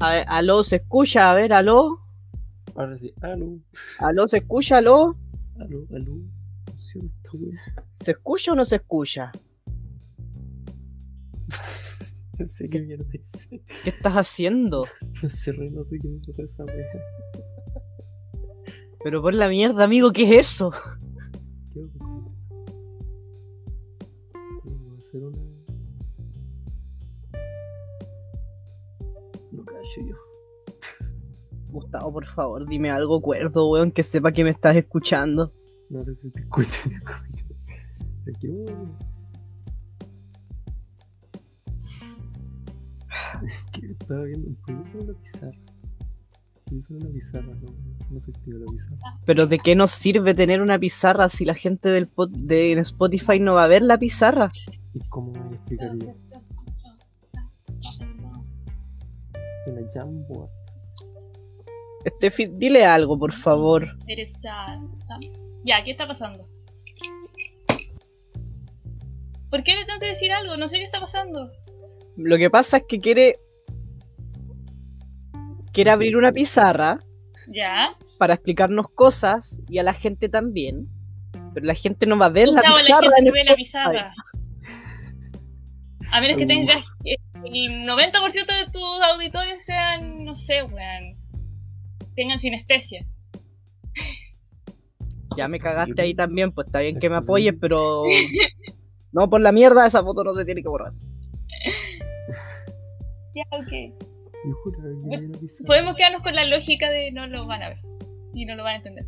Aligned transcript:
A 0.00 0.10
ver, 0.12 0.24
aló, 0.28 0.64
¿se 0.64 0.76
escucha? 0.76 1.30
A 1.30 1.34
ver, 1.34 1.52
aló. 1.52 2.00
Ahora 2.74 2.96
sí, 2.96 3.12
aló, 3.20 3.58
Aló, 3.98 4.26
¿se 4.28 4.38
escucha? 4.38 4.78
Aló. 4.78 5.16
aló, 5.58 5.86
aló. 5.94 6.14
¿Se 7.96 8.10
escucha 8.12 8.52
o 8.52 8.54
no 8.54 8.64
se 8.64 8.76
escucha? 8.76 9.30
No 12.38 12.48
sé 12.48 12.70
qué 12.70 12.80
mierda 12.80 13.04
hice. 13.12 13.62
¿Qué 13.84 13.90
estás 13.90 14.14
haciendo? 14.14 14.86
No 15.22 15.28
sé, 15.28 15.52
no 15.52 15.84
sé 15.84 15.98
qué 16.00 16.32
pasó 16.32 16.42
esa 16.42 16.64
wea. 16.64 16.86
Pero 19.04 19.20
por 19.20 19.34
la 19.34 19.46
mierda, 19.46 19.84
amigo, 19.84 20.10
¿qué 20.10 20.22
es 20.22 20.30
eso? 20.48 20.72
Que 21.74 21.80
hacer 24.98 25.22
una. 25.22 25.39
Gustavo, 31.68 32.12
por 32.12 32.26
favor, 32.26 32.66
dime 32.68 32.90
algo 32.90 33.20
cuerdo, 33.20 33.70
weón, 33.70 33.92
que 33.92 34.02
sepa 34.02 34.32
que 34.32 34.42
me 34.44 34.50
estás 34.50 34.76
escuchando. 34.76 35.52
No 35.88 36.04
sé 36.04 36.14
si 36.16 36.30
te 36.30 36.40
escucho, 36.40 36.90
te 38.24 38.32
quiero. 38.32 38.64
Que 43.72 43.86
estaba 43.86 44.22
viendo. 44.24 44.50
¿Por 44.66 44.82
qué 44.84 44.98
una 44.98 45.12
pizarra? 45.14 45.52
¿Por 46.64 46.96
una 46.96 47.10
pizarra? 47.10 47.46
No, 47.46 47.68
no 48.10 48.20
se 48.20 48.30
activa 48.32 48.58
la 48.58 48.70
pizarra. 48.72 49.18
Pero 49.24 49.46
¿de 49.46 49.56
qué 49.58 49.74
nos 49.74 49.90
sirve 49.92 50.34
tener 50.34 50.60
una 50.62 50.78
pizarra 50.78 51.28
si 51.28 51.44
la 51.44 51.54
gente 51.54 51.88
del 51.88 52.06
pod- 52.08 52.30
de 52.30 52.72
Spotify 52.72 53.40
no 53.40 53.54
va 53.54 53.64
a 53.64 53.68
ver 53.68 53.82
la 53.82 53.98
pizarra? 53.98 54.50
¿Y 54.92 55.00
cómo 55.08 55.32
me 55.32 55.56
explicaría? 55.56 56.14
Jamboard. 59.92 60.50
Estefi, 62.04 62.46
dile 62.46 62.84
algo, 62.84 63.18
por 63.18 63.32
favor. 63.32 63.86
Eres 64.06 64.32
ya. 64.40 64.78
Ya, 65.64 65.84
¿qué 65.84 65.90
está 65.90 66.06
pasando? 66.06 66.46
¿Por 69.50 69.62
qué 69.64 69.74
le 69.74 69.84
tengo 69.84 69.98
que 70.00 70.06
decir 70.06 70.32
algo? 70.32 70.56
No 70.56 70.68
sé 70.68 70.76
qué 70.76 70.84
está 70.84 71.00
pasando. 71.00 71.50
Lo 72.16 72.36
que 72.38 72.48
pasa 72.50 72.78
es 72.78 72.84
que 72.88 73.00
quiere. 73.00 73.36
Quiere 75.72 75.90
abrir 75.90 76.16
una 76.16 76.32
pizarra 76.32 76.98
Ya. 77.48 77.94
para 78.18 78.34
explicarnos 78.34 78.88
cosas 78.90 79.60
y 79.68 79.78
a 79.78 79.82
la 79.82 79.92
gente 79.92 80.28
también. 80.28 80.88
Pero 81.54 81.66
la 81.66 81.74
gente 81.74 82.06
no 82.06 82.18
va 82.18 82.26
a 82.26 82.30
ver 82.30 82.48
la 82.48 82.62
pizarra 82.62 83.00
gente 83.00 83.18
en 83.18 83.24
no 83.26 83.32
ve 83.32 83.44
la 83.44 83.56
pizarra. 83.56 84.14
A 86.12 86.20
menos 86.20 86.38
que 86.38 86.46
tengas 86.46 86.78
el 87.44 87.86
90% 87.86 88.32
de 88.32 88.70
tus 88.72 89.02
auditores 89.12 89.64
sean, 89.64 90.24
no 90.24 90.34
sé, 90.34 90.62
weón. 90.62 91.16
Tengan 92.14 92.40
sinestesia. 92.40 93.06
Ya 95.36 95.46
me 95.46 95.60
cagaste 95.60 96.02
ahí 96.02 96.12
también, 96.12 96.50
pues 96.50 96.66
está 96.66 96.80
bien 96.80 96.98
que 96.98 97.08
me 97.08 97.16
Es 97.16 97.22
apoyes, 97.22 97.54
pero. 97.60 98.02
No, 99.12 99.30
por 99.30 99.40
la 99.40 99.52
mierda, 99.52 99.86
esa 99.86 100.02
foto 100.02 100.24
no 100.24 100.34
se 100.34 100.44
tiene 100.44 100.62
que 100.62 100.68
borrar. 100.68 100.92
Ya, 103.32 103.44
ok. 103.52 103.94
Pizarra. 105.40 105.66
Podemos 105.66 105.94
quedarnos 105.94 106.22
con 106.22 106.34
la 106.34 106.44
lógica 106.44 106.90
de 106.90 107.12
no 107.12 107.28
lo 107.28 107.46
van 107.46 107.62
a 107.62 107.68
ver. 107.68 107.78
Y 108.34 108.44
no 108.44 108.56
lo 108.56 108.64
van 108.64 108.72
a 108.72 108.76
entender. 108.78 109.06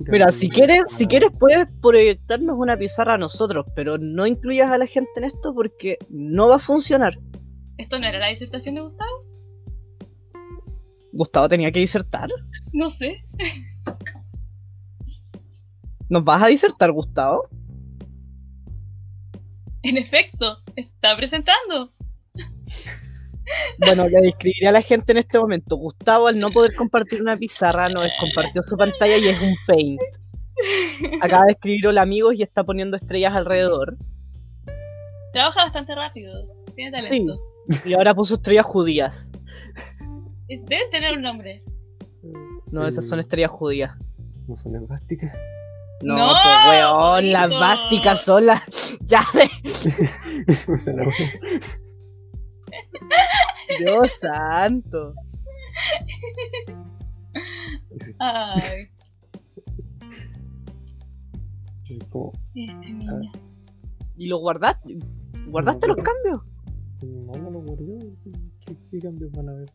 Mira, 0.00 0.32
si 0.32 0.48
quieres, 0.48 0.82
si 0.88 1.06
quieres 1.06 1.30
puedes 1.38 1.68
proyectarnos 1.80 2.56
una 2.56 2.76
pizarra 2.76 3.14
a 3.14 3.18
nosotros, 3.18 3.66
pero 3.76 3.98
no 3.98 4.26
incluyas 4.26 4.70
a 4.70 4.78
la 4.78 4.86
gente 4.86 5.10
en 5.16 5.24
esto 5.24 5.54
porque 5.54 5.96
no 6.08 6.48
va 6.48 6.56
a 6.56 6.58
funcionar. 6.58 7.18
¿Esto 7.80 7.98
no 7.98 8.06
era 8.06 8.18
la 8.18 8.28
disertación 8.28 8.74
de 8.74 8.82
Gustavo? 8.82 9.24
Gustavo 11.12 11.48
tenía 11.48 11.72
que 11.72 11.80
disertar. 11.80 12.28
No 12.74 12.90
sé. 12.90 13.24
¿Nos 16.10 16.22
vas 16.22 16.42
a 16.42 16.48
disertar, 16.48 16.92
Gustavo? 16.92 17.48
En 19.82 19.96
efecto, 19.96 20.58
está 20.76 21.16
presentando. 21.16 21.90
Bueno, 23.78 24.06
le 24.08 24.20
describiré 24.20 24.68
a 24.68 24.72
la 24.72 24.82
gente 24.82 25.12
en 25.12 25.18
este 25.18 25.38
momento. 25.38 25.76
Gustavo, 25.76 26.26
al 26.26 26.38
no 26.38 26.50
poder 26.50 26.74
compartir 26.74 27.22
una 27.22 27.36
pizarra, 27.36 27.88
nos 27.88 28.10
compartió 28.20 28.62
su 28.62 28.76
pantalla 28.76 29.16
y 29.16 29.26
es 29.26 29.40
un 29.40 29.56
paint. 29.66 30.02
Acaba 31.22 31.46
de 31.46 31.52
escribir 31.52 31.86
hola 31.86 32.02
amigos 32.02 32.34
y 32.36 32.42
está 32.42 32.62
poniendo 32.62 32.98
estrellas 32.98 33.34
alrededor. 33.34 33.96
Trabaja 35.32 35.64
bastante 35.64 35.94
rápido. 35.94 36.46
Tiene 36.76 36.90
talento. 36.90 37.40
Y 37.84 37.92
ahora 37.94 38.14
puso 38.14 38.34
estrellas 38.34 38.66
judías. 38.66 39.30
Debe 40.48 40.88
tener 40.90 41.16
un 41.16 41.22
nombre. 41.22 41.62
No, 42.70 42.86
esas 42.86 43.08
son 43.08 43.20
estrellas 43.20 43.50
judías. 43.50 43.92
No 44.48 44.56
son 44.56 44.76
esvásticas. 44.76 45.32
No, 46.02 46.16
No, 46.16 46.28
pues 46.32 46.44
weón, 46.70 47.30
las 47.32 47.50
básticas 47.50 48.22
son 48.22 48.46
las. 48.46 48.98
Wea. 49.10 49.22
Dios 53.78 54.18
santo. 54.20 55.14
Ay, 58.18 58.88
este 62.54 62.74
niño. 62.92 63.20
¿Y 64.16 64.26
lo 64.26 64.38
guardaste? 64.38 64.96
¿Guardaste 65.46 65.86
No, 65.86 65.94
los 65.94 66.04
cambios? 66.04 66.42
No, 67.02 67.32
no 67.32 67.50
lo 67.50 67.60
guardé. 67.60 67.98
¿Qué, 68.66 68.74
qué 68.90 68.98
cambios 69.00 69.30
van 69.32 69.48
a 69.48 69.52
haber? 69.52 69.68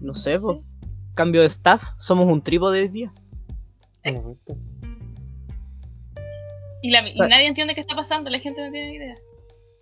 No 0.00 0.14
sé, 0.14 0.38
pues. 0.38 0.58
Cambio 1.14 1.40
de 1.42 1.46
staff. 1.48 1.82
Somos 1.98 2.26
un 2.26 2.42
trípode 2.42 2.80
hoy 2.80 2.88
día. 2.88 3.10
En 4.02 4.16
efecto. 4.16 4.56
Y, 6.82 6.90
la- 6.90 7.08
y 7.08 7.18
nadie 7.18 7.46
entiende 7.46 7.74
qué 7.74 7.80
está 7.80 7.94
pasando, 7.94 8.28
la 8.30 8.40
gente 8.40 8.60
no 8.64 8.72
tiene 8.72 8.94
idea. 8.96 9.14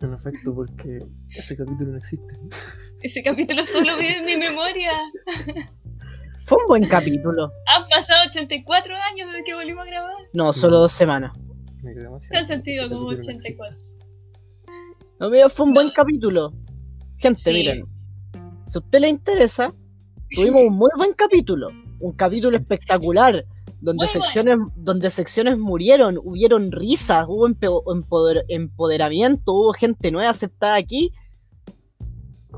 En 0.02 0.12
efecto, 0.14 0.54
porque 0.54 0.98
ese 1.36 1.56
capítulo 1.56 1.92
no 1.92 1.98
existe. 1.98 2.34
Ese 3.02 3.22
capítulo 3.22 3.64
solo 3.64 3.96
vive 3.96 4.18
en 4.18 4.24
mi 4.26 4.36
memoria. 4.36 4.92
Fue 6.44 6.58
un 6.58 6.68
buen 6.68 6.86
capítulo. 6.88 7.50
Han 7.74 7.88
pasado 7.88 8.28
84 8.28 8.94
años 8.94 9.28
desde 9.30 9.44
que 9.44 9.54
volvimos 9.54 9.86
a 9.86 9.90
grabar. 9.90 10.12
No, 10.34 10.52
solo 10.52 10.78
dos 10.78 10.92
semanas. 10.92 11.32
Me 11.82 11.92
quedé 11.92 12.00
Se 12.02 12.04
demasiado. 12.08 12.40
han 12.42 12.48
sentido 12.48 12.88
como 12.90 13.08
capítulo 13.10 13.32
no 13.32 13.38
existe. 13.38 13.62
84. 13.62 13.89
No, 15.20 15.28
mira, 15.30 15.48
fue 15.50 15.66
un 15.66 15.74
buen 15.74 15.90
capítulo. 15.94 16.52
Gente, 17.18 17.42
Sí. 17.42 17.52
miren. 17.52 17.84
Si 18.64 18.78
a 18.78 18.80
usted 18.80 19.00
le 19.00 19.08
interesa, 19.10 19.74
tuvimos 20.34 20.62
un 20.62 20.76
muy 20.78 20.90
buen 20.96 21.12
capítulo. 21.12 21.68
Un 22.00 22.12
capítulo 22.12 22.56
espectacular. 22.56 23.44
Donde 23.82 24.02
Muy 24.02 24.08
secciones, 24.08 24.56
donde 24.76 25.08
secciones 25.08 25.58
murieron, 25.58 26.18
hubieron 26.22 26.70
risas, 26.70 27.24
hubo 27.28 27.48
empoder- 27.48 28.44
empoderamiento, 28.48 29.52
hubo 29.54 29.72
gente 29.72 30.10
nueva 30.10 30.28
aceptada 30.30 30.74
aquí. 30.76 31.12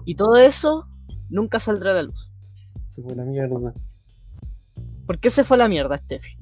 Y 0.04 0.16
todo 0.16 0.36
eso 0.36 0.88
nunca 1.30 1.60
saldrá 1.60 1.92
a 1.92 1.94
la 1.94 2.02
luz. 2.04 2.28
Se 2.88 3.02
fue 3.02 3.14
la 3.14 3.24
mierda. 3.24 3.72
¿Por 5.06 5.20
qué 5.20 5.30
se 5.30 5.44
fue 5.44 5.56
a 5.56 5.58
la 5.58 5.68
mierda, 5.68 5.96
Steffi? 5.98 6.36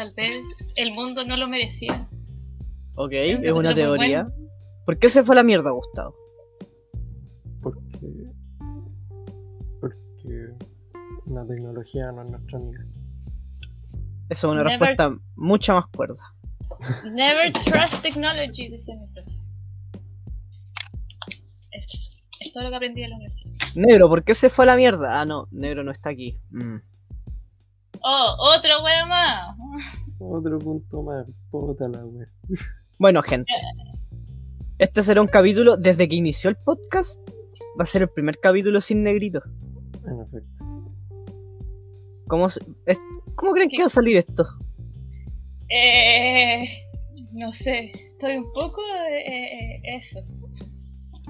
Tal 0.00 0.14
vez 0.14 0.34
el 0.76 0.94
mundo 0.94 1.26
no 1.26 1.36
lo 1.36 1.46
merecía. 1.46 2.08
Ok, 2.94 3.12
es 3.12 3.52
una 3.52 3.74
teoría. 3.74 4.22
bueno. 4.22 4.48
¿Por 4.86 4.98
qué 4.98 5.10
se 5.10 5.22
fue 5.22 5.34
a 5.34 5.36
la 5.36 5.42
mierda, 5.42 5.72
Gustavo? 5.72 6.14
Porque. 7.62 7.98
Porque. 9.78 10.54
La 11.26 11.46
tecnología 11.46 12.12
no 12.12 12.22
es 12.22 12.30
nuestra 12.30 12.58
amiga. 12.58 12.82
Esa 14.30 14.46
es 14.46 14.50
una 14.50 14.62
Never- 14.62 14.68
respuesta 14.70 15.18
mucha 15.36 15.74
más 15.74 15.84
cuerda. 15.94 16.22
Never 17.12 17.52
trust 17.52 18.00
technology, 18.00 18.70
decía 18.70 18.94
mi 18.96 19.06
profe. 19.08 19.32
Es, 21.72 22.10
es 22.40 22.52
todo 22.54 22.62
lo 22.64 22.70
que 22.70 22.76
aprendí 22.76 23.02
de 23.02 23.08
la 23.08 23.16
universidad. 23.16 23.52
Negro, 23.74 24.08
¿por 24.08 24.24
qué 24.24 24.32
se 24.32 24.48
fue 24.48 24.64
a 24.64 24.68
la 24.68 24.76
mierda? 24.76 25.20
Ah, 25.20 25.26
no, 25.26 25.46
Negro 25.50 25.84
no 25.84 25.90
está 25.92 26.08
aquí. 26.08 26.40
Mm. 26.48 26.76
Oh, 28.02 28.36
otro 28.56 28.82
wea 28.84 29.06
más. 29.06 29.56
Otro 30.18 30.58
punto 30.58 31.02
más. 31.02 31.26
Puta 31.50 31.88
la 31.88 32.04
wea. 32.04 32.26
Bueno, 32.98 33.22
gente. 33.22 33.50
Este 34.78 35.02
será 35.02 35.20
un 35.20 35.26
capítulo, 35.28 35.76
desde 35.76 36.08
que 36.08 36.16
inició 36.16 36.48
el 36.50 36.56
podcast, 36.56 37.20
va 37.78 37.84
a 37.84 37.86
ser 37.86 38.02
el 38.02 38.08
primer 38.08 38.38
capítulo 38.40 38.80
sin 38.80 39.02
negrito. 39.02 39.42
En 40.06 40.20
efecto. 40.20 40.64
¿Cómo, 42.28 42.48
se- 42.48 42.60
es- 42.86 43.00
¿cómo 43.34 43.52
creen 43.52 43.68
que 43.68 43.78
va 43.78 43.86
a 43.86 43.88
salir 43.90 44.16
esto? 44.16 44.46
Eh, 45.68 46.60
no 47.32 47.52
sé, 47.52 47.90
estoy 48.12 48.36
un 48.38 48.52
poco 48.52 48.80
eh, 49.10 49.74
eh, 49.76 49.80
eso. 50.02 50.20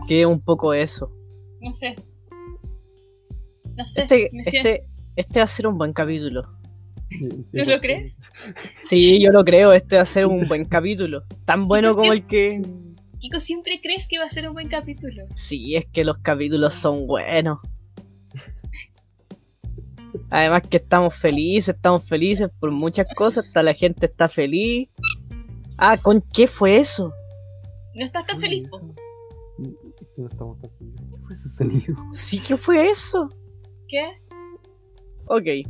Que 0.07 0.25
un 0.27 0.41
poco 0.41 0.73
eso. 0.75 1.11
No 1.61 1.75
sé. 1.77 1.95
No 3.77 3.87
sé. 3.87 4.03
Este, 4.03 4.31
me 4.33 4.45
siento- 4.45 4.69
este, 4.69 4.87
este 5.17 5.41
va 5.41 5.45
a 5.45 5.49
ser 5.49 5.67
un 5.67 5.77
buen 5.79 5.93
capítulo. 5.93 6.43
¿Tú 7.53 7.65
lo 7.65 7.81
crees? 7.81 8.17
Sí, 8.83 9.21
yo 9.21 9.31
lo 9.31 9.45
creo, 9.45 9.73
este 9.73 9.97
va 9.97 10.03
a 10.03 10.07
ser 10.07 10.27
un 10.27 10.47
buen 10.47 10.65
capítulo. 10.65 11.25
Tan 11.45 11.67
bueno 11.67 11.95
como 11.95 12.13
el 12.13 12.27
que... 12.27 12.63
Kiko, 13.19 13.41
siempre 13.41 13.81
crees 13.83 14.07
que 14.09 14.19
va 14.19 14.25
a 14.25 14.31
ser 14.31 14.49
un 14.49 14.55
buen 14.55 14.69
capítulo. 14.69 15.27
Sí, 15.35 15.77
es 15.77 15.87
que 15.87 16.05
los 16.05 16.19
capítulos 16.19 16.75
son 16.75 17.07
buenos. 17.07 17.59
Además 20.31 20.63
que 20.69 20.79
estamos 20.79 21.15
felices, 21.15 21.75
estamos 21.75 22.05
felices 22.05 22.49
por 22.59 22.71
muchas 22.71 23.07
cosas, 23.15 23.45
hasta 23.45 23.63
la 23.63 23.75
gente 23.75 24.07
está 24.07 24.29
feliz. 24.29 24.89
Ah, 25.77 25.99
¿con 25.99 26.23
qué 26.33 26.47
fue 26.47 26.79
eso? 26.79 27.13
¿No 27.95 28.05
estás 28.05 28.27
tan 28.27 28.41
feliz? 28.41 28.71
no 30.17 30.27
estamos 30.27 30.61
tan 30.61 30.71
felices. 30.79 31.03
¿Qué 31.11 31.17
fue 31.19 31.33
ese 31.33 31.49
sonido? 31.49 31.95
Sí, 32.13 32.39
¿qué 32.39 32.57
fue 32.57 32.91
eso? 32.91 33.29
¿Qué? 33.89 34.05
Ok, 35.27 35.67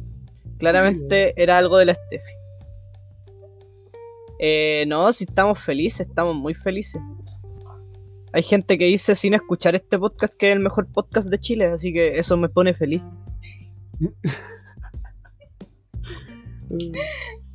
claramente 0.60 1.32
era 1.42 1.58
algo 1.58 1.78
de 1.78 1.86
la 1.86 1.94
Steffi. 1.94 2.32
Eh, 4.38 4.84
no, 4.86 5.12
si 5.12 5.24
estamos 5.24 5.58
felices, 5.58 6.06
estamos 6.06 6.36
muy 6.36 6.54
felices. 6.54 7.02
Hay 8.32 8.42
gente 8.44 8.78
que 8.78 8.84
dice 8.84 9.14
sin 9.16 9.34
escuchar 9.34 9.74
este 9.74 9.98
podcast 9.98 10.32
que 10.34 10.50
es 10.50 10.56
el 10.56 10.62
mejor 10.62 10.86
podcast 10.86 11.28
de 11.28 11.40
Chile, 11.40 11.64
así 11.66 11.92
que 11.92 12.18
eso 12.18 12.36
me 12.36 12.48
pone 12.48 12.72
feliz. 12.74 13.02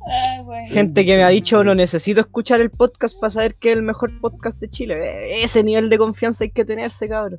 Ah, 0.08 0.42
bueno. 0.44 0.68
Gente 0.68 1.04
que 1.04 1.16
me 1.16 1.24
ha 1.24 1.28
dicho 1.28 1.64
no 1.64 1.74
necesito 1.74 2.20
escuchar 2.20 2.60
el 2.60 2.70
podcast 2.70 3.18
para 3.18 3.30
saber 3.30 3.54
que 3.54 3.72
es 3.72 3.78
el 3.78 3.82
mejor 3.82 4.20
podcast 4.20 4.60
de 4.60 4.68
Chile. 4.68 4.94
Eh, 4.94 5.42
Ese 5.42 5.64
nivel 5.64 5.88
de 5.88 5.98
confianza 5.98 6.44
hay 6.44 6.50
que 6.50 6.64
tenerse, 6.64 7.08
cabrón. 7.08 7.38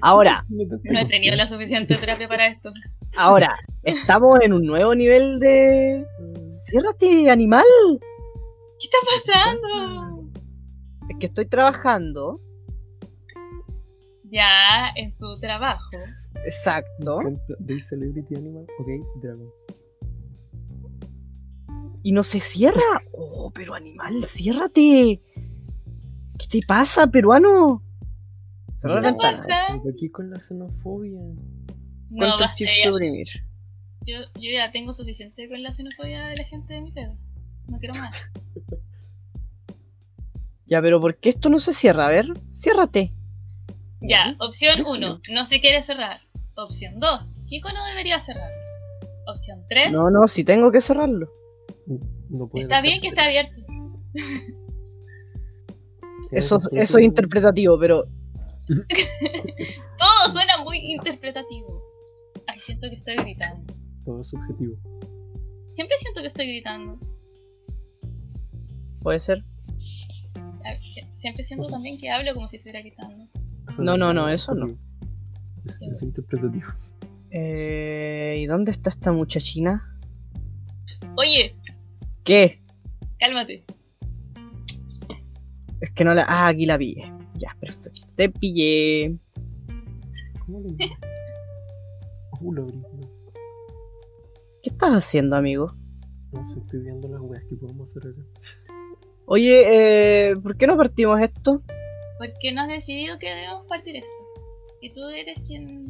Ahora, 0.00 0.44
No 0.48 0.98
he 1.00 1.06
tenido 1.06 1.36
la 1.36 1.46
suficiente 1.46 1.96
terapia 1.96 2.28
para 2.28 2.48
esto. 2.48 2.72
ahora, 3.16 3.56
estamos 3.82 4.38
en 4.42 4.52
un 4.52 4.66
nuevo 4.66 4.94
nivel 4.94 5.38
de. 5.40 6.04
Ciérrate, 6.66 7.30
animal. 7.30 7.64
¿Qué 8.80 8.86
está 8.86 8.98
pasando? 9.32 10.30
Es 11.08 11.16
que 11.18 11.26
estoy 11.26 11.46
trabajando. 11.46 12.40
Ya, 14.30 14.90
en 14.94 15.16
tu 15.16 15.38
trabajo. 15.40 15.88
Exacto. 16.44 17.20
Day 17.60 17.80
Celebrity 17.80 18.36
Animal, 18.36 18.66
ok, 18.78 19.22
Dragons. 19.22 19.56
Y 22.02 22.12
no 22.12 22.22
se 22.22 22.38
cierra. 22.38 22.80
Oh, 23.12 23.50
pero 23.52 23.74
animal, 23.74 24.24
ciérrate. 24.24 25.20
¿Qué 26.38 26.46
te 26.48 26.60
pasa, 26.66 27.06
peruano? 27.08 27.82
Cerra 28.80 28.94
la 28.94 29.00
¿Qué 29.00 29.06
ventana. 29.08 29.46
qué 29.98 30.10
con 30.10 30.30
la 30.30 30.40
xenofobia? 30.40 31.20
No, 31.20 31.36
¿Cuántos 32.16 32.40
basta, 32.40 32.54
chips 32.56 32.72
ya. 32.84 32.90
suprimir? 32.90 33.26
Yo, 34.06 34.16
yo 34.40 34.50
ya 34.50 34.70
tengo 34.70 34.94
suficiente 34.94 35.48
con 35.48 35.62
la 35.62 35.74
xenofobia 35.74 36.26
de 36.28 36.36
la 36.36 36.44
gente 36.44 36.74
de 36.74 36.80
mi 36.80 36.92
pedo. 36.92 37.16
No 37.68 37.78
quiero 37.78 37.94
más. 37.94 38.16
Ya, 40.70 40.82
pero 40.82 41.00
¿por 41.00 41.16
qué 41.16 41.30
esto 41.30 41.48
no 41.48 41.60
se 41.60 41.72
cierra? 41.72 42.08
A 42.08 42.10
ver, 42.10 42.26
ciérrate. 42.52 43.14
Ya, 44.02 44.36
opción 44.38 44.84
1, 44.86 45.20
no 45.32 45.46
se 45.46 45.62
quiere 45.62 45.82
cerrar. 45.82 46.20
Opción 46.56 47.00
2, 47.00 47.20
Kiko 47.46 47.72
no 47.72 47.82
debería 47.86 48.20
cerrar. 48.20 48.50
Opción 49.26 49.64
3, 49.70 49.90
No, 49.92 50.10
no, 50.10 50.28
si 50.28 50.44
tengo 50.44 50.70
que 50.70 50.82
cerrarlo. 50.82 51.30
No 52.28 52.48
puede 52.48 52.64
está 52.64 52.82
bien 52.82 53.00
que 53.00 53.08
está 53.08 53.24
abierto. 53.24 53.62
Eso 56.30 56.58
es 56.72 56.94
interpretativo, 57.00 57.78
pero 57.78 58.04
Todo 59.98 60.32
suena 60.32 60.58
muy 60.62 60.78
interpretativo. 60.78 61.82
Ay, 62.46 62.58
siento 62.58 62.88
que 62.88 62.96
estoy 62.96 63.16
gritando. 63.16 63.74
Todo 64.04 64.20
es 64.20 64.28
subjetivo. 64.28 64.76
Siempre 65.74 65.96
siento 65.98 66.20
que 66.20 66.26
estoy 66.28 66.46
gritando. 66.48 66.98
puede 69.02 69.20
ser. 69.20 69.44
Ver, 70.62 70.78
Siempre 71.14 71.44
siento 71.44 71.68
también 71.68 71.98
que 71.98 72.10
hablo 72.10 72.34
como 72.34 72.48
si 72.48 72.56
estuviera 72.56 72.80
gritando. 72.80 73.26
No, 73.78 73.96
no, 73.96 74.12
no, 74.12 74.28
eso 74.28 74.54
no. 74.54 74.66
Es 75.80 76.02
interpretativo. 76.02 76.68
Eh, 77.30 78.38
¿Y 78.40 78.46
dónde 78.46 78.70
está 78.72 78.90
esta 78.90 79.12
muchachina? 79.12 79.94
Oye, 81.16 81.54
¿Qué? 82.24 82.60
cálmate. 83.18 83.64
Es 85.80 85.90
que 85.92 86.04
no 86.04 86.14
la. 86.14 86.24
Ah, 86.26 86.48
aquí 86.48 86.64
la 86.66 86.78
pillé. 86.78 87.12
Ya, 87.38 87.56
perfecto. 87.60 88.00
Te 88.16 88.28
pillé. 88.28 89.16
¿Cómo 90.46 90.60
le? 90.60 90.68
Uh, 92.60 93.00
¿Qué 94.62 94.70
estás 94.70 94.90
haciendo, 94.92 95.36
amigo? 95.36 95.74
no 96.32 96.44
sé, 96.44 96.58
estoy 96.58 96.80
viendo 96.80 97.08
las 97.08 97.20
weas 97.22 97.42
que 97.44 97.56
podemos 97.56 97.90
hacer 97.90 98.10
acá. 98.12 98.22
Oye, 99.24 100.30
eh, 100.30 100.36
¿por 100.36 100.56
qué 100.56 100.66
no 100.66 100.76
partimos 100.76 101.20
esto? 101.20 101.62
Porque 102.18 102.52
no 102.52 102.62
has 102.62 102.68
decidido 102.68 103.18
que 103.18 103.28
debemos 103.28 103.66
partir 103.66 103.96
esto. 103.96 104.08
Y 104.80 104.92
tú 104.92 105.08
eres 105.08 105.38
quien. 105.46 105.84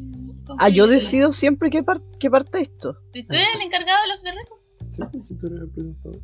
Ah, 0.57 0.69
yo 0.69 0.87
decido 0.87 1.31
siempre 1.31 1.69
que, 1.69 1.83
par- 1.83 2.01
que 2.19 2.29
parte 2.31 2.61
esto. 2.61 2.97
¿Y 3.13 3.23
tú 3.23 3.35
eres 3.35 3.47
el 3.55 3.61
encargado 3.61 4.01
de 4.01 4.07
los 4.07 4.23
de 4.23 4.31
reto? 4.31 4.55
Sí, 4.89 5.01
pues 5.11 5.27
si 5.27 5.35
tú 5.37 5.47
eres 5.47 5.61
el 5.61 5.69
presentador. 5.69 6.19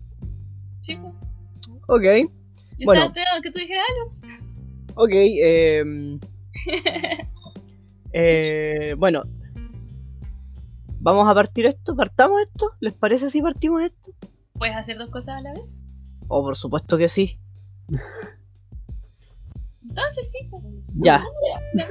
Chicos. 0.81 1.13
Ok, 1.87 2.03
Yo 2.03 2.85
Bueno. 2.85 3.05
estaba 3.05 3.07
esperando 3.07 3.41
que 3.43 3.51
tú 3.51 3.59
dijeras 3.59 3.85
algo. 3.89 4.44
Ok. 4.95 5.11
eh, 5.11 5.83
eh, 8.13 8.95
bueno, 8.97 9.23
vamos 10.99 11.29
a 11.29 11.33
partir 11.33 11.65
esto. 11.65 11.95
¿Partamos 11.95 12.41
esto? 12.41 12.71
¿Les 12.79 12.93
parece 12.93 13.29
si 13.29 13.41
partimos 13.41 13.81
esto? 13.83 14.11
¿Puedes 14.53 14.75
hacer 14.75 14.97
dos 14.97 15.09
cosas 15.09 15.37
a 15.37 15.41
la 15.41 15.53
vez? 15.53 15.65
Oh, 16.27 16.43
por 16.43 16.55
supuesto 16.55 16.97
que 16.97 17.07
sí. 17.07 17.39
Entonces 19.87 20.31
sí. 20.31 20.47
pues. 20.49 20.63
Ya, 20.95 21.23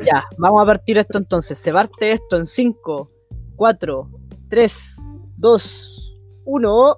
ya, 0.05 0.25
vamos 0.39 0.62
a 0.62 0.67
partir 0.67 0.99
esto 0.99 1.19
entonces. 1.19 1.59
Se 1.59 1.73
parte 1.73 2.12
esto 2.12 2.37
en 2.37 2.47
5, 2.47 3.11
4, 3.56 4.11
3, 4.49 5.06
2, 5.37 6.17
1. 6.45 6.97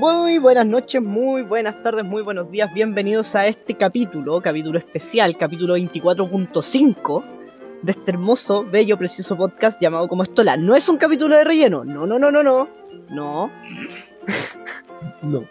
Muy 0.00 0.38
buenas 0.38 0.64
noches, 0.64 1.02
muy 1.02 1.42
buenas 1.42 1.82
tardes, 1.82 2.06
muy 2.06 2.22
buenos 2.22 2.50
días. 2.50 2.72
Bienvenidos 2.72 3.34
a 3.34 3.46
este 3.46 3.74
capítulo, 3.76 4.40
capítulo 4.40 4.78
especial, 4.78 5.36
capítulo 5.36 5.76
24.5 5.76 7.22
de 7.82 7.90
este 7.92 8.10
hermoso, 8.10 8.64
bello, 8.64 8.96
precioso 8.96 9.36
podcast 9.36 9.78
llamado 9.78 10.08
como 10.08 10.22
Estola. 10.22 10.56
No 10.56 10.74
es 10.74 10.88
un 10.88 10.96
capítulo 10.96 11.36
de 11.36 11.44
relleno. 11.44 11.84
No, 11.84 12.06
no, 12.06 12.18
no, 12.18 12.32
no, 12.32 12.42
no. 12.42 12.66
No, 13.10 13.50
No, 15.20 15.42
no. 15.42 15.44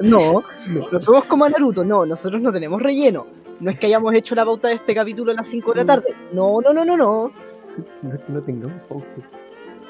no. 0.00 0.44
No 0.92 1.00
somos 1.00 1.24
como 1.24 1.48
Naruto. 1.48 1.84
No, 1.84 2.06
nosotros 2.06 2.40
no 2.40 2.52
tenemos 2.52 2.80
relleno. 2.80 3.26
No 3.58 3.68
es 3.68 3.80
que 3.80 3.86
hayamos 3.86 4.14
hecho 4.14 4.36
la 4.36 4.44
pauta 4.44 4.68
de 4.68 4.74
este 4.74 4.94
capítulo 4.94 5.32
a 5.32 5.34
las 5.34 5.48
5 5.48 5.72
de 5.72 5.76
la 5.76 5.84
tarde. 5.84 6.14
No, 6.32 6.60
no, 6.60 6.72
no, 6.72 6.84
no, 6.84 6.96
no. 6.96 7.32
No 8.02 8.12
no 8.28 8.42
tengamos 8.42 8.80
pauta. 8.88 9.28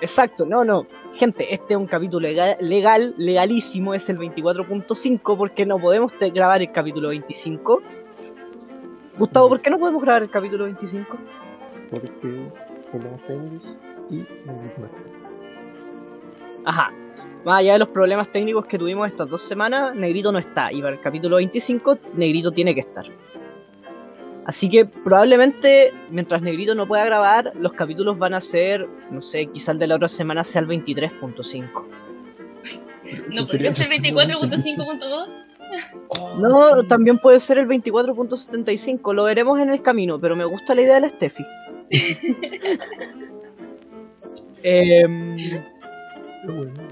Exacto, 0.01 0.47
no, 0.47 0.65
no. 0.65 0.87
Gente, 1.13 1.53
este 1.55 1.75
es 1.75 1.77
un 1.79 1.87
capítulo 1.87 2.29
legal, 2.29 2.57
legal 2.61 3.15
legalísimo, 3.17 3.95
es 3.95 4.09
el 4.11 4.19
24.5 4.19 5.37
porque 5.37 5.67
no 5.67 5.79
podemos 5.79 6.13
grabar 6.19 6.61
el 6.61 6.71
capítulo 6.71 7.09
25. 7.09 7.83
Gustavo, 9.19 9.49
¿por 9.49 9.61
qué 9.61 9.71
no 9.71 9.79
podemos 9.79 10.03
grabar 10.03 10.23
el 10.23 10.31
capítulo 10.31 10.65
25? 10.65 11.19
Porque 11.91 12.51
problemas 12.91 13.27
técnicos 13.27 13.79
y 14.11 14.17
negrito 14.17 14.81
no 14.81 14.87
está. 14.87 15.19
Ajá. 16.65 16.93
Más 17.45 17.61
allá 17.61 17.73
de 17.75 17.79
los 17.79 17.89
problemas 17.89 18.31
técnicos 18.31 18.67
que 18.67 18.79
tuvimos 18.79 19.07
estas 19.09 19.29
dos 19.29 19.41
semanas, 19.41 19.95
Negrito 19.95 20.31
no 20.31 20.39
está. 20.39 20.73
Y 20.73 20.83
para 20.83 20.97
el 20.97 21.01
capítulo 21.01 21.37
25, 21.37 21.99
Negrito 22.15 22.53
tiene 22.53 22.75
que 22.75 22.81
estar. 22.81 23.07
Así 24.49 24.71
que 24.71 24.87
probablemente, 24.87 25.93
mientras 26.09 26.41
Negrito 26.41 26.75
no 26.75 26.89
pueda 26.89 27.05
grabar, 27.05 27.53
los 27.55 27.75
capítulos 27.75 28.19
van 28.19 28.33
a 28.33 28.41
ser, 28.41 28.89
no 29.11 29.21
sé, 29.21 29.45
quizá 29.45 29.73
el 29.73 29.79
de 29.79 29.87
la 29.87 29.97
otra 29.97 30.09
semana 30.09 30.43
sea 30.43 30.63
el 30.63 30.69
23.5. 30.69 31.85
¿No 33.35 33.47
podría 33.47 33.75
ser 33.75 33.89
24.5.2? 33.89 35.29
No, 36.39 36.83
también 36.89 37.19
puede 37.19 37.41
ser 37.41 37.59
el 37.59 37.69
24.75, 37.69 39.13
lo 39.13 39.25
veremos 39.25 39.61
en 39.61 39.69
el 39.69 39.83
camino, 39.83 40.19
pero 40.19 40.35
me 40.35 40.47
gusta 40.47 40.75
la 40.75 40.81
idea 40.81 40.95
de 40.95 41.01
la 41.03 41.09
Steffi. 41.11 41.45
Em, 44.65 45.37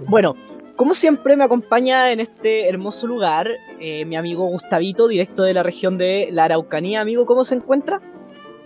bueno, 0.07 0.37
como 0.77 0.95
siempre 0.95 1.37
me 1.37 1.45
acompaña 1.45 2.13
en 2.13 2.21
este 2.21 2.69
hermoso 2.69 3.07
lugar 3.07 3.51
eh, 3.81 4.05
mi 4.05 4.17
amigo 4.17 4.47
Gustavito, 4.47 5.09
directo 5.09 5.43
de 5.43 5.55
la 5.55 5.63
región 5.63 5.97
de 5.99 6.29
la 6.31 6.45
Araucanía. 6.45 7.01
Amigo, 7.01 7.27
¿cómo 7.27 7.45
se 7.45 7.57
encuentra? 7.57 8.01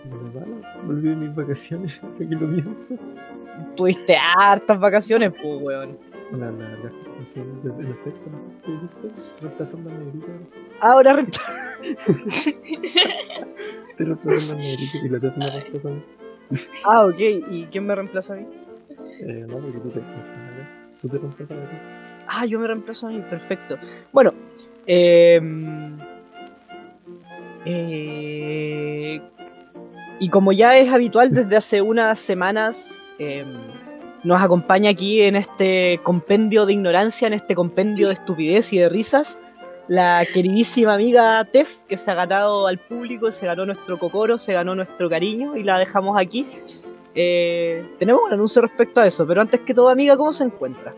Verdad, 0.05 0.45
volví 0.85 1.09
de 1.09 1.15
mis 1.15 1.35
vacaciones, 1.35 1.99
ahora 2.03 2.17
que 2.17 2.35
lo 2.35 2.51
pienso. 2.51 2.95
Tuviste 3.75 4.15
hartas 4.17 4.79
vacaciones, 4.79 5.33
pues, 5.41 5.61
weón. 5.61 5.97
La 6.31 6.49
larga, 6.49 6.89
así, 7.21 7.41
en 7.41 7.91
efecto, 7.91 8.31
reemplazando 9.41 9.89
al 9.89 10.05
negrito. 10.05 10.27
Ahora 10.79 11.11
renta. 11.13 11.41
Te 13.97 14.05
reemplazando 14.05 14.53
al 14.53 14.59
negrito 14.69 14.97
y 15.03 15.09
la 15.09 15.19
te 15.19 15.31
me 15.37 15.47
reemplaza 15.47 15.89
a 15.89 15.91
mí. 15.91 16.01
Ah, 16.85 17.05
ok. 17.05 17.19
¿Y 17.49 17.65
quién 17.65 17.85
me 17.85 17.95
reemplaza 17.95 18.33
a 18.33 18.37
mí? 18.37 18.45
Eh, 19.27 19.45
no, 19.47 19.59
porque 19.59 19.79
tú 19.79 19.89
te, 19.89 20.01
tú 21.01 21.09
te 21.09 21.17
reemplazas 21.17 21.57
a 21.57 21.61
mí. 21.61 21.67
Ah, 22.27 22.45
yo 22.45 22.59
me 22.59 22.67
reemplazo 22.67 23.07
a 23.07 23.09
mí, 23.11 23.21
perfecto. 23.29 23.77
Bueno, 24.11 24.33
eh, 24.87 25.39
eh, 27.65 29.21
y 30.19 30.29
como 30.29 30.51
ya 30.51 30.77
es 30.77 30.91
habitual 30.91 31.33
desde 31.33 31.55
hace 31.55 31.81
unas 31.81 32.19
semanas, 32.19 33.07
eh, 33.19 33.45
nos 34.23 34.41
acompaña 34.41 34.91
aquí 34.91 35.21
en 35.21 35.35
este 35.35 35.99
compendio 36.03 36.65
de 36.65 36.73
ignorancia, 36.73 37.27
en 37.27 37.33
este 37.33 37.55
compendio 37.55 38.07
de 38.07 38.13
estupidez 38.13 38.71
y 38.73 38.77
de 38.77 38.89
risas, 38.89 39.39
la 39.87 40.23
queridísima 40.31 40.93
amiga 40.93 41.43
Tef, 41.51 41.83
que 41.87 41.97
se 41.97 42.11
ha 42.11 42.13
ganado 42.13 42.67
al 42.67 42.77
público, 42.77 43.31
se 43.31 43.45
ganó 43.45 43.65
nuestro 43.65 43.97
cocoro, 43.99 44.37
se 44.37 44.53
ganó 44.53 44.75
nuestro 44.75 45.09
cariño 45.09 45.57
y 45.57 45.63
la 45.63 45.79
dejamos 45.79 46.19
aquí. 46.19 46.47
Eh, 47.13 47.85
tenemos 47.99 48.21
un 48.25 48.31
anuncio 48.31 48.61
respecto 48.61 49.01
a 49.01 49.07
eso, 49.07 49.25
pero 49.27 49.41
antes 49.41 49.59
que 49.61 49.73
todo, 49.73 49.89
amiga, 49.89 50.15
¿cómo 50.15 50.33
se 50.33 50.45
encuentra? 50.45 50.93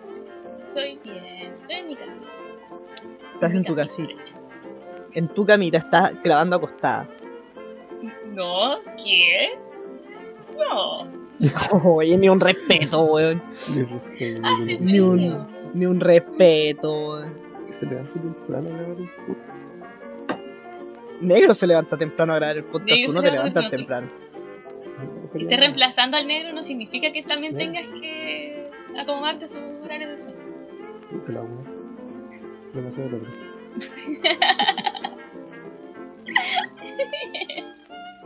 Estás 3.47 3.57
en 3.57 3.63
tu 3.65 3.75
casita, 3.75 4.13
en 5.13 5.27
tu 5.29 5.45
camita, 5.45 5.77
estás 5.79 6.21
grabando 6.23 6.55
acostada. 6.57 7.07
No, 8.33 8.77
¿qué? 8.97 9.57
No. 10.57 11.07
Oye, 11.95 12.17
ni 12.17 12.29
un 12.29 12.39
respeto, 12.39 13.03
weón. 13.05 13.41
Ni 13.75 13.83
respeto, 13.83 14.41
Ah, 14.43 14.55
ni- 14.59 14.65
sí, 14.65 14.77
Ni 14.79 14.99
un, 14.99 15.47
ni 15.73 15.85
un 15.85 15.99
respeto, 15.99 17.09
weón. 17.09 17.33
Se 17.69 17.85
levanta 17.85 18.13
temprano 18.13 18.69
a 18.69 18.71
grabar 18.77 18.97
el 18.97 19.09
podcast. 19.27 19.83
Negro 21.21 21.53
se 21.53 21.67
levanta 21.67 21.97
temprano 21.97 22.33
a 22.33 22.35
grabar 22.37 22.57
el 22.57 22.63
podcast, 22.65 22.89
Negro 22.89 23.07
tú 23.07 23.13
no 23.13 23.21
te 23.21 23.31
levanta 23.31 23.59
levantas 23.61 23.71
temprano. 23.77 24.09
Que 25.33 25.39
estés 25.39 25.59
reemplazando 25.59 26.17
al 26.17 26.27
negro 26.27 26.53
no 26.53 26.63
significa 26.63 27.11
que 27.11 27.23
también 27.23 27.53
No. 27.53 27.59
tengas 27.59 27.87
que 27.99 28.69
acomodarte 28.99 29.49
su 29.49 29.57
horario 29.83 30.09
de 30.09 30.17
sueño. 30.17 30.37
Demasiado 32.73 33.09
tarde. 33.09 33.27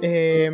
Eh, 0.02 0.52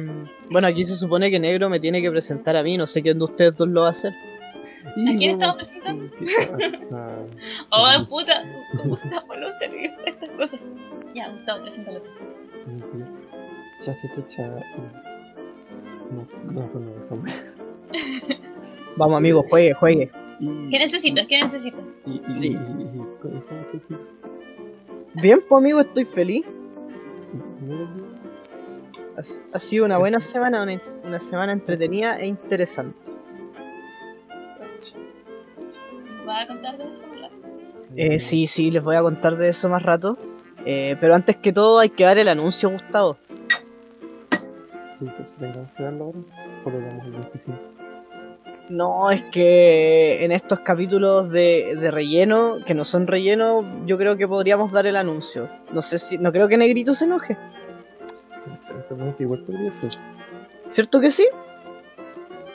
bueno, 0.50 0.68
aquí 0.68 0.86
se 0.86 0.96
supone 0.96 1.30
que 1.30 1.38
Negro 1.40 1.70
me 1.70 1.80
tiene 1.80 2.02
que 2.02 2.10
presentar 2.10 2.56
a 2.56 2.64
mí, 2.64 2.78
no 2.78 2.88
sé 2.88 3.02
quién 3.02 3.18
de 3.18 3.26
ustedes 3.26 3.58
dos 3.58 3.68
lo 3.68 3.82
va 3.82 3.88
a 3.88 3.92
hacer. 3.92 4.14
¿A 4.14 5.18
quién 5.18 5.32
estamos 5.32 5.56
presentando? 5.58 6.10
Ah, 6.92 7.18
Oh, 7.72 8.06
puta. 8.08 8.44
Gustavo, 8.86 9.36
no 9.36 9.48
te 9.60 9.68
ríes 9.68 9.98
de 9.98 10.12
estas 10.12 10.30
cosas. 10.30 10.60
Ya, 11.14 11.30
Gustavo, 11.30 11.62
preséntalo. 11.64 12.02
Cha, 13.84 13.94
cha, 13.96 14.08
cha, 14.16 14.28
cha. 14.28 14.48
No, 16.12 16.26
no, 16.52 16.70
no, 16.74 16.80
no. 16.80 17.24
Vamos, 18.96 19.18
amigo, 19.18 19.44
juegue, 19.50 19.74
juegue. 19.74 20.12
Y- 20.40 20.70
¿Qué 20.70 20.80
necesitas? 20.80 21.28
¿Qué 21.28 21.42
necesitas? 21.44 21.82
Y, 22.06 22.22
y, 22.30 22.36
Sí. 22.36 22.48
y, 22.50 22.52
y, 22.52 22.56
y- 22.56 22.98
¿cómo 23.22 23.42
cómo 23.48 23.62
estás 23.62 23.82
tú? 23.88 23.96
Bien, 25.16 25.40
pues, 25.48 25.62
amigo, 25.62 25.80
estoy 25.80 26.06
feliz. 26.06 26.46
Ha, 29.18 29.22
ha 29.56 29.60
sido 29.60 29.86
una 29.86 29.98
buena 30.00 30.20
semana, 30.20 30.64
una, 30.64 30.82
una 31.04 31.20
semana 31.20 31.52
entretenida 31.54 32.20
e 32.20 32.26
interesante. 32.26 32.98
¿Vas 36.26 36.44
a 36.44 36.48
contar 36.48 36.78
de 36.78 36.84
eso, 36.86 37.08
verdad? 37.10 37.30
Eh, 37.96 38.20
sí, 38.20 38.48
sí, 38.48 38.72
les 38.72 38.84
voy 38.84 38.96
a 38.96 39.02
contar 39.02 39.38
de 39.38 39.50
eso 39.50 39.70
más 39.70 39.84
rato. 39.84 40.18
Eh, 40.66 40.96
pero 41.00 41.14
antes 41.14 41.36
que 41.38 41.52
todo 41.54 41.80
hay 41.80 41.90
que 41.90 42.04
dar 42.06 42.18
el 42.18 42.28
anuncio, 42.28 42.70
Gustavo. 42.72 43.18
¿Tú 44.98 45.06
crees 45.06 45.30
que 45.32 45.40
tengamos 45.40 45.72
que 45.74 45.84
darlo 45.84 46.06
ahora? 46.06 46.20
¿O 46.64 46.70
lo 46.70 46.80
damos 46.80 47.06
el 47.06 47.12
25? 47.12 47.58
No, 48.70 49.12
es 49.12 49.24
que 49.24 50.24
en 50.24 50.32
estos 50.32 50.60
capítulos 50.60 51.30
de, 51.30 51.76
de 51.80 51.92
relleno, 51.92 52.60
que 52.66 52.74
no 52.74 52.86
son 52.86 53.08
relleno, 53.08 53.86
yo 53.86 53.98
creo 53.98 54.16
que 54.16 54.28
podríamos 54.28 54.72
dar 54.72 54.86
el 54.86 54.96
anuncio. 54.96 55.50
No 55.72 55.82
sé 55.82 56.00
si, 56.00 56.18
no 56.18 56.32
creo 56.32 56.48
que 56.48 56.58
Negrito 56.58 56.94
se 56.96 57.06
enoje. 57.06 57.38
Exactamente, 58.54 59.24
igual 59.24 59.44
podría 59.44 59.72
ser. 59.74 59.92
¿Cierto 60.70 61.02
que 61.02 61.12
sí? 61.12 61.28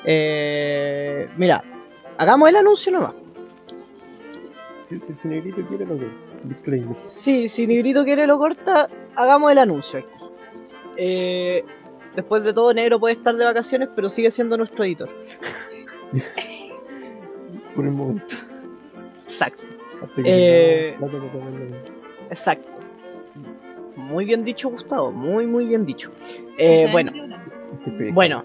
Eh, 0.05 1.29
mira, 1.37 1.63
hagamos 2.17 2.49
el 2.49 2.57
anuncio 2.57 2.93
nomás. 2.93 3.15
Si, 4.85 4.99
si, 4.99 5.15
si 5.15 5.29
Negrito 5.29 5.61
quiere, 5.69 5.85
lo. 5.85 5.99
Disclaimer. 6.45 6.97
Sí, 7.05 7.49
si 7.49 7.67
Negrito 7.67 8.05
quiere 8.05 8.27
lo 8.27 8.39
corta, 8.39 8.89
hagamos 9.15 9.53
el 9.53 9.59
anuncio 9.59 9.99
aquí. 9.99 10.09
Eh, 10.97 11.65
después 12.17 12.45
de 12.45 12.55
todo, 12.55 12.73
Negro 12.73 12.99
puede 12.99 13.15
estar 13.15 13.37
de 13.37 13.45
vacaciones, 13.45 13.91
pero 13.95 14.09
sigue 14.09 14.31
siendo 14.31 14.57
nuestro 14.57 14.85
editor. 14.85 15.11
Por 17.75 17.85
el 17.85 17.93
momento. 17.93 18.35
Exacto, 19.23 19.63
Eh, 20.25 20.97
exacto. 22.31 22.69
Muy 23.97 24.25
bien 24.25 24.45
dicho, 24.45 24.71
Gustavo, 24.71 25.13
muy, 25.13 25.47
muy 25.47 25.67
bien 25.67 25.85
dicho. 25.85 26.11
Eh, 26.57 26.89
bueno, 26.91 27.13
bueno. 28.13 28.43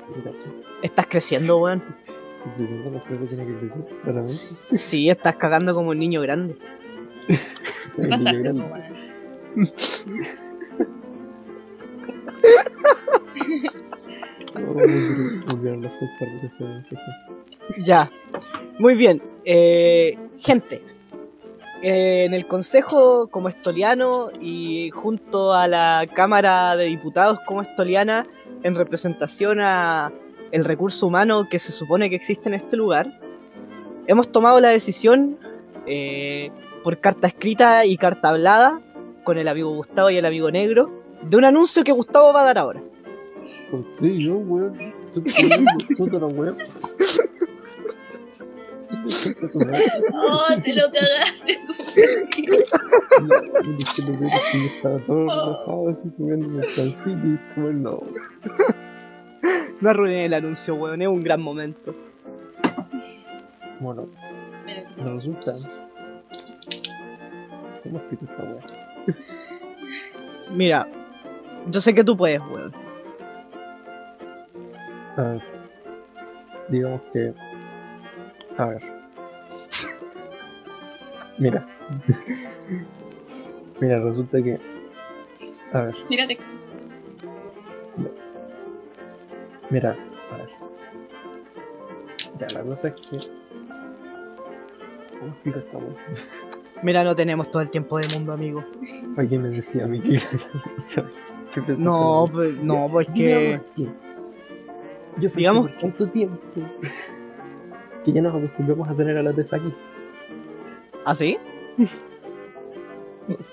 estás 0.82 1.08
creciendo, 1.08 1.60
weón. 1.60 1.82
Sí, 4.27 5.10
estás 5.10 5.36
cagando 5.38 5.74
como 5.74 5.91
un 5.91 6.00
niño 6.00 6.22
grande. 6.22 6.58
Un 7.98 8.24
niño 8.24 8.39
grande. 8.39 8.63
Ya. 17.86 18.12
Muy 18.79 18.95
bien. 18.95 19.22
Eh, 19.45 20.17
gente. 20.38 20.81
eh, 21.81 22.24
en 22.25 22.33
el 22.33 22.48
Consejo 22.48 23.27
como 23.27 23.50
estoliano 23.50 24.29
y 24.39 24.89
junto 24.91 25.53
a 25.53 25.67
la 25.67 26.07
Cámara 26.13 26.75
de 26.77 26.86
Diputados 26.86 27.39
como 27.45 27.62
estoliana, 27.62 28.25
en 28.63 28.75
representación 28.75 29.60
a 29.62 30.12
el 30.51 30.63
recurso 30.63 31.07
humano 31.07 31.48
que 31.50 31.60
se 31.60 31.72
supone 31.74 32.10
que 32.10 32.15
existe 32.15 32.48
en 32.48 32.55
este 32.55 32.77
lugar, 32.77 33.19
hemos 34.07 34.31
tomado 34.31 34.60
la 34.62 34.69
decisión 34.69 35.38
eh, 35.86 36.51
por 36.83 37.00
carta 37.00 37.27
escrita 37.27 37.86
y 37.86 37.98
carta 37.98 38.29
hablada 38.29 38.81
con 39.25 39.38
el 39.38 39.48
amigo 39.48 39.74
Gustavo 39.75 40.10
y 40.10 40.17
el 40.17 40.25
amigo 40.25 40.51
Negro 40.51 40.89
de 41.24 41.38
un 41.38 41.43
anuncio 41.45 41.83
que 41.83 41.91
Gustavo 41.91 42.31
va 42.33 42.41
a 42.41 42.45
dar 42.45 42.57
ahora. 42.60 42.81
¿Por 43.74 43.84
qué 43.96 44.20
yo, 44.20 44.36
weón? 44.38 44.94
Tú 45.15 45.24
te 45.24 45.96
puta 45.96 46.20
la 46.20 46.27
weón. 46.27 46.58
Oh, 50.13 50.62
te 50.63 50.75
lo 50.75 50.84
cagaste. 50.92 51.60
No, 53.20 53.39
que 53.96 54.60
yo 54.60 54.65
estaba 54.75 55.00
todo 55.08 55.22
relajado 55.22 55.89
así 55.89 56.08
comiendo 56.12 56.60
pancito 56.60 57.27
y 57.27 57.39
como 57.56 57.72
no. 57.72 58.03
No 59.82 59.89
arruiné 59.89 60.25
el 60.25 60.36
anuncio, 60.36 60.75
weón, 60.75 61.01
es 61.01 61.08
un 61.08 61.24
gran 61.24 61.42
momento. 61.42 61.96
Bueno, 63.80 64.08
me 64.98 65.13
resulta. 65.15 65.56
¿Cómo 67.82 67.98
explico 67.98 68.25
esta 68.25 68.44
weá? 68.44 68.62
Mira, 70.51 70.88
yo 71.72 71.82
sé 71.82 71.96
que 71.96 72.03
tú 72.03 72.15
puedes, 72.15 72.39
weón. 72.39 72.83
A 75.17 75.22
ver. 75.22 75.41
Digamos 76.70 77.01
que. 77.12 77.34
A 78.58 78.65
ver. 78.65 78.82
Mira. 81.38 81.67
Mira, 83.79 84.00
resulta 84.00 84.41
que. 84.41 84.60
A 85.74 85.82
ver, 85.82 85.91
Mira 86.10 86.27
texto. 86.27 86.46
mira, 89.70 89.96
a 90.32 90.38
ver. 90.38 90.50
Ya, 92.39 92.48
la 92.60 92.63
cosa 92.63 92.89
es 92.89 92.93
que. 93.01 93.17
¿Cómo 95.20 95.32
explico 95.32 95.60
esta 95.60 95.77
weá? 95.77 95.96
Mira, 96.84 97.03
no 97.03 97.15
tenemos 97.15 97.50
todo 97.50 97.62
el 97.62 97.70
tiempo 97.72 97.98
del 97.98 98.08
mundo, 98.13 98.34
amigo. 98.34 98.63
¿Para 99.15 99.27
me 99.27 99.50
decía 99.50 99.86
a 99.86 99.88
mí 99.88 100.00
que? 100.01 100.20
No, 101.77 102.27
pues, 102.32 102.55
no, 102.55 102.89
pues 102.91 103.08
que. 103.13 103.60
Yo 105.20 105.29
fui 105.29 105.41
Digamos 105.41 105.72
por 105.72 105.79
tanto 105.82 106.08
tiempo 106.10 106.39
que 108.03 108.12
ya 108.12 108.22
nos 108.22 108.36
acostumbramos 108.36 108.89
a 108.89 108.96
tener 108.96 109.17
a 109.17 109.24
la 109.24 109.34
tefa 109.34 109.58
aquí. 109.58 109.74
¿Ah, 111.05 111.15
sí? 111.15 111.38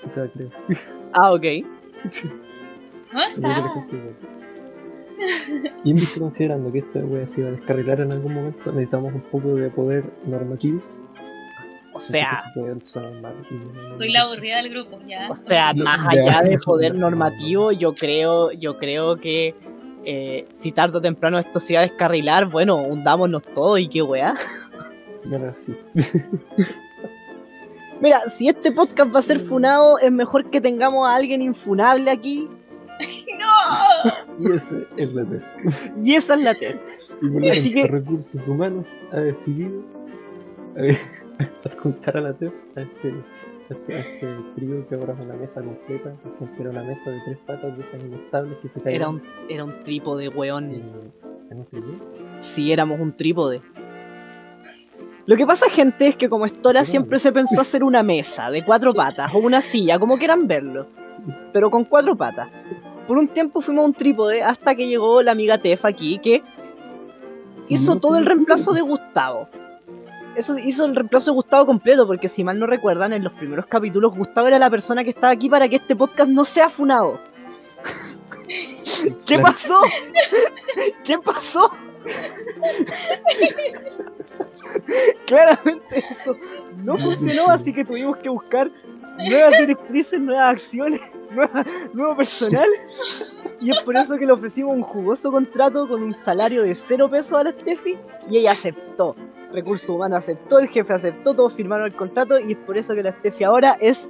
O 0.05 0.09
sea, 0.09 0.27
creo. 0.27 0.49
Ah, 1.13 1.33
ok. 1.33 1.43
¿Dónde 3.13 3.33
Supongo 3.33 3.87
que 3.89 3.97
la 3.97 4.03
está? 4.11 4.27
Y 5.83 5.89
en 5.91 5.95
vista 5.95 6.19
considerando 6.19 6.71
que 6.71 6.79
esta 6.79 6.99
wea 6.99 7.27
se 7.27 7.41
iba 7.41 7.49
a 7.49 7.53
descarrilar 7.53 8.01
en 8.01 8.11
algún 8.11 8.33
momento, 8.33 8.71
necesitamos 8.71 9.13
un 9.13 9.21
poco 9.21 9.55
de 9.55 9.69
poder 9.69 10.03
normativo. 10.25 10.81
O 11.93 11.99
sea, 11.99 12.41
Soy 13.93 14.11
la 14.11 14.21
aburrida 14.21 14.57
del 14.57 14.69
grupo, 14.69 14.99
ya. 15.05 15.29
o 15.29 15.35
sea, 15.35 15.73
No, 15.73 15.83
más 15.83 16.13
ya. 16.15 16.21
allá 16.39 16.49
de 16.49 16.57
poder 16.57 16.95
normativo, 16.95 17.71
yo 17.73 17.93
creo, 17.93 18.51
yo 18.53 18.77
creo 18.77 19.17
que 19.17 19.53
eh, 20.05 20.47
si 20.51 20.71
tarde 20.71 20.97
o 20.97 21.01
temprano 21.01 21.39
esto 21.39 21.59
se 21.59 21.73
iba 21.73 21.81
a 21.81 21.85
descarrilar, 21.85 22.49
bueno, 22.49 22.77
hundámonos 22.77 23.43
todos 23.53 23.79
y 23.79 23.87
qué 23.87 24.01
weá. 24.01 24.33
Mira, 25.25 25.53
sí. 25.53 25.75
Mira, 28.01 28.19
si 28.21 28.47
este 28.47 28.71
podcast 28.71 29.13
va 29.13 29.19
a 29.19 29.21
ser 29.21 29.39
funado, 29.39 29.99
es 29.99 30.11
mejor 30.11 30.49
que 30.49 30.59
tengamos 30.59 31.07
a 31.07 31.15
alguien 31.15 31.41
infunable 31.41 32.09
aquí. 32.09 32.49
¡No! 33.39 34.11
Y 34.39 34.51
ese 34.55 34.87
es 34.97 35.13
la 35.13 35.23
TEF. 35.25 35.43
Y 35.99 36.15
esa 36.15 36.33
es 36.33 36.39
la 36.39 36.55
TED. 36.55 36.79
Y 37.21 37.29
por 37.29 37.47
Así 37.49 37.73
que- 37.73 37.87
Recursos 37.87 38.47
Humanos 38.47 38.87
ha 39.11 39.19
decidido 39.19 39.83
adjuntar 41.65 42.17
a 42.17 42.21
la 42.21 42.33
TEF 42.33 42.53
a 42.75 42.81
este, 42.81 43.09
a 43.69 43.73
este, 43.73 43.93
a 43.93 43.99
este 43.99 44.37
trío 44.55 44.87
que 44.87 44.95
ahora 44.95 45.13
es 45.13 45.19
una 45.19 45.33
mesa 45.35 45.61
completa, 45.61 46.13
porque 46.39 46.61
era 46.61 46.69
una 46.71 46.83
mesa 46.83 47.09
de 47.09 47.19
tres 47.25 47.37
patas 47.45 47.75
de 47.75 47.81
esas 47.81 48.03
inestables 48.03 48.57
que 48.61 48.67
se 48.67 48.81
caían 48.81 49.01
Era 49.01 49.09
un, 49.09 49.23
era 49.49 49.63
un 49.63 49.83
trípode, 49.83 50.29
weón. 50.29 50.71
en, 50.71 51.13
en 51.51 51.57
un 51.57 51.65
trío. 51.65 51.83
Si 52.39 52.71
éramos 52.71 52.99
un 52.99 53.15
trípode. 53.15 53.61
Lo 55.27 55.37
que 55.37 55.45
pasa, 55.45 55.69
gente, 55.69 56.07
es 56.07 56.15
que 56.15 56.29
como 56.29 56.47
Stola 56.47 56.83
siempre 56.83 57.19
se 57.19 57.31
pensó 57.31 57.61
hacer 57.61 57.83
una 57.83 58.01
mesa 58.01 58.49
de 58.49 58.65
cuatro 58.65 58.93
patas 58.93 59.33
o 59.33 59.37
una 59.37 59.61
silla, 59.61 59.99
como 59.99 60.17
quieran 60.17 60.47
verlo, 60.47 60.87
pero 61.53 61.69
con 61.69 61.85
cuatro 61.85 62.15
patas. 62.15 62.49
Por 63.07 63.17
un 63.17 63.27
tiempo 63.27 63.61
fuimos 63.61 63.83
a 63.83 63.85
un 63.85 63.93
trípode 63.93 64.41
hasta 64.41 64.73
que 64.73 64.87
llegó 64.87 65.21
la 65.21 65.31
amiga 65.31 65.59
Tef 65.59 65.85
aquí, 65.85 66.17
que 66.19 66.43
hizo 67.67 67.97
todo 67.97 68.17
el 68.17 68.25
reemplazo 68.25 68.73
de 68.73 68.81
Gustavo. 68.81 69.47
Eso 70.35 70.57
hizo 70.57 70.85
el 70.85 70.95
reemplazo 70.95 71.31
de 71.31 71.35
Gustavo 71.35 71.65
completo, 71.65 72.07
porque 72.07 72.27
si 72.27 72.43
mal 72.43 72.57
no 72.57 72.65
recuerdan, 72.65 73.13
en 73.13 73.23
los 73.23 73.33
primeros 73.33 73.65
capítulos 73.67 74.15
Gustavo 74.15 74.47
era 74.47 74.57
la 74.59 74.69
persona 74.69 75.03
que 75.03 75.09
estaba 75.09 75.33
aquí 75.33 75.49
para 75.49 75.67
que 75.67 75.75
este 75.75 75.95
podcast 75.95 76.29
no 76.29 76.45
sea 76.45 76.69
funado. 76.69 77.19
¿Qué 79.25 79.39
pasó? 79.39 79.81
¿Qué 81.03 81.17
pasó? 81.19 81.71
Claramente 85.25 86.03
eso 86.09 86.35
no 86.77 86.97
funcionó, 86.97 87.49
así 87.49 87.73
que 87.73 87.83
tuvimos 87.83 88.17
que 88.17 88.29
buscar 88.29 88.71
nuevas 89.29 89.57
directrices, 89.59 90.19
nuevas 90.19 90.53
acciones, 90.53 91.01
nueva- 91.29 91.65
nuevo 91.93 92.15
personal. 92.15 92.67
Y 93.59 93.71
es 93.71 93.79
por 93.81 93.95
eso 93.97 94.17
que 94.17 94.25
le 94.25 94.31
ofrecimos 94.31 94.75
un 94.75 94.81
jugoso 94.81 95.31
contrato 95.31 95.87
con 95.87 96.01
un 96.01 96.13
salario 96.13 96.63
de 96.63 96.73
cero 96.73 97.09
pesos 97.09 97.39
a 97.39 97.43
la 97.43 97.51
Steffi 97.51 97.97
y 98.29 98.37
ella 98.37 98.51
aceptó. 98.51 99.15
Recursos 99.53 99.89
Humanos 99.89 100.19
aceptó, 100.19 100.59
el 100.59 100.67
jefe 100.67 100.93
aceptó, 100.93 101.33
todos 101.33 101.53
firmaron 101.53 101.87
el 101.87 101.95
contrato 101.95 102.39
y 102.39 102.53
es 102.53 102.57
por 102.59 102.77
eso 102.77 102.95
que 102.95 103.03
la 103.03 103.11
Steffi 103.11 103.43
ahora 103.43 103.77
es 103.79 104.09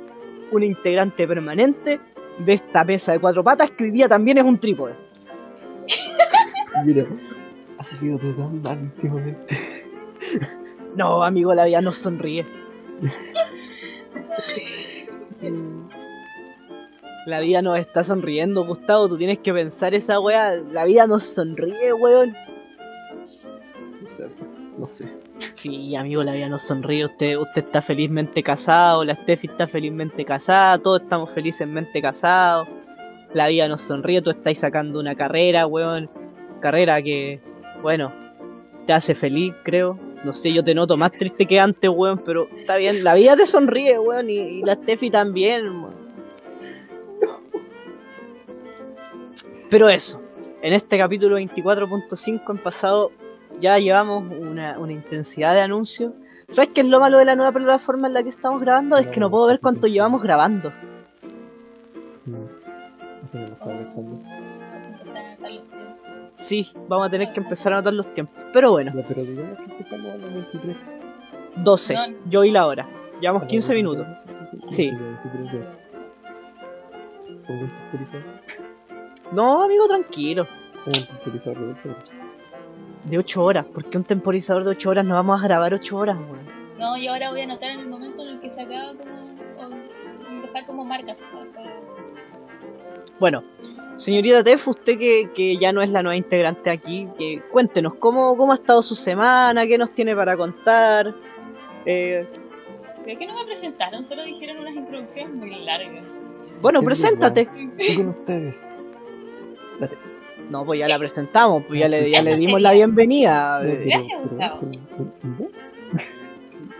una 0.52 0.66
integrante 0.66 1.28
permanente 1.28 2.00
de 2.40 2.54
esta 2.54 2.84
mesa 2.84 3.14
de 3.14 3.20
cuatro 3.20 3.44
patas 3.44 3.72
que 3.72 3.86
hoy 3.86 3.92
día 3.92 4.08
también 4.08 4.38
es 4.38 4.44
un 4.44 4.60
trípode. 4.60 4.96
Mira, 6.86 7.06
ha 7.78 7.84
salido 7.84 8.18
todo 8.18 8.34
tan 8.34 8.62
mal 8.62 8.80
últimamente. 8.82 9.58
No, 10.94 11.24
amigo, 11.24 11.56
la 11.56 11.64
vida 11.64 11.80
nos 11.80 11.96
sonríe. 11.96 12.46
La 17.26 17.40
vida 17.40 17.62
nos 17.62 17.80
está 17.80 18.04
sonriendo, 18.04 18.66
Gustavo. 18.66 19.08
Tú 19.08 19.18
tienes 19.18 19.40
que 19.40 19.54
pensar 19.54 19.94
esa 19.94 20.20
weá. 20.20 20.56
La 20.56 20.86
vida 20.86 21.06
nos 21.06 21.24
sonríe, 21.24 21.94
weón. 21.94 22.36
No 24.78 24.88
sé. 24.88 25.06
Sí, 25.56 25.96
amigo, 25.96 26.24
la 26.24 26.34
vida 26.34 26.50
nos 26.50 26.64
sonríe. 26.64 27.06
Usted, 27.06 27.38
usted 27.38 27.66
está 27.66 27.82
felizmente 27.82 28.44
casado, 28.44 29.04
la 29.04 29.16
Steffi 29.16 29.48
está 29.48 29.68
felizmente 29.68 30.24
casada, 30.26 30.78
todos 30.78 31.02
estamos 31.02 31.30
felizmente 31.32 32.02
casados. 32.02 32.68
La 33.34 33.48
vida 33.48 33.68
nos 33.68 33.82
sonríe, 33.82 34.22
tú 34.22 34.30
estás 34.30 34.58
sacando 34.58 35.00
una 35.00 35.16
carrera, 35.16 35.66
weón. 35.66 36.10
Carrera 36.60 37.02
que, 37.02 37.42
bueno, 37.82 38.14
te 38.86 38.94
hace 38.94 39.16
feliz, 39.16 39.54
creo. 39.64 39.98
No 40.24 40.34
sé, 40.34 40.54
yo 40.54 40.64
te 40.64 40.76
noto 40.76 40.98
más 40.98 41.12
triste 41.14 41.46
que 41.46 41.60
antes, 41.60 41.90
weón, 41.90 42.22
pero 42.24 42.48
está 42.56 42.78
bien. 42.78 43.04
La 43.04 43.16
vida 43.16 43.36
te 43.36 43.46
sonríe, 43.46 43.98
weón, 43.98 44.30
y, 44.30 44.38
y 44.38 44.62
la 44.64 44.76
Steffi 44.76 45.10
también, 45.10 45.68
weón. 45.68 46.02
Pero 49.70 49.88
eso, 49.88 50.20
en 50.62 50.74
este 50.74 50.98
capítulo 50.98 51.40
24.5 51.40 52.42
han 52.46 52.58
pasado, 52.58 53.12
ya 53.62 53.78
llevamos 53.80 54.24
una, 54.32 54.78
una 54.80 54.92
intensidad 54.92 55.54
de 55.54 55.62
anuncios. 55.62 56.14
¿Sabes 56.50 56.72
qué 56.74 56.82
es 56.82 56.88
lo 56.88 57.00
malo 57.00 57.18
de 57.18 57.26
la 57.26 57.36
nueva 57.36 57.52
plataforma 57.54 58.08
en 58.08 58.14
la 58.14 58.24
que 58.24 58.30
estamos 58.30 58.60
grabando? 58.60 58.98
Es 58.98 59.08
que 59.08 59.20
no 59.22 59.30
puedo 59.30 59.46
ver 59.48 59.60
cuánto 59.62 59.88
llevamos 59.88 60.22
grabando. 60.22 60.74
Eso 63.24 63.38
me 63.38 63.48
lo 63.48 63.54
estaba 63.54 63.78
cachando. 63.78 64.18
Empezar 64.18 65.18
a 65.18 65.30
notar 65.36 65.52
los 65.52 65.64
tiempos. 65.70 66.32
Sí, 66.34 66.68
vamos 66.88 67.08
a 67.08 67.10
tener 67.10 67.34
que 67.34 67.40
empezar 67.40 67.74
a 67.74 67.76
anotar 67.78 67.94
los 67.94 68.14
tiempos. 68.14 68.44
Pero 68.52 68.72
bueno, 68.72 68.92
pero 69.08 69.22
digamos 69.24 69.58
que 69.60 69.64
empezamos 69.72 70.12
a 70.12 70.18
las 70.18 70.34
23. 70.34 70.78
12, 71.58 71.94
No. 71.94 72.02
yo 72.30 72.44
y 72.44 72.52
la 72.52 72.66
hora. 72.68 72.88
Llevamos 73.20 73.44
las 73.44 73.50
15 73.52 73.74
minutos. 73.76 74.08
23, 74.26 74.76
Sí. 74.76 74.92
23 74.92 75.54
12. 75.54 75.78
Pongo 77.48 77.62
un 77.64 77.70
temporizador. 77.70 78.24
No, 79.32 79.64
amigo, 79.64 79.88
tranquilo. 79.88 80.48
De 83.06 83.10
8 83.10 83.10
horas. 83.10 83.12
De 83.12 83.18
8 83.18 83.44
horas. 83.44 83.66
¿Por 83.66 83.86
qué 83.86 83.98
un 83.98 84.04
temporizador 84.04 84.64
de 84.64 84.70
8 84.72 84.90
horas? 84.90 85.06
No 85.06 85.16
vamos 85.16 85.40
a 85.40 85.44
grabar 85.44 85.74
8 85.74 85.98
horas, 85.98 86.18
weón. 86.18 86.52
No, 86.78 86.98
y 86.98 87.08
ahora 87.08 87.30
voy 87.32 87.42
a 87.42 87.44
anotar 87.44 87.70
en 87.70 87.80
el 87.82 87.88
momento 87.88 88.24
en 88.24 88.30
el 88.30 88.40
que 88.42 88.50
se 88.52 88.62
acaba 88.62 88.94
como. 88.94 90.42
dejar 90.42 90.66
como 90.66 90.88
para- 90.88 91.16
Bueno, 93.20 93.44
señorita 93.98 94.44
Tef, 94.44 94.68
usted 94.68 94.98
que, 94.98 95.30
que 95.36 95.58
ya 95.58 95.72
no 95.72 95.82
es 95.82 95.90
la 95.90 96.02
nueva 96.02 96.16
integrante 96.16 96.70
aquí, 96.72 97.08
que 97.18 97.42
cuéntenos 97.52 97.94
cómo, 97.96 98.36
cómo 98.36 98.52
ha 98.52 98.56
estado 98.56 98.82
su 98.82 98.96
semana, 98.96 99.68
qué 99.68 99.78
nos 99.78 99.92
tiene 99.92 100.16
para 100.16 100.36
contar. 100.36 101.14
Eh, 101.86 102.28
Creo 103.04 103.18
que 103.18 103.26
no 103.28 103.36
me 103.36 103.46
presentaron, 103.46 104.04
solo 104.06 104.24
dijeron 104.24 104.60
unas 104.60 104.76
introducciones 104.76 105.34
muy 105.36 105.56
largas. 105.64 106.04
bueno, 106.62 106.80
Es 106.80 106.86
preséntate. 106.86 107.48
Con 107.96 108.10
ustedes. 108.10 108.72
La 109.80 109.88
te- 109.88 109.98
No, 110.52 110.66
pues 110.66 110.82
ya 110.82 110.88
la 110.90 111.00
presentamos, 111.00 111.64
pues 111.66 111.80
ya 111.80 111.88
le, 111.88 112.10
ya 112.10 112.22
le 112.22 112.36
dimos 112.36 112.60
la 112.62 112.74
bienvenida. 112.80 113.62
Eh, 113.64 113.86
Gracias, 113.86 114.22
Gustavo. 114.30 114.70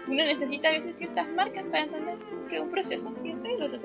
Uno 0.10 0.26
necesita 0.26 0.68
a 0.68 0.72
veces 0.74 0.98
ciertas 0.98 1.26
marcas 1.30 1.64
para 1.72 1.86
entender 1.86 2.16
que 2.50 2.58
es 2.58 2.62
un 2.62 2.70
proceso. 2.70 3.14
Y 3.24 3.30
yo 3.30 3.38
sé 3.38 3.48
lo 3.58 3.72
que 3.72 3.80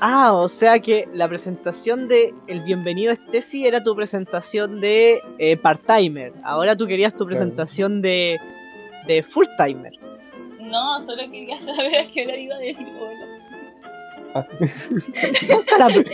Ah, 0.00 0.32
o 0.32 0.48
sea 0.48 0.78
que 0.78 1.06
la 1.12 1.28
presentación 1.28 2.08
de 2.08 2.32
El 2.46 2.62
Bienvenido 2.62 3.12
a 3.12 3.16
Steffi 3.16 3.66
era 3.66 3.84
tu 3.84 3.94
presentación 3.94 4.80
de 4.80 5.20
eh, 5.38 5.58
part-timer. 5.58 6.32
Ahora 6.44 6.74
tú 6.76 6.86
querías 6.86 7.14
tu 7.14 7.26
presentación 7.26 8.00
de, 8.00 8.40
de 9.06 9.22
full-timer. 9.22 9.92
No, 10.60 11.04
solo 11.04 11.30
quería 11.30 11.60
saber 11.60 11.96
a 11.96 12.10
qué 12.10 12.24
hora 12.24 12.36
iba 12.38 12.56
a 12.56 12.58
decir 12.58 12.88
hola. 12.98 13.23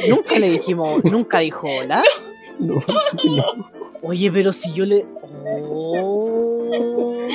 Nunca, 0.09 0.39
le 0.39 0.51
dijimos, 0.51 1.03
nunca 1.05 1.39
dijo 1.39 1.67
hola. 1.81 2.03
no, 2.59 2.83
no. 3.25 3.71
Oye, 4.03 4.31
pero 4.31 4.53
si 4.53 4.73
yo 4.73 4.85
le. 4.85 5.07
Oh. 5.69 7.29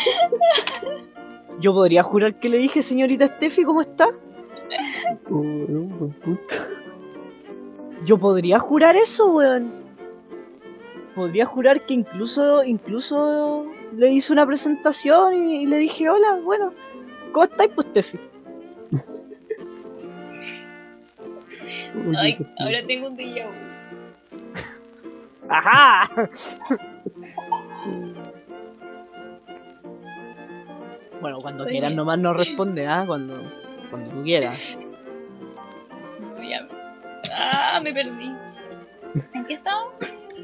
Yo 1.60 1.74
podría 1.74 2.04
jurar 2.04 2.40
que 2.40 2.50
le 2.50 2.58
dije, 2.58 2.82
señorita 2.82 3.28
Steffi, 3.28 3.64
¿cómo 3.64 3.82
está? 3.82 4.10
Oh, 5.30 5.40
buen. 5.40 6.16
Yo 8.04 8.18
podría 8.18 8.60
jurar 8.60 8.96
eso, 8.96 9.34
weón. 9.34 9.74
Podría 11.16 11.46
jurar 11.46 11.86
que 11.86 11.94
incluso, 11.94 12.64
incluso 12.64 13.66
le 13.96 14.12
hice 14.12 14.34
una 14.34 14.46
presentación 14.46 15.34
y, 15.34 15.64
y 15.64 15.66
le 15.66 15.78
dije, 15.78 16.10
hola, 16.10 16.40
bueno, 16.44 16.74
¿cómo 17.32 17.46
estáis, 17.46 17.72
pues, 17.74 17.88
Steffi? 17.88 18.20
Ay, 22.18 22.38
ahora 22.60 22.86
tengo 22.86 23.08
un 23.08 23.18
déjà. 23.18 23.46
¡Ajá! 25.50 26.10
Bueno, 31.22 31.40
cuando 31.40 31.64
Oye. 31.64 31.72
quieras 31.72 31.94
nomás 31.94 32.20
nos 32.20 32.38
responde, 32.38 32.86
¿ah? 32.86 33.04
Cuando, 33.08 33.52
cuando 33.90 34.10
tú 34.12 34.24
quieras. 34.24 34.80
Ya. 36.48 36.68
Ah, 37.34 37.80
me 37.82 37.94
perdí. 37.94 38.32
¿En 39.34 39.46
qué 39.48 39.54
estaba? 39.54 39.86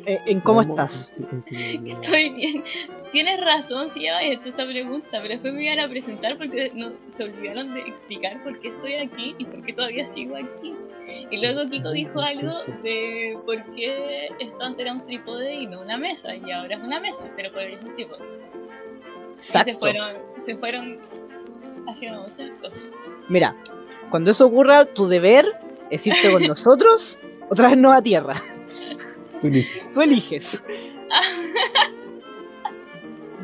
Eh, 0.05 0.19
¿En 0.25 0.39
cómo 0.39 0.61
estás? 0.61 1.11
Estoy 1.85 2.29
bien. 2.29 2.63
Tienes 3.11 3.39
razón 3.41 3.91
si 3.93 4.03
ya 4.03 4.17
habías 4.17 4.39
hecho 4.39 4.49
esta 4.49 4.65
pregunta, 4.65 5.09
pero 5.11 5.27
después 5.27 5.53
me 5.53 5.65
iban 5.65 5.79
a 5.79 5.89
presentar 5.89 6.37
porque 6.37 6.71
no, 6.73 6.91
se 7.09 7.25
olvidaron 7.25 7.73
de 7.73 7.81
explicar 7.81 8.41
por 8.41 8.59
qué 8.61 8.69
estoy 8.69 8.93
aquí 8.95 9.35
y 9.37 9.45
por 9.45 9.61
qué 9.63 9.73
todavía 9.73 10.11
sigo 10.11 10.37
aquí. 10.37 10.73
Y 11.29 11.37
luego 11.37 11.69
Kiko 11.69 11.91
dijo 11.91 12.19
algo 12.19 12.53
de 12.83 13.37
por 13.45 13.63
qué 13.73 14.27
esto 14.39 14.61
antes 14.61 14.81
era 14.81 14.93
un 14.93 15.05
trípode 15.05 15.53
y 15.53 15.67
no 15.67 15.81
una 15.81 15.97
mesa, 15.97 16.35
y 16.35 16.51
ahora 16.51 16.75
es 16.75 16.83
una 16.83 16.99
mesa, 16.99 17.19
pero 17.35 17.51
por 17.51 17.61
es 17.61 17.81
un 17.83 17.95
trípode. 17.95 18.23
Y 18.25 19.41
se 19.41 19.59
Exacto. 19.59 19.79
fueron, 19.79 20.15
se 20.45 20.55
fueron 20.57 20.99
haciendo 21.87 22.21
muchas 22.27 22.59
cosas. 22.59 22.79
Mira, 23.29 23.55
cuando 24.09 24.31
eso 24.31 24.45
ocurra, 24.45 24.85
tu 24.85 25.07
deber 25.07 25.45
es 25.89 26.05
irte 26.05 26.31
con 26.31 26.43
nosotros 26.47 27.17
o 27.49 27.55
traernos 27.55 27.95
a 27.95 28.01
tierra. 28.01 28.33
Tú 29.41 29.47
eliges. 29.47 29.93
Tú 29.93 30.01
eliges. 30.01 30.63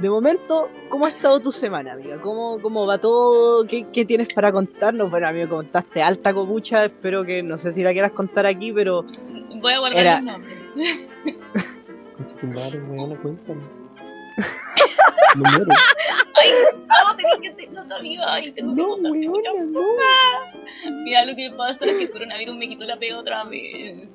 De 0.01 0.10
momento, 0.10 0.69
¿cómo 0.89 1.05
ha 1.07 1.10
estado 1.10 1.39
tu 1.41 1.51
semana, 1.51 1.93
amiga? 1.93 2.21
¿Cómo, 2.21 2.60
cómo 2.62 2.86
va 2.86 2.99
todo? 2.99 3.65
¿Qué, 3.65 3.88
qué 3.91 4.05
tienes 4.05 4.31
para 4.33 4.51
contarnos? 4.51 5.10
Bueno, 5.10 5.27
a 5.27 5.31
mí 5.31 5.39
me 5.39 5.47
contaste 5.47 6.03
alta 6.03 6.33
copucha, 6.33 6.86
espero 6.86 7.25
que 7.25 7.41
no 7.41 7.57
sé 7.57 7.71
si 7.71 7.81
la 7.81 7.91
quieras 7.93 8.12
contar 8.12 8.45
aquí, 8.45 8.71
pero 8.71 9.03
Voy 9.55 9.73
a 9.73 9.79
guardar 9.79 9.99
Era- 9.99 10.21
nombres. 10.21 10.55
Concha 12.15 12.36
tu 12.39 12.47
madre, 12.47 12.79
weón, 12.88 13.15
cuéntame. 13.21 13.62
Me 15.36 15.41
muero. 15.49 15.65
No, 15.65 17.15
tenía 17.15 17.38
que 17.41 17.49
te- 17.65 17.71
no 17.71 17.88
sabía, 17.88 18.21
ay, 18.33 18.51
tengo 18.51 18.75
que 18.75 18.81
No, 18.81 18.88
contar 18.89 19.12
muchas 19.13 19.53
no. 19.67 19.79
cosas. 19.79 20.62
Mira 21.03 21.25
lo 21.25 21.36
que 21.36 21.51
pasa 21.57 21.86
es 21.86 21.97
que 21.97 22.03
el 22.03 22.12
coronavirus 22.12 22.55
me 22.55 22.69
quitó 22.69 22.86
la 22.86 22.97
pega 22.97 23.17
otra 23.19 23.43
vez. 23.45 24.13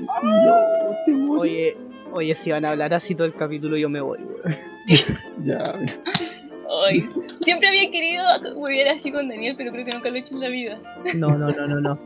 No, 0.00 0.54
te 1.04 1.12
muero. 1.12 1.42
oye, 1.42 1.76
oye, 2.12 2.34
si 2.34 2.50
van 2.50 2.64
a 2.64 2.70
hablar 2.70 2.94
así 2.94 3.14
todo 3.14 3.26
el 3.26 3.34
capítulo, 3.34 3.76
yo 3.76 3.88
me 3.88 4.00
voy, 4.00 4.18
weón. 4.18 4.42
Ya. 5.44 5.62
Ay, 6.88 7.08
siempre 7.42 7.68
había 7.68 7.90
querido 7.90 8.24
volver 8.54 8.88
así 8.88 9.10
con 9.12 9.28
Daniel, 9.28 9.54
pero 9.56 9.72
creo 9.72 9.84
que 9.84 9.92
nunca 9.92 10.08
lo 10.08 10.16
he 10.16 10.20
hecho 10.20 10.34
en 10.34 10.40
la 10.40 10.48
vida. 10.48 10.80
No, 11.14 11.36
no, 11.36 11.50
no, 11.50 11.66
no, 11.66 11.80
no. 11.80 11.98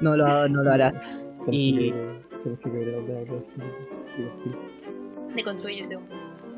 No 0.00 0.16
lo, 0.16 0.48
no 0.48 0.62
lo 0.62 0.72
harás. 0.72 1.26
Y 1.50 1.92
Tienes 2.42 2.60
que 2.60 2.70
querer 2.70 2.94
hablar 2.94 3.16
algo 3.18 3.40
así. 3.40 3.56
Deconstruyete, 5.34 5.98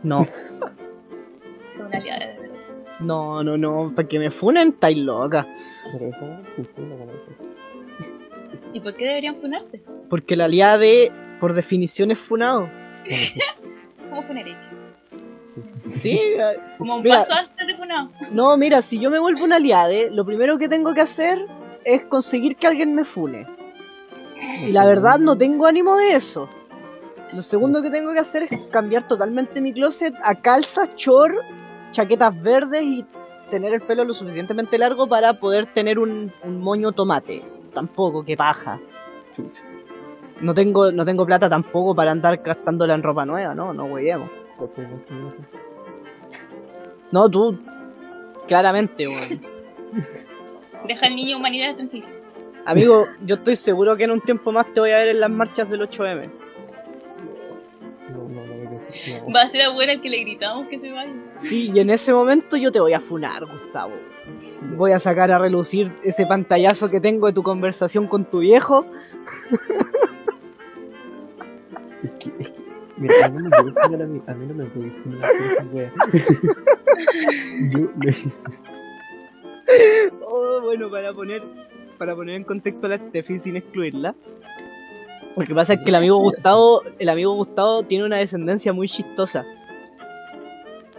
no, 0.02 0.22
es 1.70 1.78
una 1.78 1.98
aliada 1.98 2.26
de 2.26 2.38
verdad. 2.38 2.56
no, 3.00 3.42
no, 3.44 3.56
no, 3.56 3.92
para 3.94 4.08
que 4.08 4.18
me 4.18 4.30
funen, 4.30 4.68
estáis 4.68 4.98
loca. 4.98 5.46
Pero 5.92 6.06
eso 6.08 6.24
es 6.24 6.48
cultura. 6.54 6.96
¿Y 8.72 8.80
por 8.80 8.94
qué 8.94 9.04
deberían 9.06 9.36
funarte? 9.36 9.82
Porque 10.08 10.36
la 10.36 10.44
aliada 10.44 10.78
de, 10.78 11.12
por 11.40 11.52
definición, 11.54 12.10
es 12.10 12.18
funado. 12.18 12.70
¿Cómo 14.10 14.22
funaréis? 14.24 14.56
Sí, 15.90 16.20
Como 16.78 16.96
un 16.96 17.02
Mira, 17.02 17.24
paso 17.26 17.50
antes 17.52 17.66
de 17.66 17.74
funado. 17.76 18.10
no, 18.30 18.56
mira, 18.56 18.80
si 18.82 19.00
yo 19.00 19.10
me 19.10 19.18
vuelvo 19.18 19.44
una 19.44 19.56
aliade, 19.56 20.10
lo 20.12 20.24
primero 20.24 20.58
que 20.58 20.68
tengo 20.68 20.94
que 20.94 21.00
hacer 21.00 21.38
es 21.84 22.02
conseguir 22.04 22.56
que 22.56 22.66
alguien 22.68 22.94
me 22.94 23.04
fune. 23.04 23.46
Y 24.62 24.70
la 24.70 24.86
verdad 24.86 25.18
no 25.18 25.36
tengo 25.36 25.66
ánimo 25.66 25.96
de 25.96 26.14
eso. 26.14 26.48
Lo 27.32 27.42
segundo 27.42 27.82
que 27.82 27.90
tengo 27.90 28.12
que 28.12 28.20
hacer 28.20 28.44
es 28.44 28.50
cambiar 28.70 29.06
totalmente 29.08 29.60
mi 29.60 29.72
closet 29.72 30.14
a 30.22 30.34
calzas, 30.40 30.90
short, 30.96 31.34
chaquetas 31.90 32.40
verdes 32.42 32.82
y 32.82 33.04
tener 33.50 33.72
el 33.74 33.80
pelo 33.80 34.04
lo 34.04 34.14
suficientemente 34.14 34.78
largo 34.78 35.08
para 35.08 35.38
poder 35.40 35.66
tener 35.74 35.98
un, 35.98 36.32
un 36.44 36.60
moño 36.60 36.92
tomate. 36.92 37.42
Tampoco, 37.74 38.24
que 38.24 38.36
paja. 38.36 38.80
Chucha. 39.34 39.60
No 40.40 40.54
tengo, 40.54 40.90
no 40.90 41.04
tengo 41.04 41.26
plata 41.26 41.48
tampoco 41.48 41.94
para 41.94 42.12
andar 42.12 42.38
gastándola 42.38 42.94
en 42.94 43.02
ropa 43.02 43.24
nueva, 43.26 43.54
no, 43.54 43.74
no 43.74 43.84
huevemos. 43.84 44.30
No, 47.12 47.28
tú, 47.28 47.58
claramente, 48.46 49.06
weón. 49.06 49.40
Deja 50.86 51.06
al 51.06 51.16
niño 51.16 51.36
humanidad 51.36 51.76
tranquilo. 51.76 52.06
Amigo, 52.64 53.06
yo 53.24 53.36
estoy 53.36 53.56
seguro 53.56 53.96
que 53.96 54.04
en 54.04 54.12
un 54.12 54.20
tiempo 54.20 54.52
más 54.52 54.72
te 54.72 54.80
voy 54.80 54.90
a 54.90 54.98
ver 54.98 55.08
en 55.08 55.20
las 55.20 55.30
marchas 55.30 55.68
del 55.70 55.80
8M. 55.82 56.30
No, 58.10 58.28
no, 58.28 58.46
no, 58.46 58.54
no. 58.56 59.34
Va 59.34 59.42
a 59.42 59.48
ser 59.48 59.62
abuela 59.62 59.92
el 59.92 60.00
que 60.00 60.08
le 60.08 60.20
gritamos 60.20 60.68
que 60.68 60.78
se 60.78 60.90
vaya. 60.90 61.12
Sí, 61.36 61.70
y 61.74 61.80
en 61.80 61.90
ese 61.90 62.12
momento 62.12 62.56
yo 62.56 62.70
te 62.70 62.80
voy 62.80 62.92
a 62.92 63.00
funar, 63.00 63.44
Gustavo. 63.46 63.92
Voy 64.76 64.92
a 64.92 64.98
sacar 64.98 65.30
a 65.30 65.38
relucir 65.38 65.92
ese 66.02 66.26
pantallazo 66.26 66.90
que 66.90 67.00
tengo 67.00 67.26
de 67.26 67.32
tu 67.32 67.42
conversación 67.42 68.06
con 68.06 68.24
tu 68.24 68.40
viejo. 68.40 68.86
Es 72.02 72.10
que, 72.12 72.32
es 72.38 72.48
que, 72.48 72.62
mira, 72.96 73.14
a 73.24 73.28
mí 73.28 73.38
no 73.42 73.48
me 73.50 73.56
puedes 73.62 73.74
funar 73.82 74.02
a 74.02 74.06
mí, 74.06 74.22
a 74.26 74.34
mí 74.34 74.46
no 74.46 74.54
me 74.54 74.64
puedes 74.66 74.92
funar 75.02 75.30
por 75.30 75.46
esa 75.46 75.64
wea. 75.72 75.92
Yo 77.70 77.88
le 78.02 78.10
hice. 78.10 78.50
Oh, 80.22 80.60
bueno, 80.62 80.90
para 80.90 81.12
poner, 81.12 81.42
para 81.98 82.14
poner 82.16 82.36
en 82.36 82.44
contexto 82.44 82.86
a 82.86 82.90
la 82.90 82.98
Steffi 82.98 83.38
sin 83.38 83.56
excluirla. 83.56 84.14
Porque 85.34 85.54
pasa 85.54 85.74
es 85.74 85.84
que 85.84 85.90
el 85.90 85.94
amigo 85.94 86.18
Gustavo, 86.18 86.82
el 86.98 87.08
amigo 87.08 87.34
Gustavo 87.34 87.84
tiene 87.84 88.04
una 88.04 88.16
descendencia 88.16 88.72
muy 88.72 88.88
chistosa. 88.88 89.44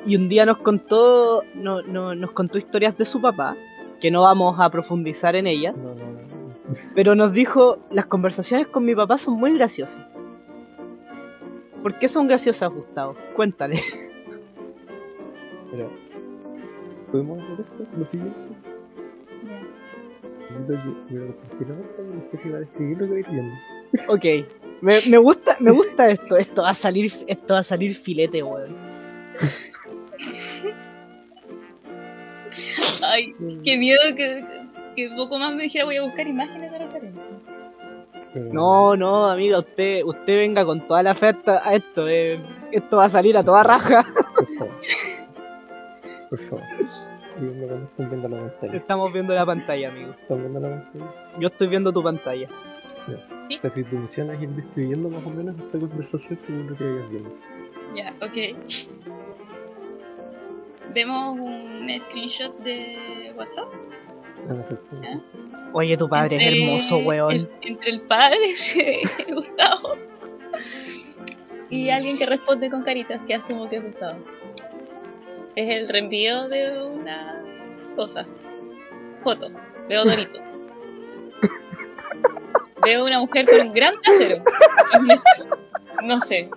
Y 0.05 0.15
un 0.15 0.29
día 0.29 0.45
nos 0.45 0.57
contó, 0.59 1.43
no, 1.53 1.81
no- 1.81 2.15
nos 2.15 2.31
contó 2.31 2.57
historias 2.57 2.97
de 2.97 3.05
su 3.05 3.21
papá, 3.21 3.55
que 3.99 4.09
no 4.09 4.21
vamos 4.21 4.55
a 4.59 4.69
profundizar 4.69 5.35
en 5.35 5.47
ellas. 5.47 5.75
No. 5.75 5.93
Pero 6.95 7.13
nos 7.15 7.33
dijo, 7.33 7.79
las 7.91 8.05
conversaciones 8.05 8.67
con 8.67 8.85
mi 8.85 8.95
papá 8.95 9.17
son 9.17 9.33
muy 9.35 9.53
graciosas. 9.53 9.99
¿Por 11.81 11.97
qué 11.97 12.07
son 12.07 12.27
graciosas, 12.27 12.71
Gustavo? 12.71 13.15
Cuéntale. 13.35 13.75
Mira, 15.71 15.87
¿podemos 17.11 17.39
hacer 17.41 17.61
esto? 17.61 17.87
Lo 17.97 18.05
siguiente. 18.05 18.39
Necesito 20.51 20.73
que, 21.07 21.15
porque 21.49 21.65
me 21.65 22.15
el 22.15 22.31
jefe 22.31 22.49
va 22.51 22.57
a 22.57 22.59
describir 22.59 22.97
lo 22.97 23.07
que 23.07 23.13
vais 23.13 23.31
viendo. 23.31 23.55
Ok. 24.07 24.25
Me, 24.81 24.99
me 25.09 25.17
gusta, 25.17 25.57
me 25.59 25.71
gusta 25.71 26.09
esto. 26.09 26.37
Esto 26.37 26.63
va 26.63 26.69
a 26.69 26.73
salir, 26.73 27.11
esto 27.27 27.53
va 27.53 27.59
a 27.59 27.63
salir 27.63 27.95
filete, 27.95 28.43
weón. 28.43 28.75
Ay, 33.03 33.35
qué 33.63 33.77
miedo 33.77 33.99
que, 34.15 34.45
que 34.95 35.09
poco 35.15 35.39
más 35.39 35.55
me 35.55 35.63
dijera 35.63 35.85
voy 35.85 35.97
a 35.97 36.03
buscar 36.03 36.27
imágenes 36.27 36.71
de 36.71 36.77
referencia. 36.77 37.20
Pero- 38.33 38.53
No, 38.53 38.95
no, 38.95 39.29
amiga, 39.29 39.59
usted, 39.59 40.03
usted 40.03 40.37
venga 40.37 40.63
con 40.65 40.87
toda 40.87 41.03
la 41.03 41.13
fe 41.13 41.35
a 41.45 41.73
esto. 41.73 42.07
eh. 42.07 42.39
Esto 42.71 42.97
va 42.97 43.05
a 43.05 43.09
salir 43.09 43.35
a 43.37 43.43
toda 43.43 43.63
raja. 43.63 44.05
Por 44.35 44.47
favor. 44.57 44.75
Por 46.29 46.39
favor. 46.39 46.63
Viendo 47.39 48.29
la 48.29 48.37
pantalla. 48.37 48.73
Estamos 48.75 49.11
viendo 49.13 49.33
la 49.33 49.45
pantalla, 49.45 49.89
amigo. 49.89 50.11
¿Están 50.11 50.39
viendo 50.39 50.59
la 50.59 50.69
pantalla? 50.69 51.13
Yo 51.39 51.47
estoy 51.47 51.67
viendo 51.67 51.91
tu 51.91 52.03
pantalla. 52.03 52.47
Tu 53.49 53.97
misión 53.97 54.31
es 54.31 54.41
ir 54.41 54.49
describiendo 54.49 55.09
más 55.09 55.25
o 55.25 55.29
menos 55.29 55.55
esta 55.59 55.77
conversación 55.79 56.37
según 56.37 56.67
lo 56.69 56.77
que 56.77 56.83
vayas 56.85 57.09
viendo. 57.09 57.31
Ya, 57.95 58.13
ok. 58.25 58.55
Vemos 60.93 61.39
un 61.39 61.87
screenshot 62.01 62.57
de 62.59 63.33
WhatsApp. 63.37 63.67
En 64.49 64.59
efecto. 64.59 64.95
¿Ya? 65.01 65.19
Oye, 65.73 65.97
tu 65.97 66.10
padre 66.10 66.38
es 66.38 66.51
hermoso, 66.51 66.97
weón. 66.97 67.31
el- 67.31 67.49
entre 67.62 67.89
el 67.91 68.01
padre 68.01 68.38
de 69.27 69.34
Gustavo 69.34 69.93
y 71.69 71.89
alguien 71.89 72.17
que 72.17 72.25
responde 72.25 72.69
con 72.69 72.84
caritas 72.84 73.21
que 73.25 73.36
asumo 73.36 73.69
que 73.69 73.77
es 73.77 73.84
Gustavo. 73.84 74.19
Es 75.55 75.69
el 75.69 75.88
reenvío 75.89 76.47
de 76.47 76.81
una 76.84 77.41
cosa. 77.95 78.25
Foto. 79.23 79.49
Veo 79.88 80.03
Dorito. 80.03 80.39
Veo 82.84 83.05
una 83.05 83.19
mujer 83.19 83.45
con 83.45 83.67
un 83.67 83.73
gran 83.73 83.93
trasero. 84.01 84.43
No 86.03 86.19
sé. 86.21 86.49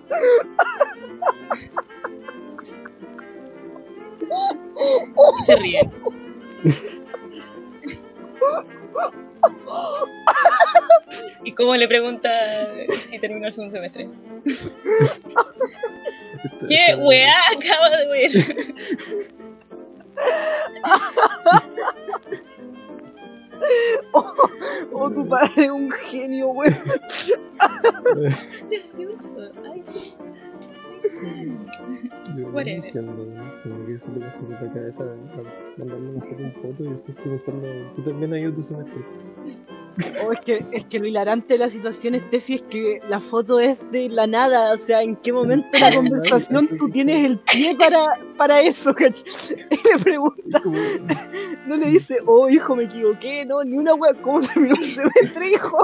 Se 5.45 5.55
ríen. 5.57 5.91
Y 11.43 11.53
cómo 11.53 11.75
le 11.75 11.87
pregunta 11.87 12.29
si 12.89 13.19
terminó 13.19 13.47
el 13.47 13.53
segundo 13.53 13.75
semestre. 13.75 14.09
¿Qué 16.67 16.95
weá 16.95 17.33
acaba 17.55 17.89
de 17.89 18.07
ver? 18.07 18.31
Oh, 24.91 25.09
tu 25.09 25.27
padre 25.27 25.65
es 25.65 25.69
un 25.69 25.91
genio, 25.91 26.49
weón. 26.49 26.73
Yo 32.35 32.49
no 32.51 32.59
entiendo, 32.59 33.85
qué 33.87 33.99
se 33.99 34.11
le 34.11 34.25
pasa 34.25 34.39
por 34.39 34.49
la 34.49 34.73
cabeza 34.73 35.05
mandarme 35.77 36.09
una 36.09 36.21
foto, 36.21 36.43
un 36.43 36.53
foto 36.53 36.83
y 36.83 36.89
después 36.89 37.17
preguntando, 37.17 37.67
¿tú 37.95 38.01
también 38.03 38.33
has 38.33 38.39
ido 38.39 38.53
tu 38.53 38.63
semestre? 38.63 39.05
Oh, 40.25 40.33
es, 40.33 40.41
que, 40.41 40.65
es 40.73 40.83
que 40.85 40.99
lo 40.99 41.07
hilarante 41.07 41.53
de 41.53 41.59
la 41.59 41.69
situación, 41.69 42.15
Steffi, 42.15 42.55
es 42.55 42.61
que 42.63 42.99
la 43.07 43.21
foto 43.21 43.61
es 43.61 43.79
de 43.91 44.09
la 44.09 44.27
nada. 44.27 44.73
O 44.73 44.77
sea, 44.77 45.01
¿en 45.01 45.15
qué 45.15 45.31
momento 45.31 45.67
de 45.71 45.79
la 45.79 45.91
conversación 45.95 46.67
tú 46.77 46.89
tienes 46.89 47.25
el 47.25 47.39
pie 47.39 47.75
para, 47.77 47.99
para 48.37 48.59
eso? 48.61 48.93
¿cachai? 48.93 49.23
Y 49.71 49.87
le 49.87 50.03
pregunta, 50.03 50.61
no 51.67 51.75
le 51.75 51.89
dice, 51.89 52.17
oh 52.25 52.49
hijo, 52.49 52.75
me 52.75 52.83
equivoqué, 52.83 53.45
no, 53.45 53.63
ni 53.63 53.77
una 53.77 53.93
wea, 53.93 54.13
¿cómo 54.21 54.41
terminó 54.41 54.75
el 54.75 54.83
semestre, 54.83 55.47
hijo? 55.53 55.77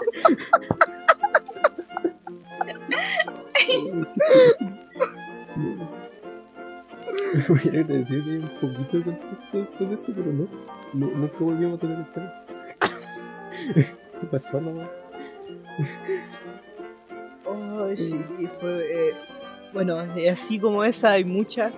Voy 7.48 7.60
a 7.78 7.82
agradecer 7.82 8.24
que 8.24 8.32
hay 8.32 8.38
un 8.38 8.50
poquito 8.60 8.98
de 8.98 9.04
contexto 9.04 9.58
después 9.58 9.90
de 9.90 9.96
esto, 9.96 10.14
pero 10.16 10.34
no. 10.34 10.48
no 10.94 11.08
nunca 11.08 11.38
volvimos 11.40 11.78
a 11.78 11.82
tocar 11.82 11.98
el 11.98 12.12
tema. 12.14 12.46
¿Qué 14.22 14.28
pasó 14.30 14.62
nomás? 14.62 14.90
Oh, 17.46 17.88
sí, 17.96 18.24
fue. 18.60 19.10
eh, 19.10 19.14
bueno, 19.74 20.02
eh, 20.16 20.30
así 20.30 20.60
como 20.60 20.84
esa 20.84 21.12
hay 21.12 21.24
muchas. 21.24 21.74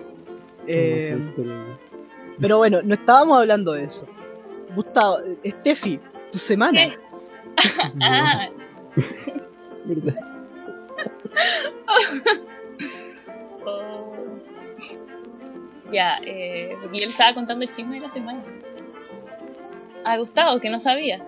Eh, 0.66 1.16
pero 2.40 2.58
bueno, 2.58 2.80
no 2.82 2.94
estábamos 2.94 3.38
hablando 3.38 3.72
de 3.72 3.84
eso. 3.84 4.06
Gustavo, 4.74 5.18
eh, 5.42 5.50
Steffi, 5.50 6.00
tu 6.30 6.38
semana. 6.38 6.80
Ah, 8.02 8.48
¿Verdad? 9.84 10.16
oh. 13.64 13.93
Ya, 15.92 16.18
eh, 16.24 16.76
porque 16.80 16.98
yo 16.98 17.06
le 17.06 17.10
estaba 17.10 17.34
contando 17.34 17.64
el 17.64 17.70
chisme 17.72 17.96
de 17.96 18.06
la 18.06 18.12
semana. 18.12 18.42
A 20.04 20.18
Gustavo, 20.18 20.60
que 20.60 20.70
no 20.70 20.80
sabía. 20.80 21.18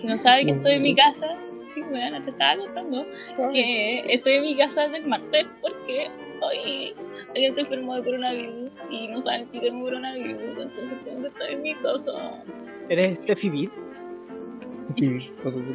Que 0.00 0.06
no 0.06 0.16
sabe 0.18 0.44
que 0.44 0.52
estoy 0.52 0.74
en 0.74 0.82
mi 0.82 0.94
casa. 0.94 1.36
Sí, 1.74 1.82
bueno, 1.82 2.22
te 2.24 2.30
estaba 2.30 2.56
contando. 2.64 3.04
Que 3.52 4.00
estoy 4.12 4.34
en 4.34 4.42
mi 4.42 4.56
casa 4.56 4.82
desde 4.84 4.98
el 4.98 5.06
martes 5.06 5.46
porque 5.60 6.08
hoy 6.40 6.94
alguien 7.30 7.54
se 7.54 7.60
enfermó 7.62 7.94
de 7.96 8.04
coronavirus 8.04 8.70
y 8.90 9.08
no 9.08 9.22
saben 9.22 9.46
si 9.46 9.58
tengo 9.60 9.82
coronavirus. 9.84 10.40
Entonces 10.42 11.04
tengo 11.04 11.22
que 11.22 11.28
estar 11.28 11.50
en 11.50 11.62
mi 11.62 11.74
casa. 11.76 12.12
¿Eres 12.88 13.16
Steffi 13.16 13.50
Bit? 13.50 13.72
Steffi 14.72 15.06
Beer, 15.08 15.32
pasó 15.42 15.58
a 15.58 15.62
ser 15.62 15.74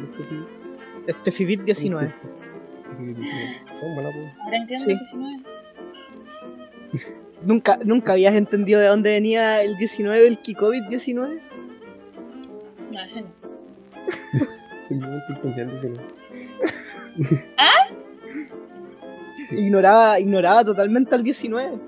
Steffi 1.20 1.44
Bit 1.44 1.60
19. 1.62 2.08
Steffi 2.86 3.04
Beer 3.04 3.16
19. 3.16 3.56
Oh, 3.82 3.88
mala 3.94 4.10
pues. 4.12 4.32
Ahora 4.44 4.56
entiendo 4.56 4.84
Sí. 4.86 4.98
que 4.98 5.04
si 5.04 5.16
no 5.16 5.28
es. 6.92 7.21
¿Nunca, 7.44 7.78
¿Nunca 7.84 8.12
habías 8.12 8.34
entendido 8.34 8.80
de 8.80 8.86
dónde 8.86 9.10
venía 9.10 9.62
el 9.62 9.76
19 9.76 10.22
del 10.22 10.38
Kikovid 10.38 10.82
19? 10.88 11.40
No, 12.92 13.02
ese 13.02 13.22
no. 13.22 13.28
Simplemente 14.82 15.32
inconsciente, 15.32 15.78
sí, 15.78 15.88
no. 15.88 16.00
Sí. 19.48 19.56
Ignoraba, 19.56 20.20
ignoraba 20.20 20.64
totalmente 20.64 21.14
al 21.14 21.22
19. 21.22 21.78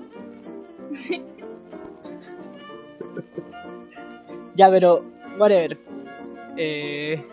ya, 4.55 4.69
pero, 4.69 5.05
whatever. 5.37 5.77
Eh, 6.57 7.23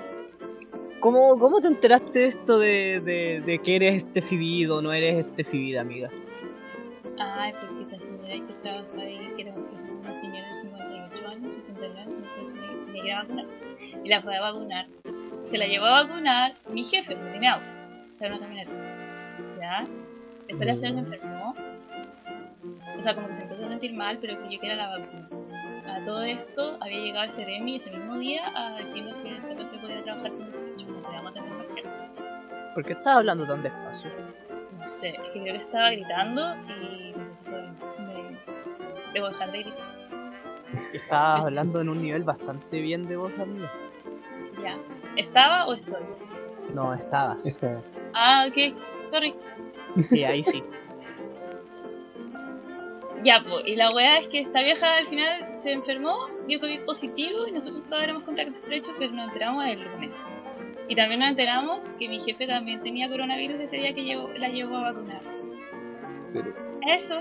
¿cómo, 1.01 1.39
¿Cómo 1.39 1.61
te 1.61 1.69
enteraste 1.69 2.19
de 2.21 2.27
esto 2.27 2.59
de, 2.59 3.01
de, 3.01 3.43
de 3.45 3.59
que 3.59 3.77
eres 3.77 4.03
Steffi 4.05 4.37
Bit 4.37 4.71
o 4.71 4.81
no 4.83 4.93
eres 4.93 5.27
Steffi 5.33 5.59
Bit, 5.59 5.79
amiga? 5.79 6.11
Ay, 7.19 7.53
porque 7.61 7.82
que 8.62 8.79
estaba 8.79 9.03
ahí, 9.03 9.33
que 9.37 9.42
era 9.42 9.53
una 9.55 10.14
señora 10.14 10.48
de 10.48 10.55
58 10.55 11.29
años, 11.29 11.55
79 11.55 12.01
años, 12.01 12.22
entonces 12.22 12.87
me 12.87 12.92
quería 12.92 13.22
vacunar. 13.22 13.46
Y 14.05 14.09
la 14.09 14.22
fue 14.22 14.37
a 14.37 14.40
vacunar. 14.40 14.87
Se 15.44 15.59
la 15.59 15.66
llevó 15.66 15.87
a 15.87 16.03
vacunar 16.03 16.55
mi 16.70 16.87
jefe, 16.87 17.14
porque 17.14 17.33
tenía 17.33 17.55
auto. 17.55 17.66
Era 18.20 18.37
una 18.37 18.40
camioneta. 18.40 18.72
¿Ya? 19.61 19.85
Después 20.46 20.66
la 20.66 20.75
señora 20.75 21.09
se 21.09 21.14
enfermó. 21.14 21.55
O 22.96 23.03
sea, 23.03 23.14
como 23.14 23.29
que 23.29 23.35
se 23.35 23.42
empezó 23.42 23.64
a 23.64 23.68
sentir 23.68 23.92
mal, 23.94 24.18
pero 24.20 24.40
que 24.42 24.55
yo 24.55 24.61
quería 24.61 24.77
la 24.77 24.98
vacuna. 24.98 25.29
A 25.87 26.05
todo 26.05 26.22
esto 26.22 26.79
había 26.81 26.98
llegado 26.98 27.25
el 27.25 27.33
Ceremi 27.33 27.77
ese 27.77 27.90
mismo 27.90 28.18
día 28.18 28.53
a 28.55 28.77
decirnos 28.77 29.16
que 29.16 29.42
solo 29.42 29.66
se 29.66 29.77
podía 29.79 30.03
trabajar 30.03 30.31
con 30.31 30.51
derecho, 30.51 30.87
no 30.87 31.03
podíamos 31.03 31.35
tener 31.35 31.51
marcial. 31.51 31.87
¿Por 32.75 32.85
qué 32.85 32.92
estás 32.92 33.16
hablando 33.16 33.46
tan 33.46 33.62
despacio? 33.62 34.11
No 34.79 34.88
sé, 34.88 35.09
es 35.09 35.20
que 35.33 35.40
creo 35.42 35.55
que 35.55 35.64
estaba 35.64 35.90
gritando 35.90 36.55
y. 36.55 36.68
Me... 36.68 37.02
Debo 39.12 39.29
dejar 39.29 39.53
de 39.53 39.59
gritar. 39.62 39.92
Estabas 40.92 41.40
hablando 41.46 41.81
en 41.81 41.88
un 41.88 42.03
nivel 42.03 42.25
bastante 42.25 42.81
bien 42.81 43.07
de 43.07 43.16
voz, 43.16 43.33
amiga. 43.38 43.70
Ya. 44.62 44.77
¿Estaba 45.16 45.66
o 45.66 45.75
estoy? 45.75 46.03
No, 46.75 46.94
estabas. 46.94 47.44
Esta, 47.46 47.83
Ah, 48.14 48.46
ok. 48.48 48.75
Sorry. 49.11 49.35
Sí, 50.05 50.25
ahí 50.25 50.42
sí. 50.42 50.62
Ya, 53.22 53.42
pues. 53.48 53.66
Y 53.66 53.77
la 53.77 53.90
weá 53.90 54.18
es 54.18 54.29
que 54.29 54.40
esta 54.40 54.62
vieja 54.62 54.96
al 54.96 55.07
final 55.07 55.59
se 55.62 55.72
enfermó, 55.72 56.16
dio 56.46 56.59
COVID 56.61 56.85
positivo 56.85 57.46
y 57.48 57.53
nosotros 57.53 57.83
todos 57.88 58.03
éramos 58.03 58.25
contacto 58.25 58.57
estrecho, 58.57 58.92
pero 58.98 59.12
nos 59.12 59.29
enteramos 59.29 59.64
el 59.66 59.83
lunes. 59.83 60.11
Y 60.88 60.96
también 60.96 61.20
nos 61.20 61.31
enteramos 61.31 61.85
que 61.98 62.09
mi 62.09 62.18
jefe 62.20 62.46
también 62.46 62.83
tenía 62.83 63.09
coronavirus 63.09 63.61
ese 63.61 63.77
día 63.77 63.94
que 63.94 64.03
la 64.38 64.48
llevó 64.48 64.79
a 64.79 64.92
vacunar. 64.92 65.20
pero, 66.33 66.53
Eso. 66.87 67.18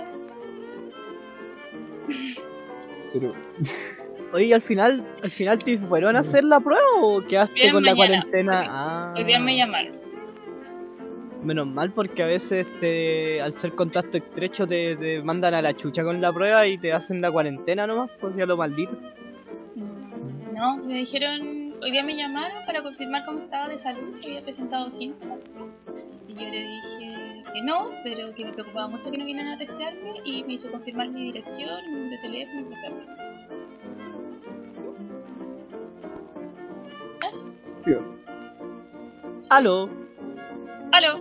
Pero, 3.13 3.33
Oye, 4.33 4.53
al 4.53 4.61
final, 4.61 5.05
al 5.23 5.29
final 5.29 5.59
te 5.59 5.77
fueron 5.77 6.15
a 6.15 6.19
hacer 6.19 6.45
la 6.45 6.59
prueba 6.61 6.81
o 7.01 7.21
quedaste 7.21 7.53
Bien, 7.53 7.73
con 7.73 7.83
la 7.83 7.93
cuarentena? 7.95 8.61
Hoy- 8.61 8.67
Ah, 8.69 9.13
Hoy 9.17 9.23
día 9.25 9.39
me 9.39 9.57
llamaron. 9.57 9.93
Menos 11.43 11.67
mal 11.67 11.91
porque 11.91 12.23
a 12.23 12.27
veces 12.27 12.65
te, 12.79 13.41
al 13.41 13.51
ser 13.53 13.73
contacto 13.73 14.17
estrecho 14.17 14.65
te, 14.67 14.95
te 14.95 15.21
mandan 15.23 15.53
a 15.55 15.61
la 15.61 15.75
chucha 15.75 16.03
con 16.03 16.21
la 16.21 16.31
prueba 16.31 16.65
y 16.67 16.77
te 16.77 16.93
hacen 16.93 17.19
la 17.19 17.29
cuarentena 17.31 17.85
nomás, 17.87 18.09
pues 18.21 18.35
ya 18.37 18.45
lo 18.45 18.55
maldito. 18.55 18.91
Mm, 19.75 20.55
No, 20.55 20.77
me 20.77 20.93
dijeron, 20.93 21.73
hoy 21.81 21.91
día 21.91 22.03
me 22.03 22.15
llamaron 22.15 22.63
para 22.65 22.81
confirmar 22.83 23.25
cómo 23.25 23.39
estaba 23.39 23.67
de 23.69 23.77
salud, 23.79 24.15
si 24.15 24.25
había 24.27 24.43
presentado 24.43 24.91
síntomas. 24.91 25.39
Y 26.27 26.33
yo 26.35 26.41
le 26.41 26.59
dije 26.61 27.10
que 27.53 27.61
no, 27.61 27.89
pero 28.03 28.33
que 28.33 28.45
me 28.45 28.53
preocupaba 28.53 28.87
mucho 28.87 29.11
que 29.11 29.17
no 29.17 29.25
vinieran 29.25 29.53
a 29.53 29.57
testearme 29.57 30.13
y 30.23 30.43
me 30.43 30.53
hizo 30.53 30.71
confirmar 30.71 31.09
mi 31.09 31.23
dirección, 31.25 31.69
mi 31.87 31.91
número 31.99 32.09
de 32.11 32.17
teléfono 32.21 32.59
y 32.61 32.63
mi 32.63 32.75
tío, 37.85 37.99
Aló, 39.49 39.89
¡Aló! 40.91 41.19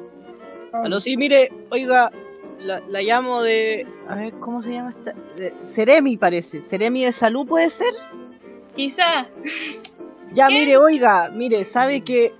aló, 0.73 1.01
sí, 1.01 1.17
mire, 1.17 1.51
oiga, 1.71 2.13
la, 2.59 2.81
la 2.89 3.03
llamo 3.03 3.43
de. 3.43 3.87
A 4.09 4.15
ver, 4.15 4.33
¿cómo 4.35 4.63
se 4.63 4.71
llama 4.73 4.91
esta? 4.91 5.15
de- 5.37 5.55
Ceremi 5.65 6.17
parece. 6.17 6.63
¿Ceremi 6.63 7.05
de 7.05 7.13
salud 7.13 7.47
puede 7.47 7.71
ser? 7.71 7.93
Quizá. 8.77 9.27
Ya, 10.33 10.47
¿Qué? 10.47 10.55
mire, 10.55 10.77
oiga, 10.77 11.31
mire, 11.35 11.65
sabe 11.65 12.03
que 12.03 12.33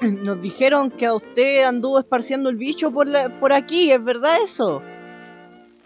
nos 0.24 0.40
dijeron 0.40 0.90
que 0.90 1.06
a 1.06 1.14
usted 1.14 1.62
anduvo 1.64 1.98
esparciendo 1.98 2.48
el 2.50 2.56
bicho 2.56 2.90
por, 2.90 3.06
la, 3.06 3.28
por 3.40 3.52
aquí, 3.52 3.90
¿es 3.92 4.02
verdad 4.02 4.36
eso? 4.42 4.82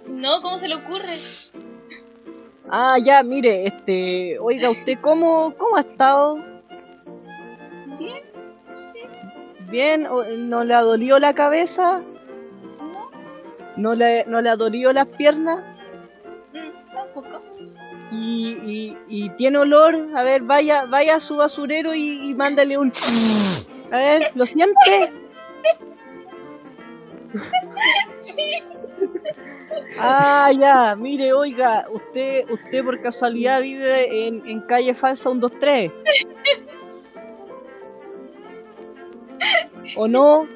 No, 0.06 0.42
¿cómo 0.42 0.58
se 0.58 0.68
le 0.68 0.74
ocurre? 0.76 1.18
Ah, 2.68 2.96
ya, 3.02 3.22
mire, 3.22 3.66
este, 3.66 4.38
oiga, 4.38 4.70
¿usted 4.70 4.98
cómo, 5.00 5.54
cómo 5.58 5.76
ha 5.76 5.80
estado? 5.80 6.36
Bien, 7.98 8.22
sí, 8.74 9.00
¿Bien? 9.70 10.06
¿O- 10.06 10.24
¿No 10.24 10.64
le 10.64 10.74
ha 10.74 10.80
dolido 10.82 11.18
la 11.18 11.34
cabeza? 11.34 12.02
no, 12.80 13.10
¿No 13.76 13.94
le, 13.94 14.24
no 14.26 14.40
le 14.40 14.50
ha 14.50 14.56
dolido 14.56 14.92
las 14.92 15.06
piernas? 15.06 15.60
mm, 16.52 16.92
tampoco. 16.94 17.40
Y, 18.10 18.56
y, 18.64 18.98
y 19.08 19.30
tiene 19.30 19.58
olor. 19.58 20.08
A 20.14 20.22
ver, 20.22 20.42
vaya, 20.42 20.84
vaya 20.84 21.16
a 21.16 21.20
su 21.20 21.36
basurero 21.36 21.94
y, 21.94 22.28
y 22.30 22.34
mándale 22.34 22.76
un. 22.78 22.92
A 23.92 23.96
ver, 23.98 24.30
¿lo 24.34 24.46
siente? 24.46 25.12
Ah, 29.98 30.50
ya, 30.58 30.96
mire, 30.96 31.32
oiga, 31.32 31.86
usted, 31.90 32.48
usted 32.50 32.84
por 32.84 33.00
casualidad 33.02 33.60
vive 33.60 34.26
en, 34.26 34.46
en 34.46 34.60
calle 34.62 34.94
falsa 34.94 35.30
123. 35.30 35.92
¿O 39.96 40.08
no? 40.08 40.46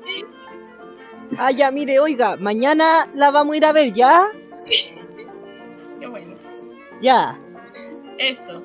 Ah, 1.38 1.50
ya, 1.50 1.70
mire, 1.70 1.98
oiga, 1.98 2.36
mañana 2.36 3.08
la 3.14 3.30
vamos 3.30 3.54
a 3.54 3.56
ir 3.58 3.64
a 3.66 3.72
ver, 3.72 3.92
¿ya? 3.92 4.26
Qué 6.00 6.06
bueno. 6.06 6.36
Ya, 7.02 7.38
Eso. 8.18 8.62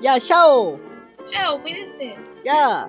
ya, 0.00 0.18
chao, 0.18 0.80
Chao, 1.24 1.60
cuídense. 1.62 2.16
ya. 2.44 2.88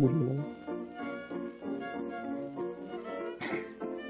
Murió. 0.00 0.32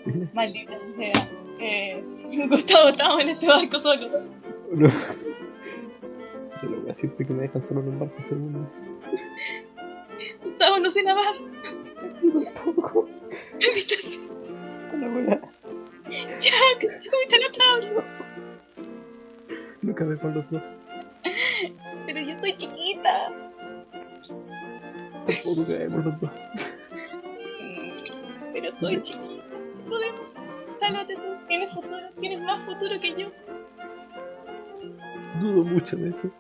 Maldita 0.35 0.79
sea. 0.97 1.29
Eh, 1.59 2.01
Gustavo, 2.49 2.91
estamos 2.91 3.21
en 3.23 3.29
este 3.31 3.47
barco 3.49 3.81
solo. 3.81 4.09
No. 4.73 4.89
Yo 6.63 6.69
lo 6.69 6.81
voy 6.81 6.91
a 6.91 6.95
siempre 6.95 7.27
que 7.27 7.33
me 7.33 7.43
dejan 7.43 7.61
solo 7.61 7.81
en 7.81 7.89
un 7.89 7.99
barco 7.99 8.23
segundo. 8.23 8.71
Gustavo, 10.45 10.79
no 10.79 10.91
sé 10.93 11.03
nadar. 11.03 11.35
Yo 12.23 12.45
tampoco. 12.55 13.09
Maldita 13.55 13.95
sea. 14.01 14.21
La 14.97 15.09
wea. 15.09 15.41
Jack, 16.41 16.89
súbete 17.03 17.35
a 17.35 17.39
la 17.41 17.51
tabla. 17.59 18.05
No 19.83 19.95
cabe 19.97 20.17
con 20.19 20.35
los 20.35 20.49
dos. 20.53 20.63
Pero 22.07 22.21
yo 22.21 22.31
estoy 22.31 22.57
chiquita. 22.57 23.33
Tampoco 25.31 25.67
cabemos 25.67 26.05
los 26.05 26.21
dos. 26.21 26.31
Pero 28.53 28.69
estoy 28.69 29.03
chiquita. 29.03 29.45
Si 29.77 29.83
podemos. 29.89 30.21
Sálvate 30.81 31.15
tú. 31.15 31.23
Tienes 31.49 31.73
futuro. 31.75 31.97
Tienes 32.21 32.41
más 32.41 32.67
futuro 32.67 33.01
que 33.01 33.15
yo. 33.21 33.31
Dudo 35.41 35.65
mucho 35.65 35.97
de 35.97 36.11
eso. 36.11 36.31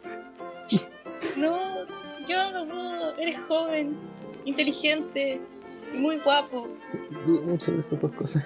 No, 1.37 1.87
yo 2.27 2.51
no 2.53 2.67
puedo. 2.67 3.17
Eres 3.17 3.39
joven, 3.49 3.97
inteligente 4.45 5.41
y 5.95 5.99
muy 5.99 6.19
guapo. 6.19 6.69
Dudo 7.25 7.43
mucho 7.43 7.73
de 7.73 7.79
esas 7.79 8.01
dos 8.01 8.13
cosas. 8.13 8.45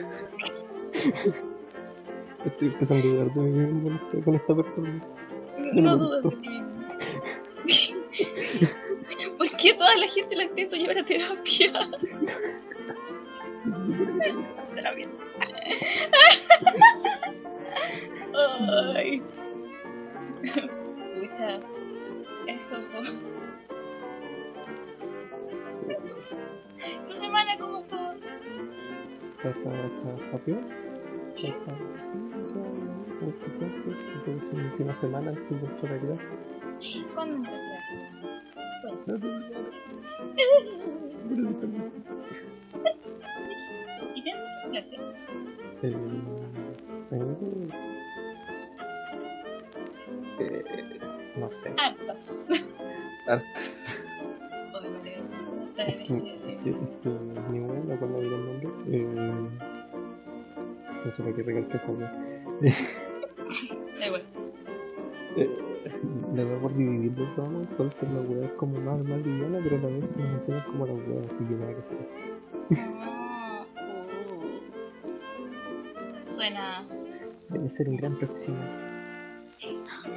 Estoy 2.44 2.68
empezando 2.68 3.08
a 3.08 3.12
dudar 3.12 3.34
de 3.34 3.40
mí 3.40 3.72
mismo 3.72 4.00
con 4.24 4.34
esta, 4.34 4.54
performance. 4.54 5.14
No, 5.58 5.82
No 5.82 5.96
me 5.96 6.04
dudas 6.04 6.22
de 6.22 6.30
ti 6.30 6.48
mismo. 6.48 6.74
¿Por 9.64 9.72
qué 9.72 9.78
toda 9.78 9.96
la 9.96 10.06
gente 10.06 10.36
la 10.36 10.44
intenta 10.44 10.76
llevar 10.76 10.98
a 10.98 11.04
terapia? 11.04 11.72
Se 13.64 13.86
supone 13.86 14.12
que 14.12 14.20
tengo 14.20 14.42
que 14.42 14.74
terapia. 14.74 15.08
Ay. 18.94 19.22
Pucha. 21.14 21.60
Eso. 22.46 22.76
¿Tu 27.08 27.14
semana 27.14 27.56
cómo 27.58 27.78
estuvo? 27.78 28.12
Está, 29.36 29.48
está, 29.48 29.70
está, 29.86 30.24
está 30.24 30.38
peor. 30.44 30.62
Está, 31.34 31.48
está, 31.48 31.72
sí, 31.74 32.18
o 32.44 32.48
sea, 32.48 32.62
como 33.18 33.32
que 33.38 33.50
siempre, 33.50 33.94
tipo, 33.94 34.30
esta 34.30 34.56
última 34.56 34.94
semana 34.94 35.30
antes 35.30 35.60
de 35.62 35.66
entrar 35.66 35.94
a 35.94 36.00
clase. 36.00 36.32
¿Cuándo 37.14 37.36
empezaste? 37.36 37.73
Eh, 39.06 39.20
no 51.36 51.50
sé, 51.50 51.70
María, 51.70 51.96
está 53.18 53.42
Es 55.86 55.96
que, 55.96 56.16
es 56.16 56.58
que, 56.62 56.70
mi 57.50 57.58
abuela, 57.58 57.82
no 57.84 57.94
acuerdo 57.94 58.20
bien 58.20 58.32
el 58.32 58.46
nombre, 58.46 58.68
eh, 58.88 59.06
no 61.04 61.12
sé 61.12 61.22
para 61.22 61.36
qué 61.36 61.42
recalqué 61.42 61.76
esa. 61.76 61.92
Da 63.98 64.06
igual. 64.06 64.22
Eh, 65.36 65.50
le 66.34 66.44
da 66.44 66.58
por 66.58 66.74
dividir 66.76 67.16
los 67.18 67.36
ramos, 67.36 67.62
entonces 67.70 68.08
la 68.10 68.20
wea 68.20 68.46
es 68.46 68.52
como 68.52 68.78
más, 68.80 68.98
más 69.04 69.18
liviana, 69.18 69.60
pero 69.62 69.76
a 69.76 69.80
la 69.80 69.86
vez 69.88 70.16
nos 70.16 70.28
enseñan 70.34 70.64
como 70.66 70.86
la 70.86 70.92
wea, 70.94 71.22
así 71.30 71.44
que 71.44 71.54
nada 71.54 71.74
que 71.74 71.80
hacer. 71.80 71.98
Suena. 76.22 76.82
Debe 77.48 77.68
ser 77.68 77.88
un 77.88 77.96
gran 77.96 78.16
profesional. 78.18 78.68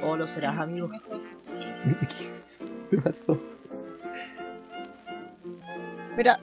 O 0.02 0.16
lo 0.16 0.26
serás, 0.26 0.58
amigo. 0.58 0.90
¿Qué 2.90 2.96
pasó? 2.98 3.38
Mira. 6.16 6.40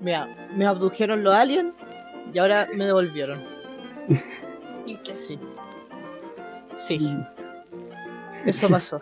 Mira, 0.00 0.28
me 0.56 0.64
abdujeron 0.64 1.24
los 1.24 1.34
aliens 1.34 1.74
y 2.32 2.38
ahora 2.38 2.68
me 2.76 2.86
devolvieron. 2.86 3.42
Sí. 5.12 5.38
Sí, 6.74 6.98
eso 8.46 8.68
pasó. 8.68 9.00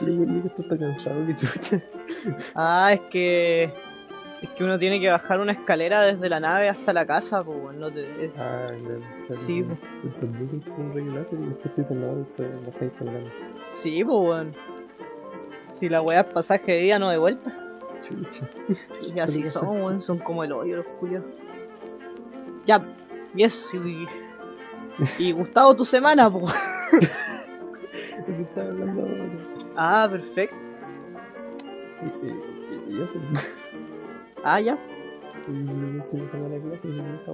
Pero 0.00 0.14
bueno, 0.16 0.42
que 0.42 0.48
esto 0.48 0.62
está 0.62 0.78
cansado, 0.78 1.26
que 1.26 1.34
chucha. 1.36 1.80
Ah, 2.54 2.90
es 2.92 3.00
que. 3.10 3.72
Es 4.42 4.50
que 4.50 4.64
uno 4.64 4.78
tiene 4.78 5.00
que 5.00 5.08
bajar 5.08 5.40
una 5.40 5.52
escalera 5.52 6.02
desde 6.02 6.28
la 6.28 6.38
nave 6.40 6.68
hasta 6.68 6.92
la 6.92 7.06
casa, 7.06 7.42
pues, 7.42 7.74
no 7.76 7.90
te. 7.90 8.24
es- 8.26 8.32
Ah, 8.36 8.66
claro. 8.68 9.00
claro, 9.26 9.34
Sí, 9.40 9.62
claro. 9.62 9.78
Te 10.02 10.08
te 10.20 10.26
inducen 10.26 10.60
por 10.60 10.78
un 10.80 10.92
rayo 10.94 11.12
láser 11.12 11.38
y 11.40 11.46
después 11.46 11.74
te 11.74 11.80
dicen 11.80 12.00
no, 12.00 12.16
después 12.16 12.48
bajáis 12.66 12.92
con 12.98 13.06
la 13.06 13.12
mano. 13.12 13.30
Sí, 13.72 14.04
pues, 14.04 14.16
weón. 14.18 14.54
Si 15.74 15.88
la 15.88 16.02
weá 16.02 16.20
es 16.20 16.26
pasaje 16.26 16.72
de 16.72 16.78
día, 16.80 16.98
no 16.98 17.08
de 17.10 17.18
vuelta. 17.18 17.52
Chucha. 18.06 18.48
Y 19.02 19.18
así 19.20 19.46
son, 19.46 19.68
weón, 19.68 20.00
son 20.00 20.18
como 20.18 20.44
el 20.44 20.52
hoyo 20.52 20.76
los 20.76 20.86
culios. 21.00 21.24
Ya, 22.66 22.84
y 23.34 23.42
eso, 23.44 23.68
y, 23.76 24.06
y 25.18 25.32
Gustavo, 25.32 25.74
tu 25.74 25.84
semana, 25.84 26.30
pues. 26.30 26.52
Eso 28.28 28.42
estaba 28.42 28.68
hablando 28.68 29.02
ahora. 29.02 29.24
Ah, 29.76 30.08
perfecto. 30.10 30.56
Y, 32.02 32.26
y, 32.26 32.30
y- 32.30 32.98
y 32.98 33.02
eso. 33.02 33.14
Ah, 34.44 34.60
ya. 34.60 34.78
Y 35.48 35.52
la 35.62 36.02
última 36.04 36.28
semana 36.28 36.54
de 36.54 36.60
clase 36.60 36.88
hice 36.88 37.00
esa. 37.22 37.32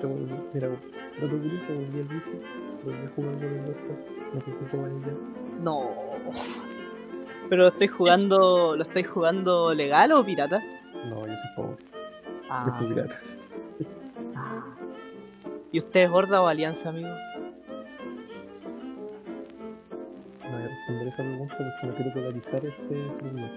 Pero, 0.00 0.14
Mira, 0.54 0.68
dato 0.68 1.36
curioso, 1.36 1.66
volví 1.74 2.00
al 2.00 2.08
vicio. 2.08 2.32
Volví 2.84 3.04
a 3.06 3.10
jugar 3.14 3.34
con 3.34 3.44
el 3.44 3.60
Warcraft. 3.66 4.34
No 4.34 4.40
sé 4.40 4.52
si 4.52 4.64
juegan 4.70 5.00
ya. 5.02 5.12
No. 5.62 5.90
Pero 7.48 7.62
lo 7.62 7.68
estoy 7.68 7.88
jugando. 7.88 8.76
¿Lo 8.76 8.82
estáis 8.82 9.08
jugando 9.08 9.74
legal 9.74 10.12
o 10.12 10.24
pirata? 10.24 10.62
No, 11.08 11.26
yo 11.26 11.32
soy 11.34 11.50
pobre. 11.56 11.76
Yo 11.82 12.46
Ah, 12.48 12.74
juego 12.78 12.94
pirata. 12.94 13.16
ah. 14.36 14.64
¿Y 15.72 15.78
usted 15.78 16.00
es 16.04 16.10
horda 16.10 16.42
o 16.42 16.46
alianza, 16.46 16.88
amigo? 16.90 17.08
Responder 20.70 21.08
esa 21.08 21.22
pregunta 21.22 21.56
porque 21.56 21.86
no 21.86 21.94
quiero 21.94 22.12
polarizar 22.12 22.64
este 22.64 23.12
segmento. 23.12 23.54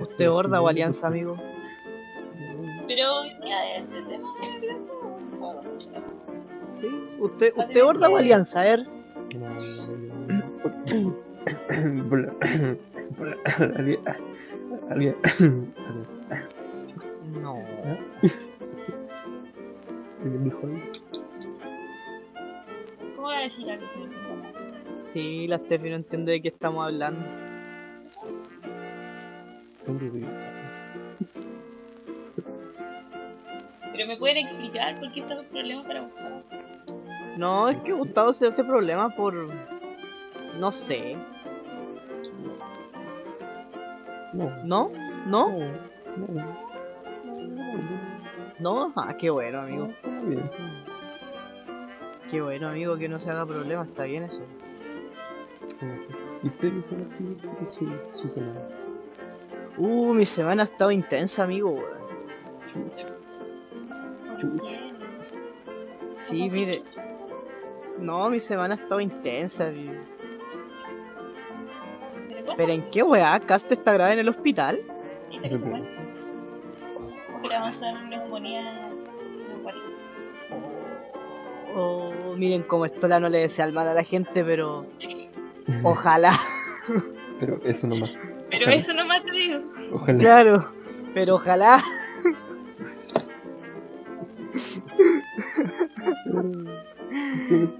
¿Usted 0.00 0.24
es 0.24 0.30
horda 0.30 0.60
o 0.60 0.68
alianza, 0.68 1.06
amigo? 1.06 1.36
Pero 2.86 3.22
mira, 3.42 3.60
de 3.62 3.76
este 3.78 4.02
tema. 4.02 4.28
no, 5.38 5.60
Sí. 6.80 6.88
¿Usted, 7.18 7.52
usted 7.56 7.84
horda 7.84 8.08
o 8.08 8.16
alianza? 8.16 8.60
A 8.60 8.64
ver. 8.64 8.86
No, 9.34 9.48
no, 9.48 9.86
no. 10.26 10.44
Por. 12.08 12.36
No. 17.40 17.62
¿Ah? 17.84 17.98
Sí, 25.18 25.48
la 25.48 25.58
Steffi 25.58 25.90
no 25.90 25.96
entiende 25.96 26.30
de 26.30 26.42
qué 26.42 26.46
estamos 26.46 26.86
hablando. 26.86 27.20
Pero 33.90 34.06
me 34.06 34.16
pueden 34.16 34.36
explicar 34.36 35.00
por 35.00 35.10
qué 35.10 35.18
está 35.18 35.34
el 35.34 35.46
problema 35.46 35.82
para 35.82 36.00
Gustavo. 36.02 36.42
No, 37.36 37.68
es 37.68 37.78
que 37.78 37.92
Gustavo 37.94 38.32
se 38.32 38.46
hace 38.46 38.62
problema 38.62 39.10
por. 39.10 39.34
No 40.56 40.70
sé. 40.70 41.16
No. 44.34 44.64
¿No? 44.64 44.92
¿No? 45.26 45.48
No. 46.16 46.54
No. 48.60 48.92
Ah, 48.94 49.16
qué 49.18 49.30
bueno, 49.30 49.62
no. 49.62 49.66
amigo. 49.66 50.50
Qué 52.30 52.40
bueno, 52.40 52.68
amigo, 52.68 52.96
que 52.96 53.08
no 53.08 53.18
se 53.18 53.32
haga 53.32 53.44
problema. 53.44 53.82
Está 53.82 54.04
bien 54.04 54.22
eso. 54.22 54.44
¿Y 56.42 56.46
usted 56.48 56.72
qué 56.74 56.82
se 56.82 56.96
de 56.96 57.66
su, 57.66 57.88
su 58.20 58.28
semana? 58.28 58.60
Uh, 59.76 60.12
mi 60.14 60.26
semana 60.26 60.62
ha 60.62 60.64
estado 60.64 60.90
intensa, 60.90 61.44
amigo. 61.44 61.70
weón. 61.70 61.98
Chucha. 62.72 63.08
Chucha. 64.40 64.76
Sí, 66.14 66.50
mire. 66.50 66.82
No, 67.98 68.28
mi 68.30 68.40
semana 68.40 68.74
ha 68.74 68.78
estado 68.78 69.00
intensa. 69.00 69.70
mi- 69.70 69.90
¿Pero 72.56 72.72
en 72.72 72.90
qué 72.90 73.02
weá? 73.04 73.38
¿Cast 73.40 73.70
está 73.70 73.92
grave 73.92 74.14
en 74.14 74.18
el 74.20 74.28
hospital? 74.28 74.80
Neumática. 75.30 76.02
Oh, 81.76 82.10
miren 82.36 82.62
cómo 82.62 82.84
esto 82.86 83.06
ya 83.08 83.20
no 83.20 83.28
le 83.28 83.38
desea 83.40 83.64
el 83.66 83.72
mal 83.72 83.86
a 83.88 83.94
la 83.94 84.02
gente, 84.02 84.42
pero 84.44 84.86
ojalá, 85.82 86.32
Pero 87.40 87.60
eso 87.64 87.86
nomás. 87.86 88.10
Pero 88.50 88.62
Ojalá. 88.62 88.76
eso 88.76 88.94
nomás 88.94 89.24
te 89.24 89.30
digo. 89.30 89.60
Ojalá. 89.92 90.18
claro, 90.18 90.72
pero 91.14 91.34
ojalá. 91.36 91.82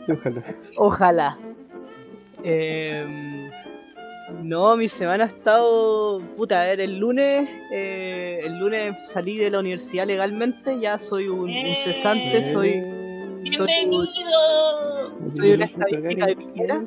Ojalá. 0.08 0.42
Ojalá. 0.76 1.38
Em, 2.42 3.50
no, 4.42 4.76
mi 4.76 4.88
semana 4.88 5.24
ha 5.24 5.26
estado. 5.26 6.20
Puta, 6.36 6.62
a 6.62 6.66
ver, 6.66 6.80
el 6.80 6.98
lunes. 6.98 7.48
eh, 7.72 8.40
el 8.44 8.58
lunes 8.58 8.96
salí 9.06 9.36
de 9.38 9.50
la 9.50 9.60
universidad 9.60 10.06
legalmente. 10.06 10.78
Ya 10.80 10.98
soy 10.98 11.28
un, 11.28 11.50
un 11.50 11.74
cesante, 11.74 12.42
soy. 12.42 12.80
¡Bienvenido! 13.42 14.08
soy 15.28 15.52
una 15.52 15.64
estadística 15.66 16.26
de 16.26 16.36
Piñera. 16.36 16.82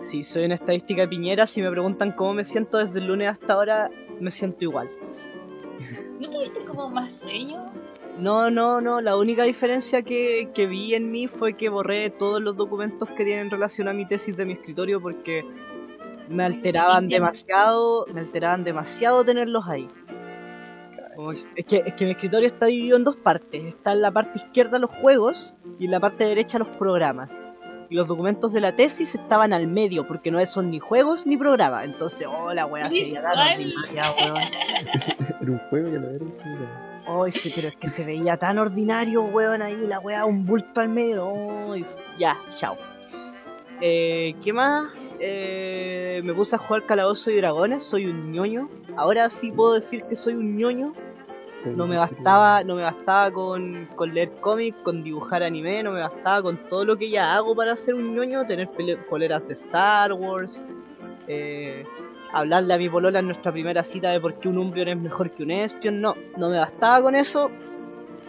Sí, 0.00 0.22
soy 0.22 0.44
una 0.44 0.54
estadística 0.54 1.02
de 1.02 1.08
Piñera. 1.08 1.46
Si 1.46 1.60
me 1.60 1.70
preguntan 1.70 2.12
cómo 2.12 2.34
me 2.34 2.44
siento 2.44 2.78
desde 2.78 3.00
el 3.00 3.06
lunes 3.06 3.28
hasta 3.28 3.54
ahora, 3.54 3.90
me 4.20 4.30
siento 4.30 4.64
igual. 4.64 4.90
¿No 6.20 6.30
tuviste 6.30 6.64
como 6.64 6.88
más 6.88 7.12
sueño? 7.14 7.72
No, 8.18 8.50
no, 8.50 8.80
no. 8.80 9.00
La 9.00 9.16
única 9.16 9.44
diferencia 9.44 10.02
que, 10.02 10.50
que 10.54 10.66
vi 10.66 10.94
en 10.94 11.10
mí 11.10 11.28
fue 11.28 11.54
que 11.56 11.68
borré 11.68 12.10
todos 12.10 12.40
los 12.40 12.56
documentos 12.56 13.08
que 13.10 13.24
tienen 13.24 13.50
relación 13.50 13.88
a 13.88 13.92
mi 13.92 14.06
tesis 14.06 14.36
de 14.36 14.44
mi 14.44 14.54
escritorio 14.54 15.00
porque 15.00 15.44
me 16.28 16.44
alteraban 16.44 17.08
demasiado, 17.08 18.06
me 18.12 18.20
alteraban 18.20 18.64
demasiado 18.64 19.24
tenerlos 19.24 19.64
ahí. 19.66 19.88
Como 21.16 21.32
es, 21.32 21.44
que, 21.66 21.82
es 21.84 21.94
que 21.94 22.04
mi 22.04 22.12
escritorio 22.12 22.46
está 22.46 22.66
dividido 22.66 22.96
en 22.96 23.04
dos 23.04 23.16
partes. 23.16 23.64
Está 23.64 23.92
en 23.92 24.02
la 24.02 24.12
parte 24.12 24.38
izquierda 24.38 24.78
los 24.78 24.90
juegos 24.90 25.56
y 25.78 25.86
en 25.86 25.90
la 25.90 26.00
parte 26.00 26.24
derecha 26.24 26.58
los 26.58 26.68
programas. 26.76 27.42
Y 27.90 27.94
los 27.94 28.06
documentos 28.06 28.52
de 28.52 28.60
la 28.60 28.76
tesis 28.76 29.14
estaban 29.14 29.52
al 29.54 29.66
medio 29.66 30.06
porque 30.06 30.30
no 30.30 30.44
son 30.46 30.70
ni 30.70 30.78
juegos 30.78 31.26
ni 31.26 31.36
programas. 31.38 31.84
Entonces, 31.84 32.28
oh, 32.30 32.52
la 32.52 32.66
weá 32.66 32.90
sería 32.90 33.22
tan 33.22 33.38
ordinaria, 33.38 34.02
weón. 34.18 34.36
Era 35.40 35.50
un 35.52 35.58
juego, 35.70 35.88
ya 35.88 35.98
lo 35.98 36.10
era 36.10 36.24
un 36.24 36.32
juego. 36.32 37.24
Ay, 37.24 37.32
sí, 37.32 37.50
pero 37.54 37.68
es 37.68 37.76
que 37.76 37.86
se 37.88 38.04
veía 38.04 38.36
tan 38.36 38.58
ordinario, 38.58 39.22
weón, 39.22 39.62
ahí 39.62 39.76
la 39.86 39.98
weá, 40.00 40.26
un 40.26 40.44
bulto 40.44 40.80
al 40.82 40.90
medio. 40.90 41.24
Ay, 41.72 41.80
f- 41.80 41.90
ya, 42.18 42.36
chao. 42.54 42.76
Eh, 43.80 44.34
¿Qué 44.44 44.52
más? 44.52 44.88
Eh, 45.20 46.20
me 46.24 46.34
puse 46.34 46.56
a 46.56 46.58
jugar 46.58 46.84
Calabozo 46.84 47.30
y 47.30 47.36
Dragones, 47.36 47.82
soy 47.84 48.04
un 48.06 48.30
ñoño. 48.32 48.68
Ahora 48.96 49.30
sí 49.30 49.50
puedo 49.50 49.72
decir 49.74 50.04
que 50.04 50.14
soy 50.16 50.34
un 50.34 50.56
ñoño. 50.56 50.92
No 51.76 51.86
me 51.86 51.96
bastaba, 51.96 52.64
no 52.64 52.74
me 52.76 52.82
bastaba 52.82 53.30
con, 53.30 53.86
con 53.94 54.12
leer 54.14 54.32
cómics, 54.40 54.76
con 54.82 55.02
dibujar 55.02 55.42
anime, 55.42 55.82
no 55.82 55.92
me 55.92 56.00
bastaba 56.00 56.42
con 56.42 56.56
todo 56.68 56.84
lo 56.84 56.96
que 56.96 57.10
ya 57.10 57.34
hago 57.34 57.54
para 57.54 57.74
ser 57.76 57.94
un 57.94 58.14
ñoño, 58.14 58.46
tener 58.46 58.68
poleras 59.08 59.46
de 59.46 59.54
Star 59.54 60.12
Wars, 60.12 60.62
eh, 61.26 61.84
hablarle 62.32 62.74
a 62.74 62.78
mi 62.78 62.88
polola 62.88 63.18
en 63.20 63.26
nuestra 63.26 63.52
primera 63.52 63.82
cita 63.82 64.10
de 64.10 64.20
por 64.20 64.34
qué 64.34 64.48
un 64.48 64.58
Umbreon 64.58 64.88
es 64.88 64.96
mejor 64.98 65.30
que 65.30 65.42
un 65.42 65.50
Espion, 65.50 66.00
no, 66.00 66.14
no 66.36 66.48
me 66.48 66.58
bastaba 66.58 67.02
con 67.02 67.14
eso. 67.14 67.50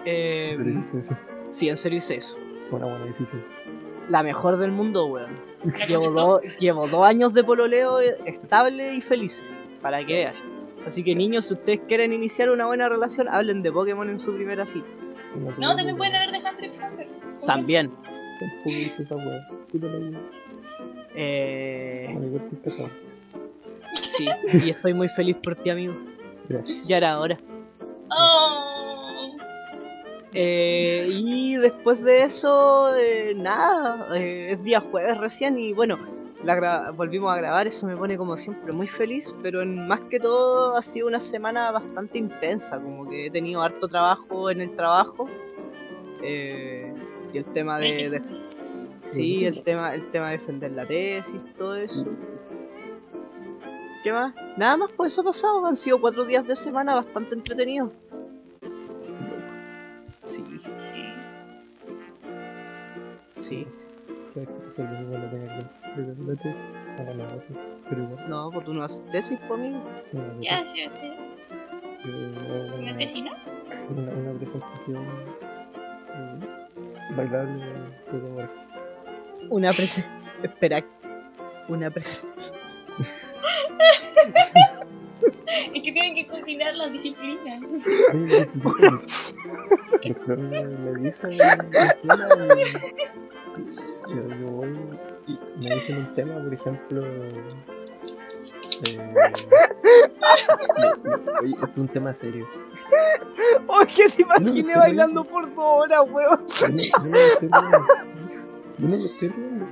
Eh, 0.06 0.50
¿En 0.52 0.56
serio 0.58 0.86
eso? 0.94 1.18
sí, 1.50 1.70
en 1.70 1.78
serio 1.78 1.98
hice 1.98 2.16
eso. 2.16 2.36
Fue 2.70 2.78
una 2.80 2.88
buena 2.88 3.06
decisión. 3.06 3.44
La 4.08 4.24
mejor 4.24 4.58
del 4.58 4.72
mundo, 4.72 5.06
weón. 5.08 5.38
Llevo, 5.88 6.10
dos- 6.12 6.42
llevo 6.58 6.88
dos 6.88 7.04
años 7.06 7.34
de 7.34 7.44
pololeo 7.44 8.00
estable 8.00 8.96
y 8.96 9.02
feliz, 9.02 9.44
para 9.82 10.00
que 10.06 10.14
veas. 10.14 10.44
Así 10.86 11.04
que 11.04 11.16
niños, 11.16 11.46
si 11.46 11.54
ustedes 11.54 11.82
quieren 11.88 12.14
iniciar 12.14 12.50
una 12.50 12.66
buena 12.66 12.90
relación, 12.90 13.28
hablen 13.28 13.62
de 13.62 13.72
Pokémon 13.72 14.10
en 14.10 14.20
su 14.20 14.34
primera 14.34 14.66
cita. 14.66 14.88
No, 15.60 15.76
también 15.76 15.98
pueden 15.98 16.16
haber 16.16 16.32
de 16.32 16.38
Hunter 16.38 16.66
x 16.66 16.80
Hunter. 16.82 17.08
También. 17.46 17.92
Esa. 18.96 19.16
Eh, 21.16 22.16
sí, 24.02 24.28
y 24.66 24.70
estoy 24.70 24.94
muy 24.94 25.10
feliz 25.10 25.36
por 25.44 25.56
ti, 25.56 25.70
amigo. 25.70 25.94
Gracias. 26.48 26.78
Ya 26.88 26.98
era 26.98 27.20
hora. 27.20 27.38
Oh. 28.10 28.70
Eh, 30.34 31.06
y 31.08 31.56
después 31.58 32.04
de 32.04 32.24
eso, 32.24 32.96
eh, 32.96 33.34
nada, 33.36 34.08
eh, 34.16 34.50
es 34.52 34.64
día 34.64 34.80
jueves 34.80 35.18
recién 35.18 35.58
y 35.58 35.74
bueno, 35.74 35.98
la 36.44 36.56
gra- 36.58 36.96
volvimos 36.96 37.32
a 37.34 37.38
grabar, 37.38 37.68
eso 37.68 37.86
me 37.86 37.96
pone 37.98 38.18
como 38.18 38.38
siempre 38.38 38.72
muy 38.72 38.88
feliz, 38.88 39.36
pero 39.42 39.62
en, 39.62 39.88
más 39.88 40.00
que 40.10 40.20
todo 40.20 40.78
ha 40.78 40.82
sido 40.82 41.08
una 41.08 41.20
semana 41.20 41.72
bastante 41.72 42.18
intensa, 42.18 42.80
como 42.80 43.08
que 43.10 43.28
he 43.28 43.32
tenido 43.32 43.62
harto 43.62 43.88
trabajo 43.88 44.50
en 44.50 44.62
el 44.62 44.76
trabajo 44.76 45.28
eh, 46.24 46.94
y 47.34 47.38
el 47.38 47.46
tema 47.46 47.78
de, 47.80 48.10
de- 48.10 48.22
sí, 49.04 49.46
el 49.46 49.64
tema, 49.64 49.94
el 49.94 50.10
tema 50.12 50.32
de 50.32 50.38
defender 50.38 50.72
la 50.72 50.86
tesis, 50.86 51.42
todo 51.58 51.76
eso. 51.76 52.06
¿Qué 54.04 54.14
más? 54.14 54.34
Nada 54.58 54.78
más, 54.78 54.92
pues 54.96 55.12
eso 55.12 55.22
ha 55.22 55.26
pasado, 55.26 55.66
han 55.66 55.76
sido 55.76 56.00
cuatro 56.00 56.24
días 56.26 56.48
de 56.48 56.56
semana 56.56 56.96
bastante 56.96 57.36
entretenidos. 57.36 57.92
Sí, 60.24 60.44
sí. 63.40 63.66
No 64.48 66.28
la 66.28 66.36
tesis. 66.42 66.66
No 66.98 67.02
hago 67.24 67.40
tesis. 67.42 67.64
Pero 67.90 68.00
igual. 68.04 68.30
No, 68.30 68.52
pues 68.52 68.66
tú 68.66 68.74
no 68.74 68.84
haces 68.84 69.04
tesis 69.12 69.40
por 69.48 69.58
mí. 69.58 69.72
No 70.12 70.22
hago 70.22 70.42
Ya, 70.42 70.60
tesis. 70.62 70.74
sí, 70.74 70.88
usted. 70.88 71.14
Yo 72.06 72.12
hago 72.14 72.66
¿Una 72.66 72.76
una, 72.78 72.94
vecina? 72.94 73.32
una, 73.90 74.12
una 74.14 74.34
presentación 74.40 75.06
eh, 76.16 76.40
bailable 77.16 77.66
de. 77.66 77.74
Una 79.50 79.72
presen... 79.72 80.06
Espera. 80.44 80.84
Una 81.68 81.90
presen... 81.90 82.30
Es 85.74 85.82
que 85.84 85.92
tienen 85.92 86.14
que 86.16 86.28
combinar 86.28 86.76
las 86.76 86.92
disciplinas. 86.92 87.62
Mejor 88.14 89.02
me, 90.38 90.64
me 90.64 91.00
dicen 91.00 91.32
me 95.58 95.76
dicen 95.76 95.98
un 95.98 96.14
tema, 96.16 96.36
por 96.36 96.54
ejemplo. 96.54 97.06
Eh, 98.86 98.98
oye, 101.42 101.58
es 101.62 101.78
un 101.78 101.88
tema 101.88 102.14
serio. 102.14 102.48
Que 103.96 104.10
te 104.10 104.22
imaginé 104.22 104.74
No, 104.74 104.80
bailando 104.80 105.24
por 105.24 105.54
dos 105.56 105.66
horas, 105.66 106.02
weón. 106.12 106.46
Yo 106.48 106.68
no, 106.70 107.10
me 107.10 107.20
estoy 107.20 107.50
riendo. 107.50 107.78
Yo 108.78 108.88
no 108.88 108.98
me 108.98 109.06
estoy 109.06 109.30
riendo. 109.30 109.66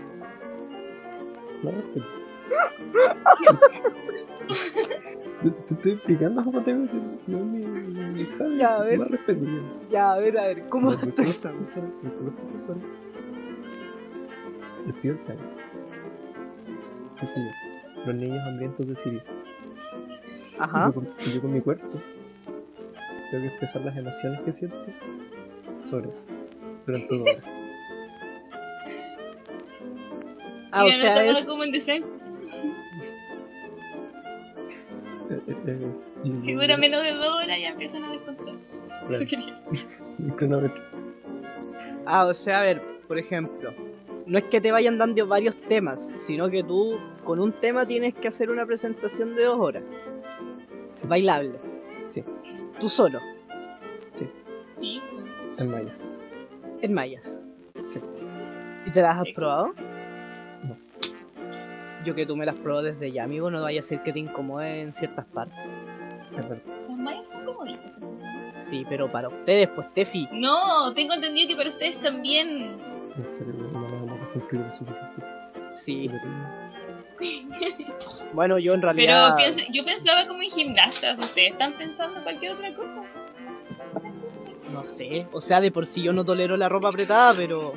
No. 1.64 1.72
Te, 5.44 5.52
te 5.52 5.74
estoy 5.74 5.92
explicando 5.94 6.44
cómo 6.44 6.64
tengo 6.64 6.88
que 6.90 6.98
llevar 7.32 7.46
mi, 7.46 8.22
examen. 8.22 8.58
Ya, 8.58 8.76
a 8.76 8.84
ver. 8.84 9.00
Más 9.00 9.12
respeto. 9.12 9.46
ya. 9.46 9.90
Ya, 9.90 10.14
a 10.14 10.20
ver, 10.20 10.38
a 10.38 10.48
ver, 10.48 10.70
¿cómo 10.70 10.94
es 10.94 11.00
tu 11.14 11.22
examen? 11.22 11.60
profesores, 11.60 11.92
los 12.04 13.07
tema. 14.94 15.42
¿Qué 17.20 17.26
sé 17.26 17.40
yo? 17.40 18.04
Los 18.06 18.16
niños 18.16 18.40
hambrientos 18.48 18.88
de 18.88 18.96
Siria. 18.96 19.24
Ajá. 20.60 20.88
Yo, 20.88 20.94
con, 20.94 21.08
yo 21.34 21.42
con 21.42 21.52
mi 21.54 21.62
cuerpo 21.62 22.00
tengo 23.32 23.42
que 23.44 23.48
expresar 23.50 23.82
las 23.84 23.98
emociones 23.98 24.42
que 24.42 24.54
siento 24.54 24.78
sobre 25.84 26.10
eso. 26.10 26.24
Durante 26.86 27.08
toda 27.08 27.22
hora. 27.24 27.44
Ah, 30.70 30.84
o 30.86 30.90
sea, 30.90 31.24
es. 31.26 31.46
como 31.46 31.64
en. 31.64 31.72
Eh, 35.30 35.42
eh, 35.68 35.92
y- 36.24 36.42
Si 36.42 36.54
dura 36.54 36.78
menos 36.78 37.04
de 37.04 37.12
dos 37.12 37.28
horas 37.28 37.58
ya 37.60 37.70
empiezan 37.70 38.04
a 38.06 38.12
descontar. 38.12 38.56
Claro. 40.38 40.74
Ah, 42.06 42.26
o 42.26 42.34
sea, 42.34 42.60
a 42.60 42.64
ver, 42.64 42.82
por 43.08 43.18
ejemplo. 43.18 43.74
No 44.28 44.38
es 44.38 44.44
que 44.46 44.60
te 44.62 44.72
vayan 44.72 44.98
dando 44.98 45.26
varios 45.26 45.56
temas, 45.62 46.14
sino 46.18 46.50
que 46.50 46.62
tú 46.64 47.00
con 47.24 47.40
un 47.40 47.54
tema 47.54 47.86
tienes 47.88 48.14
que 48.14 48.28
hacer 48.28 48.50
una 48.50 48.66
presentación 48.66 49.36
de 49.36 49.46
dos 49.46 49.58
horas. 49.58 49.84
Sí. 50.94 51.08
Bailable. 51.08 51.60
Sí. 52.10 52.24
Tú 52.80 52.90
solo, 52.90 53.20
Sí. 54.14 54.30
En 55.58 55.72
mayas. 55.72 56.18
en 56.82 56.94
mayas. 56.94 57.46
Sí. 57.88 58.00
¿Y 58.86 58.92
te 58.92 59.02
las 59.02 59.18
has 59.18 59.28
probado? 59.34 59.74
No. 60.64 60.78
Yo 62.06 62.14
que 62.14 62.26
tú 62.26 62.36
me 62.36 62.46
las 62.46 62.56
probó 62.60 62.82
desde 62.84 63.12
ya, 63.12 63.24
amigo, 63.24 63.50
no 63.50 63.62
vaya 63.62 63.80
a 63.80 63.84
ser 63.84 64.04
que 64.04 64.14
te 64.14 64.20
incomode 64.20 64.82
en 64.82 64.94
ciertas 64.94 65.26
partes. 65.26 65.58
Es 66.38 66.48
verdad. 66.50 66.64
Las 66.90 66.98
mayas 67.00 67.28
son 67.28 67.46
comoditas. 67.46 67.92
Sí, 68.60 68.86
pero 68.90 69.12
para 69.12 69.30
ustedes, 69.30 69.68
pues 69.70 69.92
Tefi. 69.94 70.28
No, 70.34 70.94
tengo 70.94 71.14
entendido 71.14 71.48
que 71.50 71.56
para 71.56 71.70
ustedes 71.70 72.00
también. 72.02 72.78
En 73.18 73.26
serio, 73.28 73.54
no 73.54 73.82
nos 73.82 74.04
hemos 74.04 74.17
desconstruido 74.40 74.66
lo 74.66 74.72
suficiente. 74.72 75.26
Sí. 75.74 76.10
Pero- 76.12 76.24
Bueno, 78.34 78.60
yo 78.60 78.74
en 78.74 78.82
Pero 78.82 78.94
realidad. 78.94 79.36
piensa- 79.38 79.66
yo 79.72 79.84
pensaba 79.86 80.28
como 80.28 80.42
en 80.44 80.52
gimnastas. 80.52 81.18
¿Ustedes 81.18 81.54
están 81.54 81.76
pensando 81.78 82.18
en 82.18 82.24
cualquier 82.24 82.52
otra 82.54 82.76
cosa? 82.76 83.02
No 84.72 84.84
sé. 84.84 85.26
O 85.32 85.42
sea, 85.42 85.60
de 85.62 85.72
por 85.72 85.86
sí 85.86 86.04
yo 86.04 86.14
no 86.14 86.24
tolero 86.26 86.56
la 86.58 86.70
ropa 86.70 86.90
apretada, 86.90 87.34
pero. 87.36 87.74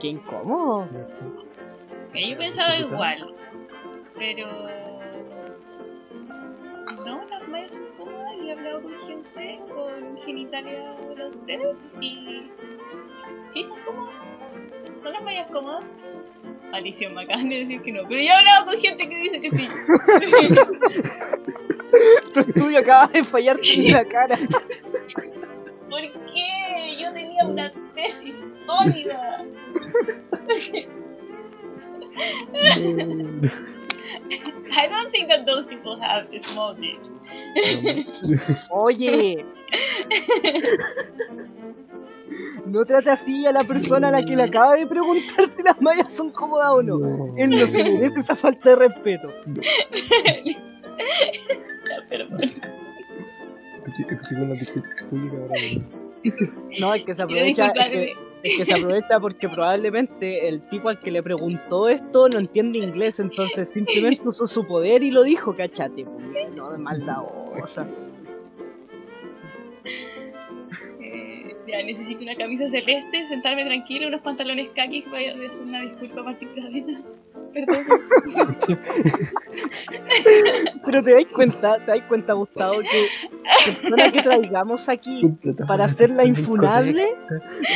Qué 0.00 0.08
incómodo. 0.08 0.88
Eh, 2.14 2.30
Yo 2.30 2.36
pensaba 2.38 2.70
¿Apretada? 2.72 2.94
igual. 2.94 3.34
Pero. 4.18 4.48
No, 7.06 7.24
las 7.26 7.48
mallas 7.48 7.70
son 7.70 7.86
cómodas 7.98 8.32
y 8.42 8.48
he 8.48 8.52
hablado 8.52 8.82
con 8.82 8.98
gente 8.98 9.60
con 9.68 10.18
genitalia 10.24 10.96
de 11.16 11.28
ustedes 11.28 11.90
y. 12.00 12.50
Sí, 13.48 13.64
son 13.64 13.78
cómodas. 13.84 14.14
¿Son 15.02 15.12
las 15.12 15.22
mallas 15.22 15.50
cómodas? 15.50 15.84
Maldición, 16.70 17.14
me 17.14 17.22
acaban 17.22 17.48
de 17.48 17.60
decir 17.60 17.80
que 17.82 17.92
no. 17.92 18.02
Pero 18.08 18.20
yo 18.20 18.26
he 18.26 18.30
hablado 18.30 18.66
con 18.66 18.78
gente 18.78 19.08
que 19.08 19.16
dice 19.16 19.40
que 19.40 19.50
sí. 19.50 19.68
Tu 22.32 22.40
estudio 22.40 22.78
acaba 22.78 23.06
de 23.08 23.22
fallarte 23.22 23.74
en 23.74 23.92
la 23.92 24.02
cara. 24.06 24.36
¿Por 24.36 26.00
qué? 26.00 26.96
Yo 26.98 27.12
tenía 27.12 27.44
una 27.44 27.70
tesis 27.94 28.34
sólida. 28.66 29.44
No, 32.52 32.60
I 34.74 34.88
don't 34.88 35.12
think 35.12 35.28
that 35.28 35.44
those 35.46 35.66
people 35.66 35.98
have 36.00 36.26
small 36.46 36.74
dicks. 36.74 37.06
Oye. 38.70 39.44
No 42.72 42.86
trate 42.86 43.10
así 43.10 43.44
a 43.46 43.52
la 43.52 43.64
persona 43.64 44.08
a 44.08 44.10
la 44.10 44.24
que 44.24 44.34
le 44.34 44.44
acaba 44.44 44.74
de 44.74 44.86
preguntar 44.86 45.46
si 45.54 45.62
las 45.62 45.78
mallas 45.82 46.10
son 46.10 46.30
cómodas 46.30 46.70
o 46.70 46.82
no. 46.82 46.98
no. 46.98 47.34
Él 47.36 47.50
no 47.50 47.66
se 47.66 47.84
merece 47.84 48.20
esa 48.20 48.34
falta 48.34 48.70
de 48.70 48.76
respeto. 48.76 49.28
Perdón. 52.08 52.40
No, 56.80 56.94
es 56.94 57.04
que 57.04 57.14
se 57.14 57.22
aprovecha. 57.22 57.66
Es 57.66 57.90
que, 57.90 58.12
es 58.42 58.56
que 58.56 58.64
se 58.64 58.74
aprovecha 58.74 59.20
porque 59.20 59.48
probablemente 59.50 60.48
el 60.48 60.66
tipo 60.70 60.88
al 60.88 60.98
que 60.98 61.10
le 61.10 61.22
preguntó 61.22 61.90
esto 61.90 62.30
no 62.30 62.38
entiende 62.38 62.78
inglés, 62.78 63.20
entonces 63.20 63.68
simplemente 63.68 64.26
usó 64.26 64.46
su 64.46 64.66
poder 64.66 65.02
y 65.02 65.10
lo 65.10 65.24
dijo, 65.24 65.54
cachate. 65.54 66.06
pues, 66.06 66.54
No, 66.54 66.72
es 66.72 66.78
maldadosa. 66.78 67.86
Ya, 71.72 71.82
necesito 71.82 72.22
una 72.22 72.34
camisa 72.36 72.68
celeste, 72.68 73.26
sentarme 73.28 73.64
tranquilo, 73.64 74.08
unos 74.08 74.20
pantalones 74.20 74.68
kakis. 74.76 75.08
Voy 75.08 75.24
a 75.24 75.32
hacer 75.32 75.50
una 75.62 75.80
disculpa 75.80 76.22
particular. 76.22 76.70
Perdón. 77.54 78.56
Pero 80.84 81.02
te 81.02 81.14
das 81.14 81.24
cuenta, 81.32 81.78
te 81.78 81.86
das 81.86 82.02
cuenta, 82.02 82.34
Gustavo, 82.34 82.80
que 82.80 83.08
persona 83.64 84.10
que 84.12 84.20
traigamos 84.20 84.86
aquí 84.90 85.34
para 85.66 85.84
hacerla 85.84 86.26
infunable. 86.26 87.16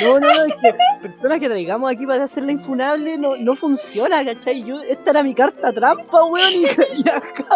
No, 0.02 0.20
no, 0.20 0.28
no, 0.28 0.44
es 0.44 0.54
que 0.60 0.74
persona 1.08 1.38
que 1.38 1.48
traigamos 1.48 1.90
aquí 1.90 2.06
para 2.06 2.24
hacerla 2.24 2.52
infunable 2.52 3.16
no, 3.16 3.38
no 3.38 3.56
funciona, 3.56 4.22
¿cachai? 4.22 4.62
Yo, 4.62 4.78
esta 4.82 5.12
era 5.12 5.22
mi 5.22 5.32
carta 5.34 5.72
trampa, 5.72 6.22
weón, 6.24 6.52
y, 6.52 6.64
y 7.02 7.08
acá. 7.08 7.48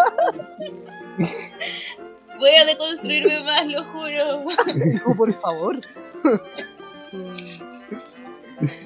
Voy 2.41 2.51
a 2.57 2.65
deconstruirme 2.65 3.45
más, 3.45 3.67
lo 3.69 3.85
juro. 3.85 4.45
Digo, 4.75 5.15
por 5.17 5.33
favor. 5.33 5.77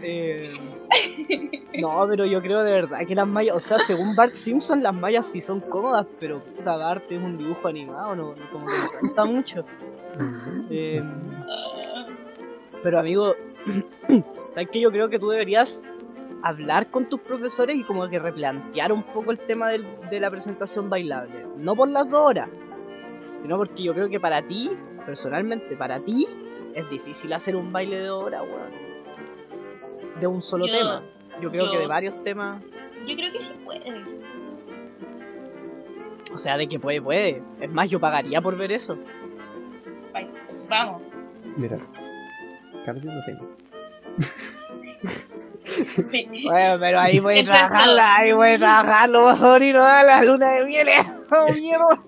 Eh, 0.04 0.52
no, 1.80 2.06
pero 2.08 2.24
yo 2.26 2.40
creo 2.40 2.62
de 2.62 2.72
verdad 2.74 3.00
que 3.06 3.14
las 3.16 3.26
mallas, 3.26 3.56
o 3.56 3.60
sea, 3.60 3.78
según 3.80 4.14
Bart 4.14 4.34
Simpson, 4.34 4.82
las 4.84 4.94
mallas 4.94 5.26
sí 5.26 5.40
son 5.40 5.60
cómodas, 5.60 6.06
pero 6.20 6.44
puta, 6.44 6.76
Bart 6.76 7.02
es 7.10 7.20
un 7.20 7.36
dibujo 7.36 7.66
animado, 7.66 8.14
no, 8.14 8.34
no- 8.36 8.50
como 8.52 8.66
que 8.66 8.72
no 8.78 8.88
cuenta 9.00 9.24
mucho. 9.24 9.64
Eh, 10.70 11.02
pero 12.84 13.00
amigo, 13.00 13.34
¿sabes 14.52 14.68
qué? 14.70 14.80
Yo 14.80 14.92
creo 14.92 15.08
que 15.08 15.18
tú 15.18 15.28
deberías 15.28 15.82
hablar 16.44 16.88
con 16.92 17.08
tus 17.08 17.18
profesores 17.20 17.76
y 17.76 17.82
como 17.82 18.08
que 18.08 18.20
replantear 18.20 18.92
un 18.92 19.02
poco 19.02 19.32
el 19.32 19.38
tema 19.40 19.70
del- 19.70 19.86
de 20.08 20.20
la 20.20 20.30
presentación 20.30 20.88
bailable. 20.88 21.46
No 21.56 21.74
por 21.74 21.88
las 21.88 22.08
dos 22.08 22.20
horas, 22.20 22.48
sino 23.44 23.58
porque 23.58 23.82
yo 23.82 23.92
creo 23.92 24.08
que 24.08 24.18
para 24.18 24.40
ti, 24.40 24.70
personalmente, 25.04 25.76
para 25.76 26.00
ti, 26.00 26.26
es 26.74 26.88
difícil 26.88 27.30
hacer 27.34 27.54
un 27.56 27.70
baile 27.70 27.98
de 28.00 28.08
horas, 28.08 28.40
weón. 28.42 28.72
De 30.18 30.26
un 30.26 30.40
solo 30.40 30.66
Yo- 30.66 30.72
tema. 30.78 31.02
Yo 31.42 31.50
creo 31.50 31.70
que 31.70 31.76
de 31.78 31.86
varios 31.86 32.24
temas. 32.24 32.62
Yo 33.06 33.14
creo 33.16 33.32
que 33.32 33.42
sí 33.42 33.52
puede. 33.62 33.82
O 36.32 36.38
sea, 36.38 36.56
de 36.56 36.66
que 36.68 36.78
puede, 36.80 37.02
puede. 37.02 37.42
Es 37.60 37.70
más, 37.70 37.90
yo 37.90 38.00
pagaría 38.00 38.40
por 38.40 38.56
ver 38.56 38.72
eso. 38.72 38.96
Vamos. 40.70 41.02
Mira, 41.58 41.76
cardio 42.86 43.12
no 43.12 43.20
tengo. 43.26 43.46
Sí. 46.10 46.28
Bueno, 46.48 46.76
pero 46.80 47.00
ahí 47.00 47.18
voy 47.18 47.40
a 47.40 47.42
trabajarla, 47.44 48.16
ahí 48.16 48.32
voy 48.32 48.50
a 48.52 48.56
trabajarlo, 48.58 49.36
sobrino, 49.36 49.82
a 49.82 50.02
la 50.02 50.22
luna 50.24 50.52
de 50.52 50.64
miel. 50.64 50.88
¡Oh, 51.30 51.52
mierda! 51.52 52.00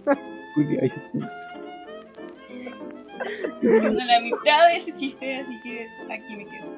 Ay, 0.57 0.90
Jesús. 0.90 1.32
La 3.62 4.20
mitad 4.20 4.68
de 4.68 4.76
ese 4.78 4.94
chiste, 4.94 5.36
así 5.36 5.61
que 5.62 5.86
aquí 6.11 6.36
me 6.36 6.46
quedo. 6.46 6.76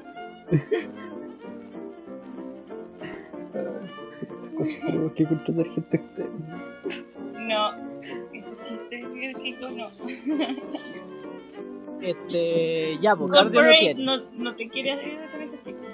Estas 4.22 4.50
cosas 4.56 4.80
tenemos 4.86 5.12
que 5.12 5.24
contratar 5.26 5.66
gente 5.66 5.96
externa. 5.96 6.64
No. 7.40 7.72
Ese 8.32 8.56
chiste 8.64 9.04
biológico 9.06 9.70
no. 9.70 9.88
Este, 12.00 12.98
ya, 13.00 13.16
pues 13.16 13.30
cardio 13.32 13.60
no 13.60 13.66
Corporate 13.66 13.78
tiene. 13.80 14.04
no, 14.04 14.30
no 14.32 14.54
te 14.56 14.68
quiere 14.68 14.92
hacer 14.92 15.18
con 15.32 15.42
ese 15.42 15.56
chiste. 15.64 15.86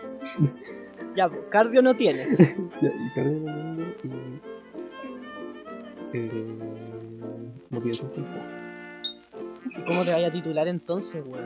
Ya, 1.16 1.28
pues 1.28 1.40
cardio 1.50 1.82
no 1.82 1.94
tienes. 1.94 2.38
Ya, 2.82 2.88
y 2.88 3.10
cardio 3.14 3.40
no 3.40 3.92
tengo 3.94 4.16
y. 4.16 4.40
Eh, 6.12 6.73
motivación 7.84 8.10
tampoco. 8.12 8.44
¿Y 9.78 9.84
cómo 9.84 10.04
te 10.04 10.12
vaya 10.12 10.28
a 10.28 10.32
titular 10.32 10.68
entonces, 10.68 11.22
weón? 11.26 11.44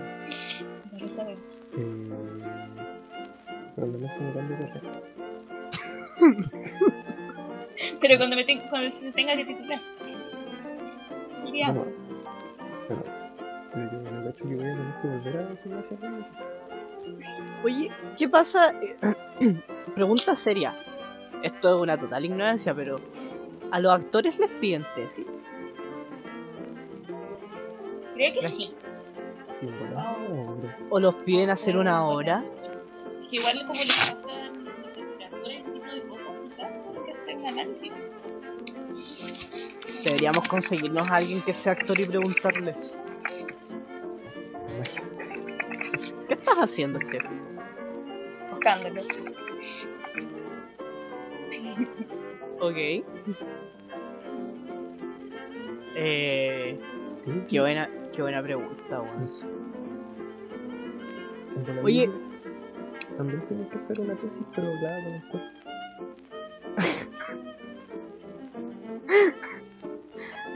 No. 0.92 1.30
Eh, 1.76 2.10
probablemente 3.74 4.20
me 4.20 4.32
cambie 4.32 4.56
de 4.56 4.68
carrera. 4.68 5.02
Pero 8.00 8.16
cuando, 8.16 8.36
me 8.36 8.44
ten- 8.44 8.62
cuando 8.70 8.90
se 8.90 9.12
tenga 9.12 9.36
que 9.36 9.44
titular. 9.44 9.80
Diría, 11.44 11.70
Bueno, 11.72 11.92
bueno, 12.88 13.02
pero 13.72 13.92
yo 13.92 13.98
me 14.10 14.24
cacho 14.24 14.44
que 14.48 14.54
voy 14.56 14.66
a 14.66 14.72
tener 14.74 14.94
que 15.02 15.08
volver 15.08 15.36
a 15.36 15.50
la 15.50 15.56
gimnasia. 15.62 15.96
Oye, 17.64 17.90
¿qué 18.16 18.28
pasa? 18.28 18.72
Pregunta 19.94 20.36
seria. 20.36 20.74
Esto 21.42 21.76
es 21.76 21.82
una 21.82 21.96
total 21.96 22.24
ignorancia, 22.24 22.74
pero 22.74 22.96
¿a 23.70 23.80
los 23.80 23.92
actores 23.92 24.38
les 24.38 24.48
piden 24.60 24.84
tesis? 24.96 25.24
Creo 28.18 28.40
que 28.40 28.48
sí. 28.48 28.74
Sí, 29.48 29.66
bueno, 29.66 30.52
hombre. 30.52 30.74
¿O 30.90 31.00
los 31.00 31.14
piden 31.16 31.50
hacer 31.50 31.76
una 31.76 32.04
hora? 32.06 32.44
Que 33.30 33.36
igual 33.36 33.64
como 33.66 33.80
le 33.80 33.86
pasa 33.86 34.10
a 34.10 34.14
los 34.14 35.22
actores 35.32 35.64
tipo 35.64 35.86
de 35.94 36.00
poco, 36.02 36.34
quizás, 36.44 36.70
que 37.04 37.12
hacen 37.12 37.46
análisis. 37.46 37.92
Deberíamos 40.04 40.48
conseguirnos 40.48 41.10
a 41.10 41.16
alguien 41.16 41.40
que 41.42 41.52
sea 41.52 41.72
actor 41.72 41.98
y 41.98 42.06
preguntarle. 42.06 42.74
¿Qué 46.28 46.34
estás 46.34 46.56
haciendo, 46.56 46.98
Steph? 47.00 47.30
Buscándolo. 48.50 49.02
Ok. 52.60 52.76
Eh, 55.94 56.78
qué 57.48 57.60
buena, 57.60 57.88
qué 58.18 58.22
buena 58.22 58.42
pregunta, 58.42 59.00
weón. 59.00 59.28
Oye. 61.84 62.10
También 63.16 63.44
tengo 63.44 63.68
que 63.70 63.76
hacer 63.76 64.00
una 64.00 64.16
tesis, 64.16 64.42
pero 64.56 64.72
con 64.72 65.14
el 65.14 65.22
cuerpo. 65.28 65.48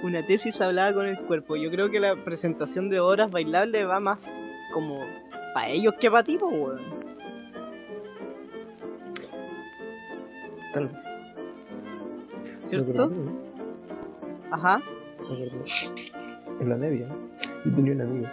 Una 0.02 0.26
tesis 0.26 0.60
hablada 0.60 0.92
con 0.92 1.06
el 1.06 1.16
cuerpo. 1.20 1.54
Yo 1.54 1.70
creo 1.70 1.88
que 1.88 2.00
la 2.00 2.16
presentación 2.24 2.90
de 2.90 2.98
horas 2.98 3.30
bailables 3.30 3.86
va 3.86 4.00
más 4.00 4.40
como 4.74 4.98
para 5.54 5.68
ellos 5.68 5.94
que 6.00 6.10
para 6.10 6.24
ti, 6.24 6.38
weón. 6.38 6.80
Tal 10.74 10.88
vez. 10.88 10.98
¿Cierto? 12.64 13.12
Ajá. 14.50 14.82
En 16.58 16.68
la 16.68 16.76
media, 16.76 17.06
yo 17.70 17.74
tenía 17.74 17.92
un 17.94 18.00
amigo 18.00 18.28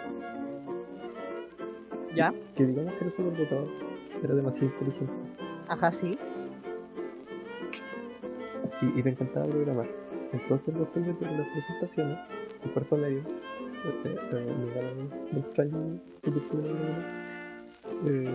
Ya. 2.14 2.32
que 2.56 2.66
digamos 2.66 2.92
que 2.94 3.00
era 3.04 3.10
súper 3.10 3.36
dotado, 3.36 3.68
era 4.22 4.34
demasiado 4.34 4.72
inteligente. 4.72 5.12
Ajá, 5.68 5.90
sí. 5.92 6.18
y, 8.82 8.98
y 8.98 9.02
le 9.02 9.10
encantaba 9.10 9.46
programar. 9.46 9.86
Entonces 10.32 10.74
después 10.76 11.04
de 11.06 11.12
las 11.36 11.48
presentaciones, 11.48 12.18
en 12.64 12.70
cuarto 12.70 12.96
medio, 12.96 13.18
eh, 13.20 13.24
eh, 14.04 14.54
me 14.58 14.74
ganaron 14.74 15.10
un 15.32 15.38
extraño 15.38 16.00
si 16.22 16.30
eh, 18.06 18.30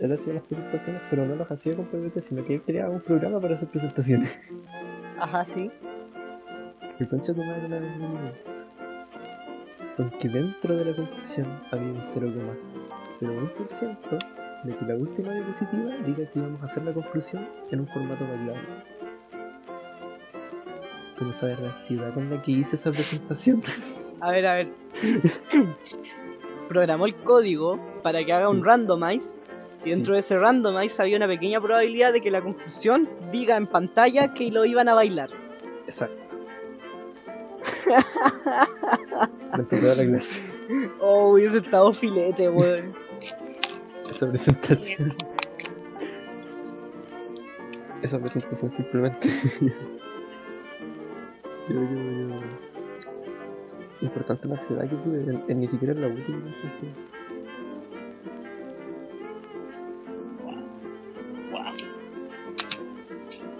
él 0.00 0.12
hacía 0.12 0.34
las 0.34 0.42
presentaciones, 0.44 1.02
pero 1.10 1.26
no 1.26 1.34
las 1.36 1.50
hacía 1.50 1.74
con 1.74 1.86
PPT, 1.86 2.20
sino 2.20 2.44
que 2.44 2.54
él 2.56 2.62
creaba 2.62 2.90
un 2.90 3.00
programa 3.00 3.40
para 3.40 3.54
hacer 3.54 3.68
presentaciones. 3.68 4.30
Ajá, 5.18 5.44
sí. 5.44 5.70
El 7.00 7.08
concha 7.08 7.32
de 7.32 7.40
tu 7.40 7.44
madre 7.46 7.66
una 7.66 7.78
vez 7.78 7.96
me 7.96 8.06
dijo, 8.08 8.18
aunque 9.98 10.28
dentro 10.28 10.76
de 10.76 10.84
la 10.84 10.94
conclusión 10.94 11.60
había 11.70 11.92
un 11.92 12.02
0,01% 12.02 14.18
de 14.64 14.76
que 14.76 14.84
la 14.84 14.94
última 14.94 15.32
diapositiva 15.34 15.96
diga 16.06 16.30
que 16.30 16.38
íbamos 16.38 16.62
a 16.62 16.66
hacer 16.66 16.84
la 16.84 16.92
conclusión 16.92 17.48
en 17.70 17.80
un 17.80 17.88
formato 17.88 18.24
bailable. 18.26 18.68
Tú 21.16 21.24
no 21.24 21.32
sabes 21.32 21.58
la 21.58 21.70
ansiedad 21.70 22.14
con 22.14 22.30
la 22.30 22.40
que 22.42 22.52
hice 22.52 22.76
esa 22.76 22.90
presentación. 22.90 23.60
A 24.20 24.32
ver, 24.32 24.48
a 24.48 24.54
ver. 24.54 24.68
Programó 26.68 27.06
el 27.06 27.14
código 27.22 27.78
para 28.02 28.24
que 28.24 28.32
haga 28.32 28.48
un 28.48 28.64
randomize. 28.64 29.38
Y 29.84 29.90
dentro 29.90 30.14
de 30.14 30.20
ese 30.20 30.36
randomize 30.36 31.00
había 31.00 31.18
una 31.18 31.28
pequeña 31.28 31.60
probabilidad 31.60 32.12
de 32.12 32.20
que 32.20 32.32
la 32.32 32.42
conclusión 32.42 33.08
diga 33.30 33.56
en 33.56 33.68
pantalla 33.68 34.34
que 34.34 34.50
lo 34.50 34.64
iban 34.64 34.88
a 34.88 34.94
bailar. 34.94 35.30
Exacto. 35.86 36.20
Toda 39.50 39.94
la 39.94 40.04
clase. 40.04 40.40
Oh, 41.00 41.30
hubiese 41.32 41.58
estado 41.58 41.92
filete, 41.92 42.48
weón. 42.50 42.94
Esa 44.10 44.28
presentación. 44.28 45.14
Esa 48.02 48.18
presentación 48.18 48.70
simplemente. 48.70 49.28
yo, 49.60 49.68
yo, 51.68 51.80
yo. 51.80 52.40
Importante 54.02 54.46
la 54.48 54.54
ansiedad 54.54 54.88
que 54.88 54.96
tuve. 54.96 55.18
en- 55.20 55.44
en- 55.48 55.60
ni 55.60 55.68
siquiera 55.68 55.92
en 55.94 56.00
la 56.02 56.08
última 56.08 56.42
presentación. 56.44 56.92
Wow. 61.50 61.72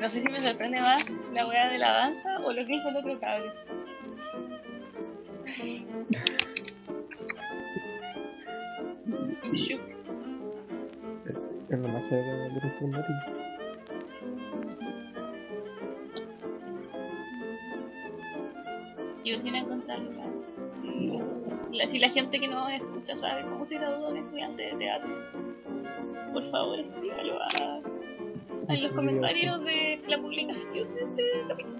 No 0.01 0.09
sé 0.09 0.21
si 0.23 0.29
me 0.29 0.41
sorprende 0.43 0.81
más 0.81 1.05
la 1.33 1.47
weá 1.47 1.69
de 1.71 1.79
la 1.79 1.93
danza 1.93 2.39
o 2.45 2.53
lo 2.53 2.67
que 2.67 2.75
hizo 2.77 2.89
el 2.89 2.97
otro 2.97 3.19
cabrón. 3.21 3.53
Es 6.11 6.21
la 11.69 11.89
magia 11.89 12.17
de 12.17 12.23
la, 12.25 12.49
de 12.49 12.67
informática. 12.67 13.27
Yo 19.23 19.41
sin 19.41 19.55
encontrarlo. 19.55 20.11
La, 21.73 21.87
si 21.89 21.99
la 21.99 22.09
gente 22.09 22.41
que 22.41 22.49
no 22.49 22.69
escucha 22.71 23.15
sabe 23.19 23.43
cómo 23.51 23.67
se 23.67 23.75
gradúa 23.75 24.09
un 24.09 24.17
estudiante 24.17 24.63
de 24.63 24.77
teatro, 24.77 25.11
por 26.33 26.51
favor 26.51 26.81
escríbalo 26.81 27.39
a, 27.43 27.81
en 28.69 28.83
los 28.83 28.93
comentarios 28.93 29.63
de 29.65 30.01
la 30.09 30.19
publicación 30.19 30.95
de 30.95 31.03
este 31.03 31.23
capítulo. 31.49 31.79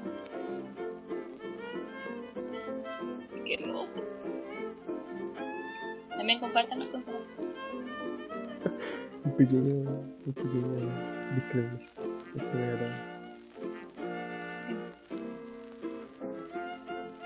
Que 3.49 3.57
no 3.67 3.89
sé. 3.89 4.03
También 6.19 6.39
compartan 6.39 6.81
los 6.81 6.89
consejos. 6.89 7.27
Un 9.25 9.33
pequeño, 9.39 9.91
un 10.27 10.33
pequeño 10.35 10.63
disclaimer. 11.35 11.81
Esto 12.37 12.59
me 12.59 12.65
agrada. 12.65 13.19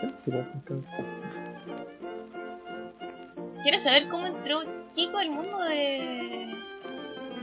¿Qué 0.00 0.16
se 0.16 0.30
va 0.30 0.42
a 0.42 0.62
cabrón? 0.62 0.86
Quiero 3.64 3.78
saber 3.80 4.08
cómo 4.08 4.28
entró 4.28 4.60
Kiko 4.94 5.18
al 5.18 5.30
mundo 5.30 5.58
de 5.58 6.54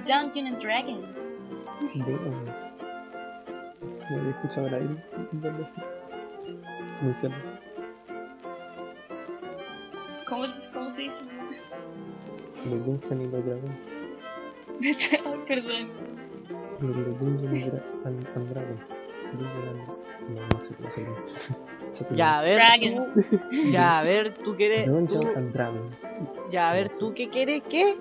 Dungeon 0.08 0.48
and 0.48 0.64
Dragons. 0.64 1.06
Veo. 1.96 2.18
No 4.10 4.20
había 4.20 4.30
escuchado 4.30 4.68
a 4.68 4.72
nadie 4.72 5.04
verlo 5.34 5.66
así. 5.66 5.82
Pronunciarlo 7.00 7.38
así. 7.38 7.50
¿Cómo, 7.50 7.59
Los 12.70 12.86
Dungeon 12.86 13.22
y 13.22 13.28
los 13.28 13.46
Dragon. 13.46 13.78
Ay, 14.82 15.44
Perdón. 15.48 15.90
Los 16.82 16.96
los 16.96 17.20
Dungeon 17.20 17.56
y 17.56 17.64
and, 17.64 18.28
and 18.36 18.50
Dragon. 18.50 18.80
Dungeon 19.34 19.68
and 19.68 20.36
No, 20.36 20.42
no 20.54 20.62
sé 20.62 20.74
cómo 20.76 20.90
se 20.92 21.02
llama. 21.04 22.16
Ya, 22.16 22.40
a 22.40 22.42
ver. 22.44 22.56
Dragons. 22.56 23.14
Tú, 23.30 23.40
ya, 23.72 24.00
a 24.00 24.04
ver, 24.04 24.34
tú 24.38 24.56
quieres. 24.56 24.88
Dungeon 24.88 25.22
tú- 25.22 25.28
and 25.36 25.52
Dragons. 25.54 26.02
ya, 26.52 26.70
a 26.70 26.74
ver, 26.74 26.90
tú 26.98 27.14
qué 27.14 27.30
quieres, 27.30 27.62
¿qué? 27.70 27.96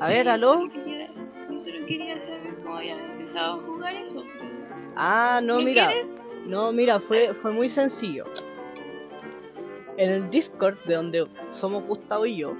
A 0.00 0.06
Sí, 0.06 0.12
ver, 0.12 0.26
yo 0.26 0.32
aló. 0.32 0.52
solo 0.54 0.72
quería- 0.72 1.10
Yo 1.50 1.60
solo 1.60 1.86
quería 1.86 2.20
saber 2.20 2.54
cómo 2.62 2.76
habían 2.76 2.98
empezado 3.12 3.60
a 3.60 3.62
jugar 3.64 3.94
eso. 3.94 4.24
Ah, 4.96 5.40
no, 5.42 5.58
¿Lo 5.58 5.64
mira. 5.64 5.86
quieres? 5.88 6.14
No, 6.46 6.72
mira, 6.72 6.98
fue, 7.00 7.32
fue 7.34 7.52
muy 7.52 7.68
sencillo. 7.68 8.24
En 9.96 10.10
el 10.10 10.28
Discord, 10.28 10.76
de 10.86 10.94
donde 10.94 11.26
somos 11.50 11.84
Gustavo 11.84 12.26
y 12.26 12.38
yo, 12.38 12.54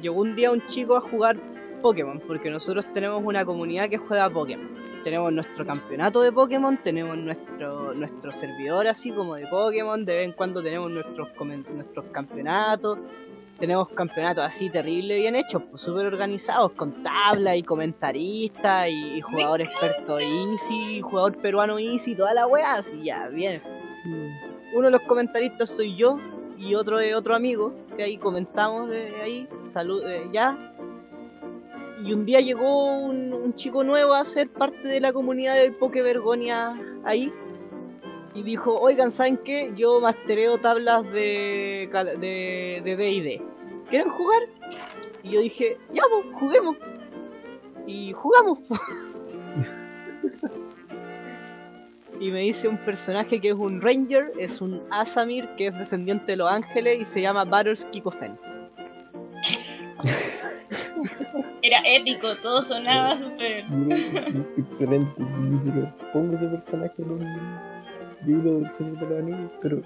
llegó 0.00 0.20
un 0.22 0.34
día 0.34 0.50
un 0.50 0.66
chico 0.68 0.96
a 0.96 1.00
jugar 1.00 1.36
Pokémon, 1.82 2.18
porque 2.26 2.48
nosotros 2.48 2.86
tenemos 2.94 3.22
una 3.24 3.44
comunidad 3.44 3.90
que 3.90 3.98
juega 3.98 4.30
Pokémon. 4.30 4.70
Tenemos 5.02 5.30
nuestro 5.34 5.66
campeonato 5.66 6.22
de 6.22 6.32
Pokémon, 6.32 6.78
tenemos 6.82 7.18
nuestro, 7.18 7.92
nuestro 7.92 8.32
servidor 8.32 8.86
así 8.86 9.10
como 9.10 9.34
de 9.34 9.46
Pokémon, 9.48 10.02
de 10.02 10.14
vez 10.14 10.24
en 10.24 10.32
cuando 10.32 10.62
tenemos 10.62 10.90
nuestros, 10.90 11.28
nuestros 11.74 12.06
campeonatos, 12.06 12.98
tenemos 13.58 13.90
campeonatos 13.90 14.44
así 14.44 14.70
terrible 14.70 15.18
bien 15.18 15.36
hechos, 15.36 15.62
pues 15.70 15.82
súper 15.82 16.06
organizados, 16.06 16.72
con 16.72 17.02
tabla 17.02 17.54
y 17.54 17.62
comentaristas 17.62 18.88
y, 18.88 19.18
y 19.18 19.20
jugador 19.20 19.60
experto 19.60 20.18
easy, 20.18 21.02
jugador 21.02 21.36
peruano 21.36 21.78
easy, 21.78 22.14
toda 22.14 22.32
la 22.32 22.46
weá, 22.46 22.72
así 22.76 23.02
ya, 23.02 23.28
bien. 23.28 23.60
Uno 24.74 24.86
de 24.86 24.90
los 24.90 25.00
comentaristas 25.02 25.70
soy 25.70 25.96
yo 25.96 26.18
y 26.58 26.74
otro 26.74 26.98
es 27.00 27.14
otro 27.14 27.34
amigo, 27.34 27.72
que 27.96 28.02
ahí 28.02 28.16
comentamos 28.18 28.88
de 28.90 29.20
ahí, 29.22 29.48
salud, 29.68 30.02
eh, 30.06 30.28
ya. 30.32 30.72
Y 32.04 32.12
un 32.12 32.26
día 32.26 32.40
llegó 32.40 32.96
un, 32.96 33.54
chico 33.54 33.84
nuevo 33.84 34.14
a 34.14 34.24
ser 34.24 34.50
parte 34.50 34.88
de 34.88 35.00
la 35.00 35.12
comunidad 35.12 35.54
de 35.54 35.70
Poke 35.70 36.02
Vergonia 36.02 36.74
ahí. 37.04 37.32
Y 38.34 38.42
dijo, 38.42 38.76
oigan, 38.80 39.12
¿saben 39.12 39.36
qué? 39.38 39.72
Yo 39.76 40.00
mastereo 40.00 40.58
tablas 40.58 41.04
de 41.12 41.88
cal- 41.92 42.18
de 42.18 42.80
de 42.84 42.96
D&D. 42.96 43.40
¿Quieren 43.88 44.10
jugar? 44.10 44.42
Y 45.22 45.30
yo 45.30 45.40
dije, 45.40 45.78
ya, 45.92 46.02
pues, 46.10 46.34
juguemos. 46.40 46.76
Y 47.86 48.12
jugamos. 48.12 48.58
y 52.20 52.30
me 52.30 52.40
dice 52.40 52.68
un 52.68 52.78
personaje 52.78 53.40
que 53.40 53.48
es 53.48 53.54
un 53.54 53.80
ranger, 53.80 54.32
es 54.38 54.60
un 54.60 54.82
Asamir 54.90 55.48
que 55.56 55.68
es 55.68 55.78
descendiente 55.78 56.32
de 56.32 56.36
los 56.36 56.50
ángeles 56.50 57.00
y 57.00 57.04
se 57.04 57.20
llama 57.20 57.44
Battles 57.44 57.86
Kikofen. 57.86 58.38
Era 61.62 61.80
épico, 61.84 62.36
todo 62.36 62.62
sonaba 62.62 63.18
súper. 63.18 63.64
Excelente. 64.58 65.22
Pongo 66.12 66.36
ese 66.36 66.46
personaje 66.46 66.94
en 66.98 67.10
un 67.10 67.58
libro 68.26 68.60
del 68.60 68.68
Señor 68.68 68.98
de 68.98 69.06
los 69.06 69.18
Anillos, 69.18 69.50
pero 69.60 69.82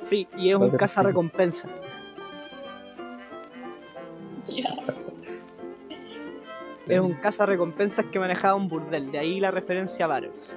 Sí, 0.00 0.28
y 0.36 0.50
es 0.50 0.56
un 0.56 0.70
caza 0.70 1.02
recompensa. 1.02 1.68
Es 6.86 7.00
un 7.00 7.14
caza 7.14 7.44
recompensas 7.44 8.06
que 8.06 8.18
manejaba 8.18 8.54
un 8.54 8.68
burdel, 8.68 9.10
de 9.10 9.18
ahí 9.18 9.40
la 9.40 9.50
referencia 9.50 10.06
a 10.06 10.08
Battles. 10.08 10.56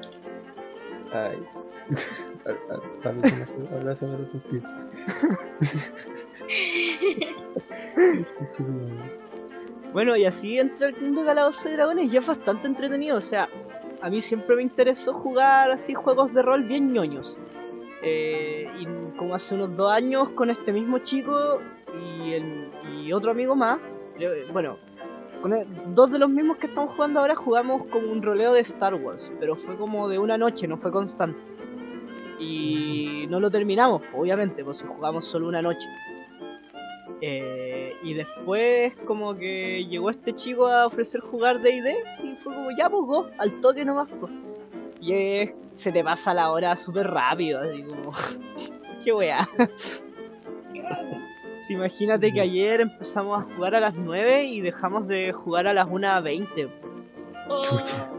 Ay. 1.13 1.37
Mí 1.89 1.97
se 1.97 3.35
me 3.35 3.43
hace- 3.43 3.55
ahora 3.73 3.95
se 3.95 4.05
me 4.07 4.13
hace 4.13 4.25
sentido. 4.25 4.69
Chulo. 8.55 8.71
Bueno, 9.93 10.15
y 10.15 10.25
así 10.25 10.57
entra 10.57 10.87
el 10.87 11.01
mundo 11.01 11.21
de 11.21 11.27
Calabozos 11.27 11.65
y 11.65 11.71
Dragones 11.73 12.13
y 12.13 12.17
es 12.17 12.25
bastante 12.25 12.67
entretenido. 12.67 13.17
O 13.17 13.21
sea, 13.21 13.49
a 14.01 14.09
mí 14.09 14.21
siempre 14.21 14.55
me 14.55 14.63
interesó 14.63 15.13
jugar 15.13 15.69
así 15.71 15.93
juegos 15.93 16.33
de 16.33 16.41
rol 16.41 16.63
bien 16.63 16.93
ñoños. 16.93 17.37
Eh, 18.03 18.67
y 18.79 18.85
como 19.17 19.35
hace 19.35 19.53
unos 19.55 19.75
dos 19.75 19.91
años 19.91 20.29
con 20.29 20.49
este 20.49 20.71
mismo 20.71 20.99
chico 20.99 21.59
y, 22.01 22.33
el- 22.33 22.71
y 22.95 23.13
otro 23.13 23.31
amigo 23.31 23.55
más, 23.55 23.79
creo- 24.15 24.33
bueno, 24.51 24.77
con 25.41 25.53
el- 25.57 25.67
dos 25.95 26.11
de 26.11 26.19
los 26.19 26.29
mismos 26.29 26.57
que 26.57 26.67
estamos 26.67 26.91
jugando 26.93 27.19
ahora 27.19 27.35
jugamos 27.35 27.85
como 27.87 28.11
un 28.11 28.21
roleo 28.21 28.53
de 28.53 28.61
Star 28.61 28.95
Wars, 28.95 29.31
pero 29.39 29.55
fue 29.55 29.75
como 29.75 30.07
de 30.07 30.19
una 30.19 30.37
noche, 30.37 30.67
no 30.67 30.77
fue 30.77 30.91
constante. 30.91 31.39
Y 32.39 33.25
no 33.29 33.39
lo 33.39 33.51
terminamos, 33.51 34.01
obviamente, 34.15 34.63
pues 34.63 34.77
si 34.77 34.85
jugamos 34.87 35.25
solo 35.25 35.47
una 35.47 35.61
noche. 35.61 35.87
Eh, 37.21 37.93
y 38.03 38.13
después 38.15 38.95
como 39.05 39.35
que 39.35 39.85
llegó 39.85 40.09
este 40.09 40.33
chico 40.33 40.65
a 40.67 40.87
ofrecer 40.87 41.21
jugar 41.21 41.61
D&D 41.61 41.95
y 42.23 42.35
fue 42.37 42.53
como, 42.55 42.69
ya 42.75 42.89
pues 42.89 43.03
go, 43.05 43.29
al 43.37 43.61
toque 43.61 43.85
nomás 43.85 44.07
pues. 44.19 44.31
Y 44.99 45.13
es- 45.13 45.51
se 45.73 45.91
te 45.91 46.03
pasa 46.03 46.33
la 46.33 46.51
hora 46.51 46.75
súper 46.75 47.07
rápido, 47.07 47.59
así 47.61 47.83
como... 47.83 48.11
Qué 49.03 49.13
weá. 49.13 49.47
Imagínate 51.71 52.31
que 52.31 52.41
ayer 52.41 52.81
empezamos 52.81 53.39
a 53.41 53.55
jugar 53.55 53.75
a 53.75 53.79
las 53.79 53.95
9 53.95 54.45
y 54.45 54.61
dejamos 54.61 55.07
de 55.07 55.31
jugar 55.31 55.67
a 55.67 55.73
las 55.73 55.87
1.20. 55.87 56.69
Oh, 57.49 57.61
Chucha. 57.63 58.09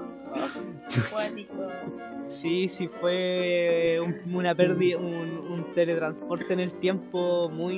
Sí, 2.26 2.68
sí, 2.68 2.88
fue 3.00 3.98
un- 4.02 4.34
una 4.34 4.54
pérdida, 4.54 4.96
un, 4.96 5.06
un 5.50 5.74
teletransporte 5.74 6.52
en 6.54 6.60
el 6.60 6.72
tiempo 6.72 7.50
muy, 7.50 7.74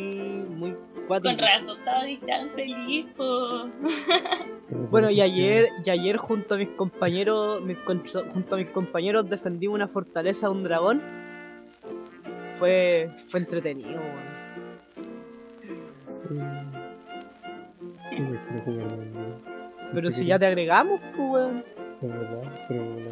muy 0.48 0.76
cuático. 1.08 1.34
Con 1.34 1.38
razón, 1.44 1.78
estaba 1.78 2.02
tan 2.26 2.50
feliz. 2.50 3.06
Bueno, 4.90 5.10
y 5.10 5.20
ayer, 5.20 5.68
y 5.84 5.90
ayer 5.90 6.16
junto 6.18 6.54
a 6.54 6.58
mis 6.58 6.68
compañeros, 6.70 7.60
mis 7.62 7.76
junto 8.32 8.54
a 8.54 8.58
mis 8.58 8.68
compañeros 8.68 9.28
defendimos 9.28 9.74
una 9.74 9.88
fortaleza 9.88 10.46
de 10.48 10.52
un 10.52 10.62
dragón. 10.62 11.02
Fue, 12.58 13.10
fue 13.28 13.40
entretenido, 13.40 14.00
Pero 19.92 20.10
si 20.10 20.26
ya 20.26 20.38
te 20.38 20.46
agregamos, 20.46 21.00
pues 21.16 21.30
weón. 21.30 21.64
Es 22.02 22.08
verdad, 22.08 22.66
pero 22.68 22.84
bueno. 22.84 23.10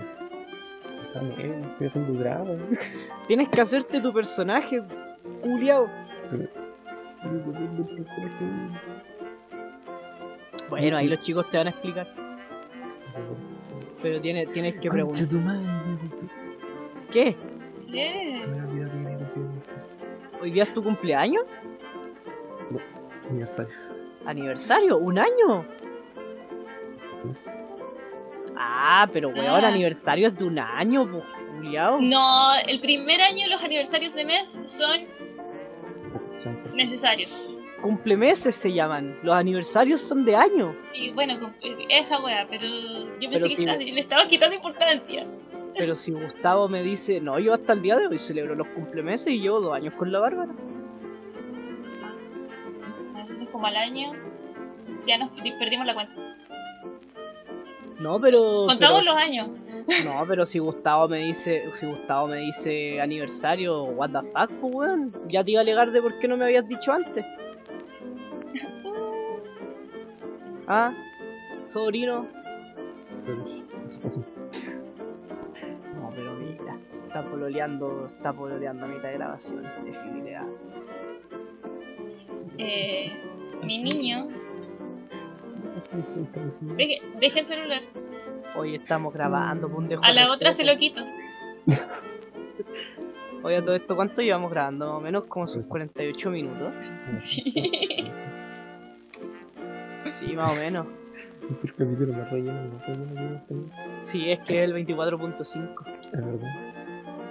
Déjame, 1.14 1.66
estoy 1.66 1.86
haciendo 1.86 2.12
drama. 2.14 2.50
Tienes 3.26 3.48
que 3.48 3.60
hacerte 3.60 4.00
tu 4.00 4.12
personaje, 4.12 4.82
culiao. 5.42 5.88
Pero. 6.30 6.48
No 7.24 7.40
sé 7.40 7.50
hacer 7.50 7.62
un 7.62 7.86
personaje. 7.86 8.44
Bueno, 10.68 10.96
ahí 10.96 11.06
los 11.06 11.20
chicos 11.20 11.48
te 11.50 11.58
van 11.58 11.68
a 11.68 11.70
explicar. 11.70 12.08
Pero 14.02 14.20
tienes, 14.20 14.50
tienes 14.52 14.76
que 14.80 14.90
preguntar. 14.90 15.28
tu 15.28 15.38
madre, 15.38 15.60
digo, 15.60 16.28
¿Qué? 17.12 17.36
¿Qué? 17.90 18.40
Se 18.42 18.48
me 18.48 18.60
había 18.60 18.84
olvidado 18.86 19.34
que 19.34 19.40
era 19.40 19.50
cumpleaños. 19.50 19.76
¿Hoy 20.40 20.50
día 20.50 20.62
es 20.64 20.74
tu 20.74 20.82
cumpleaños? 20.82 21.44
Aniversario. 23.30 24.01
¿Aniversario? 24.26 24.98
¿Un 24.98 25.18
año? 25.18 25.66
Ah, 28.56 29.08
pero 29.12 29.28
weón, 29.30 29.64
Ah. 29.64 29.68
aniversario 29.68 30.28
es 30.28 30.36
de 30.36 30.44
un 30.44 30.58
año, 30.58 31.08
pues, 31.10 31.24
culiao. 31.56 32.00
No, 32.00 32.54
el 32.66 32.80
primer 32.80 33.20
año 33.20 33.46
los 33.48 33.62
aniversarios 33.62 34.14
de 34.14 34.24
mes 34.24 34.60
son 34.64 35.00
necesarios. 36.74 37.30
Cumplemeses 37.80 38.54
se 38.54 38.72
llaman. 38.72 39.18
Los 39.22 39.34
aniversarios 39.34 40.00
son 40.02 40.24
de 40.24 40.36
año. 40.36 40.74
Y 40.94 41.10
bueno, 41.10 41.38
con- 41.40 41.54
esa 41.88 42.20
wea, 42.22 42.46
pero 42.48 42.64
yo 43.20 43.28
pensé 43.30 43.56
Pero 43.56 43.78
que 43.78 43.84
le 43.92 44.00
estaba 44.00 44.28
quitando 44.28 44.54
importancia. 44.54 45.26
Pero 45.76 45.96
si 45.96 46.12
Gustavo 46.12 46.68
me 46.68 46.82
dice, 46.82 47.20
no, 47.20 47.38
yo 47.38 47.54
hasta 47.54 47.72
el 47.72 47.82
día 47.82 47.96
de 47.96 48.06
hoy 48.06 48.18
celebro 48.18 48.54
los 48.54 48.68
cumplemeses 48.68 49.28
y 49.32 49.40
llevo 49.40 49.60
dos 49.60 49.74
años 49.74 49.94
con 49.94 50.12
la 50.12 50.20
bárbara. 50.20 50.52
Como 53.62 53.76
al 53.76 53.76
año, 53.76 54.10
ya 55.06 55.18
nos 55.18 55.30
perdimos 55.56 55.86
la 55.86 55.94
cuenta. 55.94 56.14
No, 58.00 58.18
pero. 58.20 58.66
Contamos 58.66 59.02
pero- 59.02 59.04
los 59.04 59.16
años. 59.16 59.48
No, 60.04 60.24
pero 60.26 60.46
si 60.46 60.58
Gustavo 60.58 61.06
me 61.08 61.18
dice, 61.18 61.70
si 61.76 61.86
Gustavo 61.86 62.26
me 62.26 62.38
dice 62.38 63.00
aniversario, 63.00 63.84
what 63.84 64.10
the 64.10 64.18
fuck, 64.32 64.50
pues 64.60 64.74
weón. 64.74 65.12
Ya 65.28 65.44
te 65.44 65.52
iba 65.52 65.60
a 65.60 65.62
alegar 65.62 65.92
de 65.92 66.02
por 66.02 66.18
qué 66.18 66.26
no 66.26 66.36
me 66.36 66.44
habías 66.44 66.66
dicho 66.66 66.92
antes. 66.92 67.24
Ah, 70.66 70.92
sobrino. 71.68 72.26
No, 75.94 76.10
pero 76.14 76.34
mira, 76.34 76.78
está 77.06 77.22
pololeando, 77.22 78.06
está 78.06 78.32
pololeando 78.32 78.86
a 78.86 78.88
mitad 78.88 79.08
de 79.08 79.14
grabación 79.14 79.64
este 79.66 79.92
fidelidad. 79.92 80.46
Eh, 82.58 83.12
mi 83.62 83.82
niño, 83.82 84.28
deje, 86.76 87.02
deje 87.20 87.40
el 87.40 87.46
celular. 87.46 87.82
Hoy 88.56 88.74
estamos 88.74 89.14
grabando, 89.14 89.68
pues 89.68 89.78
un 89.78 89.88
dejo 89.88 90.04
A 90.04 90.12
la 90.12 90.30
otra 90.32 90.52
se 90.52 90.64
lo 90.64 90.76
quito. 90.76 91.02
Oye, 93.44 93.56
a 93.56 93.62
todo 93.64 93.74
esto, 93.74 93.96
¿cuánto 93.96 94.22
llevamos 94.22 94.50
grabando? 94.50 94.86
Más 94.86 94.94
o 94.96 95.00
menos 95.00 95.24
como 95.24 95.46
sus 95.46 95.62
Eso. 95.62 95.68
48 95.68 96.30
minutos. 96.30 96.72
Sí, 100.08 100.34
más 100.34 100.52
o 100.52 100.60
menos. 100.60 100.86
El 101.62 101.74
capítulo 101.74 102.12
más 102.12 102.30
relleno, 102.30 102.68
más 102.74 102.86
relleno 102.86 103.14
que 103.14 103.20
hemos 103.20 103.46
tenido. 103.46 103.70
Sí, 104.02 104.30
es 104.30 104.40
que 104.40 104.62
es 104.62 104.70
el 104.70 104.74
24.5. 104.74 105.86
Es 106.12 106.12
verdad. 106.12 106.48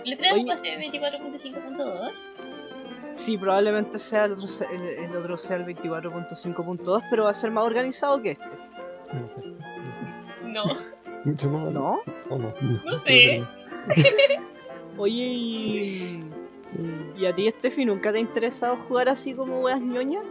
¿Le 0.04 0.16
traemos 0.18 0.44
Oye. 0.44 0.52
pase 0.52 0.68
24.5.2? 0.78 2.12
Sí, 3.14 3.38
probablemente 3.38 4.00
sea 4.00 4.26
el 4.26 4.34
otro, 4.34 4.48
se- 4.48 4.66
el, 4.74 4.82
el 4.82 5.16
otro 5.16 5.38
sea 5.38 5.58
el 5.58 5.66
24.5.2, 5.66 7.04
pero 7.10 7.24
va 7.26 7.30
a 7.32 7.34
ser 7.34 7.52
más 7.52 7.66
organizado 7.66 8.22
que 8.22 8.32
este. 8.32 8.46
No. 10.44 10.64
Mucho 11.26 11.50
más. 11.50 11.72
¿No? 11.72 12.02
¿O 12.30 12.38
no? 12.38 12.54
No 12.62 13.04
sé. 13.04 13.44
Oye, 14.98 15.14
y, 15.24 16.24
¿y 17.18 17.26
a 17.26 17.34
ti, 17.36 17.50
Steffi, 17.50 17.86
nunca 17.86 18.12
te 18.12 18.18
ha 18.18 18.22
interesado 18.22 18.76
jugar 18.88 19.10
así 19.10 19.34
como 19.34 19.62
weas 19.62 19.80
ñoñas? 19.82 20.26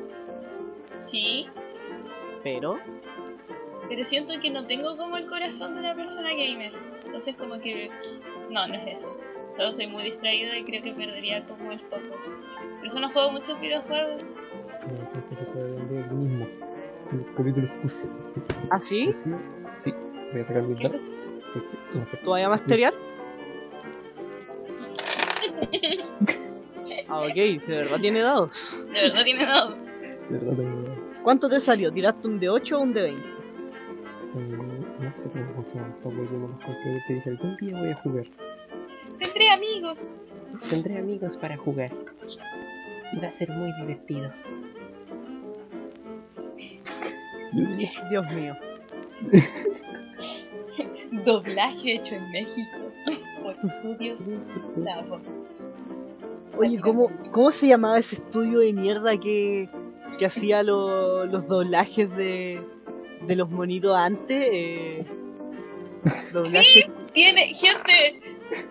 Sí, 0.96 1.46
Pero, 2.42 2.78
pero 3.88 4.04
siento 4.04 4.34
que 4.40 4.50
no 4.50 4.66
tengo 4.66 4.96
como 4.98 5.16
el 5.16 5.26
corazón 5.26 5.74
de 5.74 5.80
una 5.80 5.94
persona 5.94 6.28
gamer. 6.30 6.72
Entonces 7.06 7.34
como 7.36 7.58
que... 7.58 7.90
No, 8.50 8.66
no 8.68 8.74
es 8.74 8.98
eso. 8.98 9.16
Solo 9.56 9.72
soy 9.72 9.86
muy 9.88 10.04
distraída 10.04 10.56
y 10.58 10.64
creo 10.64 10.82
que 10.82 10.92
perdería 10.92 11.44
como 11.46 11.72
el 11.72 11.80
foco. 11.80 12.00
Por 12.78 12.86
eso 12.86 13.00
no 13.00 13.10
juego 13.10 13.32
muchos 13.32 13.60
videojuegos. 13.60 14.22
Como 14.82 14.96
siempre 15.10 15.36
se 15.36 15.44
juega 15.44 15.68
el 15.68 16.10
mismo. 16.16 16.46
El 17.12 17.34
capítulo 17.36 17.68
es 17.84 18.12
¿ah, 18.70 18.80
sí? 18.80 19.10
Sí. 19.12 19.92
Voy 20.32 20.40
a 20.40 20.44
sacar 20.44 20.62
mis 20.62 20.78
datos. 20.80 21.00
Entonces, 21.00 21.42
porque, 21.52 21.96
en 21.96 22.02
efecto, 22.02 22.24
¿Tú 22.24 22.30
vas 22.30 22.40
a 22.40 22.44
sí, 22.44 22.50
masteriar? 22.50 22.94
Ah, 27.12 27.22
ok, 27.22 27.34
de 27.34 27.58
verdad 27.66 27.98
tiene 28.00 28.20
dados. 28.20 28.86
de 28.92 29.00
verdad 29.08 29.24
tiene 29.24 29.44
dos. 29.44 29.74
De 30.30 30.38
verdad 30.38 30.56
tengo. 30.56 30.84
¿Cuánto 31.24 31.48
te 31.48 31.58
salió? 31.58 31.90
¿Tiraste 31.92 32.28
un 32.28 32.38
de 32.38 32.48
8 32.48 32.78
o 32.78 32.82
un 32.82 32.92
de 32.92 33.02
20? 33.02 33.22
tengo- 34.32 34.64
no 35.00 35.12
sé 35.12 35.28
cómo 35.30 35.52
funciona 35.54 35.88
tampoco. 35.88 36.16
Yo 36.30 36.38
me 36.38 36.46
los 36.48 36.50
compré 36.52 36.74
porque 36.84 37.14
dije 37.14 37.30
algún 37.30 37.56
día 37.56 37.78
voy 37.80 37.90
a 37.90 37.96
jugar. 37.96 38.24
Tendré 39.20 39.50
amigos. 39.50 39.98
Tendré 40.68 40.98
amigos 40.98 41.36
para 41.36 41.56
jugar. 41.56 41.92
Y 43.12 43.16
va 43.18 43.28
a 43.28 43.30
ser 43.30 43.50
muy 43.50 43.72
divertido. 43.80 44.32
Dios 48.10 48.32
mío. 48.32 48.56
Doblaje 51.24 51.94
hecho 51.96 52.14
en 52.14 52.30
México. 52.30 52.78
Por 53.42 53.56
estudios 53.70 54.18
Bravo. 54.76 55.20
Oye, 56.56 56.78
¿cómo, 56.80 57.10
¿cómo 57.30 57.50
se 57.50 57.68
llamaba 57.68 57.98
ese 57.98 58.16
estudio 58.16 58.58
de 58.60 58.72
mierda 58.72 59.18
que, 59.18 59.68
que 60.18 60.26
hacía 60.26 60.62
lo- 60.62 61.24
los 61.26 61.46
doblajes 61.48 62.14
de, 62.16 62.60
de 63.26 63.36
los 63.36 63.50
monitos 63.50 63.96
antes? 63.96 64.42
Eh, 64.52 65.04
doblaje 66.32 66.90
Tiene, 67.14 67.54
gente, 67.54 68.20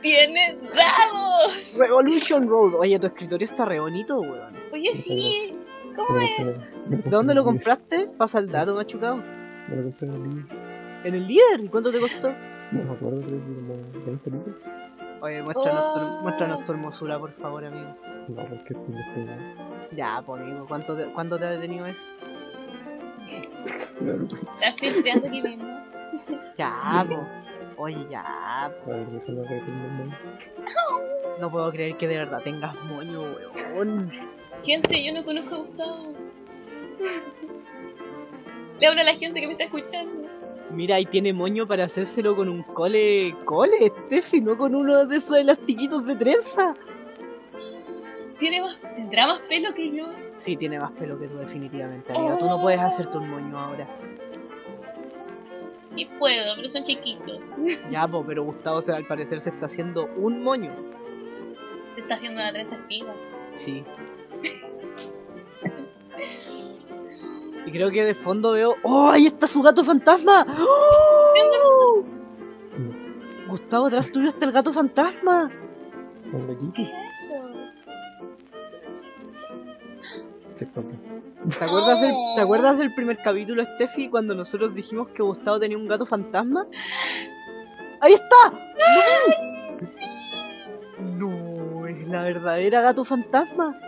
tiene 0.02 0.58
dados. 0.76 1.76
Revolution 1.78 2.48
Road. 2.48 2.76
Oye, 2.76 3.00
tu 3.00 3.08
escritorio 3.08 3.46
está 3.46 3.66
re 3.66 3.80
bonito, 3.80 4.20
weón. 4.20 4.56
Oye, 4.74 4.94
sí. 4.96 5.56
¿Cómo 5.96 6.20
es? 6.20 6.62
¿De 7.04 7.10
dónde 7.10 7.34
lo 7.34 7.44
compraste? 7.44 8.08
Pasa 8.18 8.40
el 8.40 8.50
dato, 8.50 8.76
machucado. 8.76 9.16
en 9.16 9.24
el- 9.24 9.70
Me 9.70 9.76
lo 9.78 9.84
compré 9.84 10.08
en 10.08 10.14
el 10.16 10.24
libro. 10.24 10.56
¿En 11.04 11.16
el 11.16 11.28
líder? 11.28 11.60
¿Y 11.64 11.68
cuánto 11.70 11.92
te 11.92 12.00
costó? 12.00 12.30
No 12.72 12.84
me 12.84 12.92
acuerdo, 12.94 13.22
creo 13.22 13.40
que 13.40 13.54
como 13.56 14.06
20 14.06 14.30
lucas. 14.30 14.54
Oye, 15.22 15.42
muéstranos, 15.42 15.94
tu, 15.94 16.00
Oh. 16.00 16.22
muéstranos 16.22 16.66
tu 16.66 16.72
hermosura, 16.72 17.20
por 17.20 17.32
favor, 17.34 17.66
amigo. 17.66 17.96
No, 18.30 18.36
porque 18.48 18.74
estoy 18.74 18.86
investigando. 18.96 19.88
Ya, 19.92 20.22
pues, 20.26 20.42
amigo. 20.42 20.66
¿Cuánto 20.68 20.96
te, 20.96 21.12
¿Cuánto 21.12 21.38
te 21.40 21.46
ha 21.46 21.52
detenido 21.52 21.86
eso? 21.88 22.08
Estás 24.00 24.80
filtreando 24.80 25.28
aquí 25.28 25.42
mismo. 25.42 25.66
Ya, 26.58 27.06
pues. 27.08 27.20
Oye, 27.80 28.06
ya. 28.10 28.70
Nombre. 28.86 30.18
No 31.40 31.50
puedo 31.50 31.72
creer 31.72 31.96
que 31.96 32.10
de 32.10 32.18
verdad 32.18 32.42
tengas 32.44 32.76
moño, 32.84 33.22
weón. 33.74 34.12
Gente, 34.66 35.02
yo 35.02 35.14
no 35.14 35.24
conozco 35.24 35.56
a 35.56 35.58
Gustavo. 35.60 36.14
Le 38.82 38.86
hablo 38.86 39.00
a 39.00 39.04
la 39.06 39.16
gente 39.16 39.40
que 39.40 39.48
me 39.48 39.54
está 39.54 39.64
escuchando. 39.64 40.28
Mira, 40.72 40.98
ahí 40.98 41.06
tiene 41.06 41.32
moño 41.32 41.66
para 41.68 41.86
hacérselo 41.86 42.36
con 42.36 42.50
un 42.50 42.64
cole. 42.64 43.34
Cole, 43.46 43.88
Steffi, 44.06 44.42
no 44.42 44.58
con 44.58 44.76
uno 44.76 45.06
de 45.06 45.16
esos 45.16 45.38
elastiquitos 45.38 46.06
de 46.06 46.18
trenza. 46.18 46.74
tiene 48.40 48.62
más, 48.62 48.76
tendrá 48.82 49.26
más 49.26 49.40
pelo 49.48 49.74
que 49.74 49.96
yo. 49.96 50.06
Sí, 50.34 50.58
tiene 50.58 50.80
más 50.80 50.92
pelo 50.92 51.18
que 51.18 51.30
tú, 51.30 51.38
definitivamente, 51.38 52.12
amiga. 52.12 52.38
Tú 52.38 52.46
no 52.46 52.62
puedes 52.62 52.82
hacerte 52.82 53.18
un 53.18 53.30
moño 53.30 53.58
ahora. 53.58 53.88
Sí 56.00 56.08
puedo, 56.18 56.56
pero 56.56 56.70
son 56.70 56.84
chiquitos. 56.84 57.41
Ya, 57.91 58.08
po, 58.08 58.24
pero 58.26 58.45
Gustavo 58.45 58.78
o 58.78 58.82
sea, 58.82 58.95
al 58.95 59.06
parecer 59.06 59.41
se 59.41 59.50
está 59.50 59.66
haciendo 59.66 60.06
un 60.16 60.41
moño. 60.41 60.74
Se 61.95 62.02
está 62.02 62.16
haciendo 62.16 62.39
una 62.39 62.54
trenza 62.54 62.76
espiga. 62.76 63.14
Sí. 63.56 63.84
Y 67.66 67.72
creo 67.72 67.91
que 67.91 68.06
de 68.06 68.16
fondo 68.16 68.54
veo. 68.54 68.76
¡Oh! 68.84 69.10
¡Ahí 69.10 69.26
está 69.26 69.45
su 69.45 69.62
gato 69.62 69.84
fantasma! 69.84 70.47
¡Oh! 70.58 72.06
Gustavo, 73.50 73.88
atrás 73.88 74.10
tuyo 74.10 74.30
está 74.30 74.45
el 74.45 74.54
gato 74.54 74.72
fantasma. 74.72 75.52
¿Dónde 76.32 76.56
aquí? 80.66 80.97
¿Qué 80.97 81.05
es 81.05 81.12
eso? 81.14 81.20
Se 81.45 81.45
escapa. 81.45 81.60
¿Te 81.60 81.66
acuerdas, 81.66 82.01
del. 82.01 82.14
¿Te 82.36 82.41
acuerdas 82.41 82.78
del 82.78 82.93
primer 82.93 83.18
capítulo, 83.24 83.64
Steffi, 83.64 84.10
cuando 84.10 84.36
nosotros 84.36 84.74
dijimos 84.76 85.07
que 85.10 85.24
Gustavo 85.24 85.60
tenía 85.60 85.78
un 85.78 85.88
gato 85.88 86.05
fantasma? 86.05 86.66
¡Ahí 88.01 88.14
está! 88.14 88.51
¡No! 91.18 91.30
¡No! 91.82 91.88
Es 91.88 92.07
la 92.07 92.24
verdadera 92.24 92.82
gato 92.82 93.03
fantasma. 93.05 93.80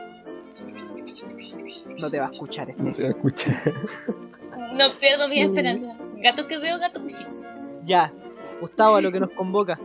No 1.99 2.09
te 2.09 2.19
va 2.19 2.27
a 2.27 2.31
escuchar, 2.31 2.73
No 2.77 2.91
te 2.91 2.91
Steffi. 2.93 3.01
va 3.03 3.07
a 3.07 3.11
escuchar. 3.11 3.73
No 4.73 4.89
pierdo 4.99 5.27
mi 5.27 5.41
esperanza. 5.41 5.95
Gato 6.17 6.47
que 6.47 6.57
veo, 6.57 6.79
gato 6.79 7.03
que 7.03 7.09
sí. 7.09 7.25
Ya. 7.85 8.11
Gustavo, 8.59 8.95
a 8.95 9.01
lo 9.01 9.11
que 9.11 9.19
nos 9.19 9.31
convoca. 9.31 9.77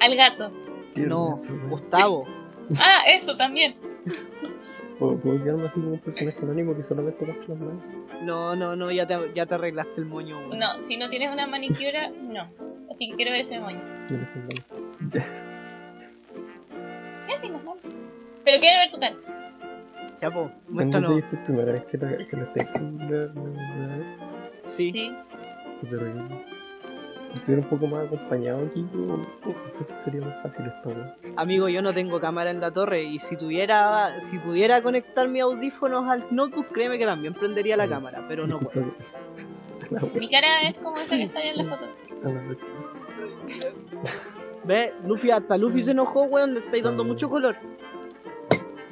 Al 0.00 0.14
gato. 0.16 0.50
No. 0.96 1.34
Gustavo. 1.70 2.24
Ah, 2.78 3.02
eso 3.08 3.36
también. 3.36 3.74
¿Puedo, 4.98 5.16
puedo 5.18 5.42
quedarme 5.44 5.66
así 5.66 5.80
como 5.80 5.92
un 5.94 5.98
personaje 6.00 6.38
anónimo 6.42 6.74
que 6.74 6.82
solamente 6.82 7.24
muestra 7.26 7.48
las 7.54 7.58
manos? 7.58 7.82
No, 8.22 8.56
no, 8.56 8.74
no, 8.76 8.90
ya 8.90 9.06
te, 9.06 9.16
ya 9.34 9.44
te 9.46 9.54
arreglaste 9.54 10.00
el 10.00 10.06
moño. 10.06 10.38
weón. 10.38 10.58
No, 10.58 10.82
si 10.82 10.96
no 10.96 11.10
tienes 11.10 11.30
una 11.32 11.46
manicura, 11.46 12.10
no. 12.10 12.48
Así 12.90 13.10
que 13.10 13.16
quiero 13.16 13.32
ver 13.32 13.40
ese 13.42 13.60
moño. 13.60 13.80
Le 14.08 14.26
son 14.26 14.46
manos. 14.46 14.64
Ya. 15.12 15.22
Sí, 17.42 17.48
normal. 17.50 17.76
Pero 18.44 18.58
quiero 18.60 18.78
ver 18.80 18.90
tu 18.90 18.98
cara. 18.98 19.16
Ya, 20.22 20.30
po, 20.30 20.34
¿Cuándo 20.50 20.50
te 20.66 20.72
muéstranos. 20.72 21.14
viste 21.16 21.36
primera 21.44 21.72
vez 21.72 21.84
que 21.84 21.98
lo, 21.98 22.06
que 22.16 22.36
lo 22.36 22.44
estés? 22.44 22.68
Sí. 24.64 24.92
Sí. 24.92 25.14
Qué 25.82 25.86
terrible. 25.88 26.22
Si 27.30 27.38
estuviera 27.38 27.62
un 27.62 27.68
poco 27.68 27.86
más 27.86 28.06
acompañado 28.06 28.64
aquí, 28.66 28.86
esto 29.80 29.94
sería 30.04 30.20
más 30.22 30.42
fácil 30.42 30.66
weón. 30.84 31.14
Amigo, 31.36 31.68
yo 31.68 31.82
no 31.82 31.92
tengo 31.92 32.18
cámara 32.20 32.50
en 32.50 32.60
la 32.60 32.70
torre 32.72 33.02
y 33.02 33.18
si 33.18 33.36
tuviera, 33.36 34.20
si 34.20 34.38
pudiera 34.38 34.82
conectar 34.82 35.28
mis 35.28 35.42
audífonos 35.42 36.08
al 36.08 36.24
notebook, 36.30 36.68
créeme 36.72 36.98
que 36.98 37.04
también 37.06 37.34
prendería 37.34 37.76
la 37.76 37.86
Mm. 37.86 37.90
cámara, 37.90 38.24
pero 38.28 38.46
no 38.46 38.58
puedo. 38.60 38.86
Mi 40.14 40.28
cara 40.30 40.62
es 40.68 40.78
como 40.78 40.96
esa 40.98 41.16
que 41.16 41.24
está 41.24 41.38
ahí 41.40 41.48
en 41.48 41.56
la 41.58 41.64
foto. 41.76 41.84
A 42.24 42.28
ver, 42.28 42.58
Ve, 44.64 44.92
Luffy, 45.04 45.30
hasta 45.30 45.56
Luffy 45.56 45.82
se 45.82 45.92
enojó, 45.92 46.22
weón, 46.24 46.54
le 46.54 46.60
estáis 46.60 46.82
dando 46.82 47.04
Mm. 47.04 47.06
mucho 47.08 47.28
color. 47.30 47.56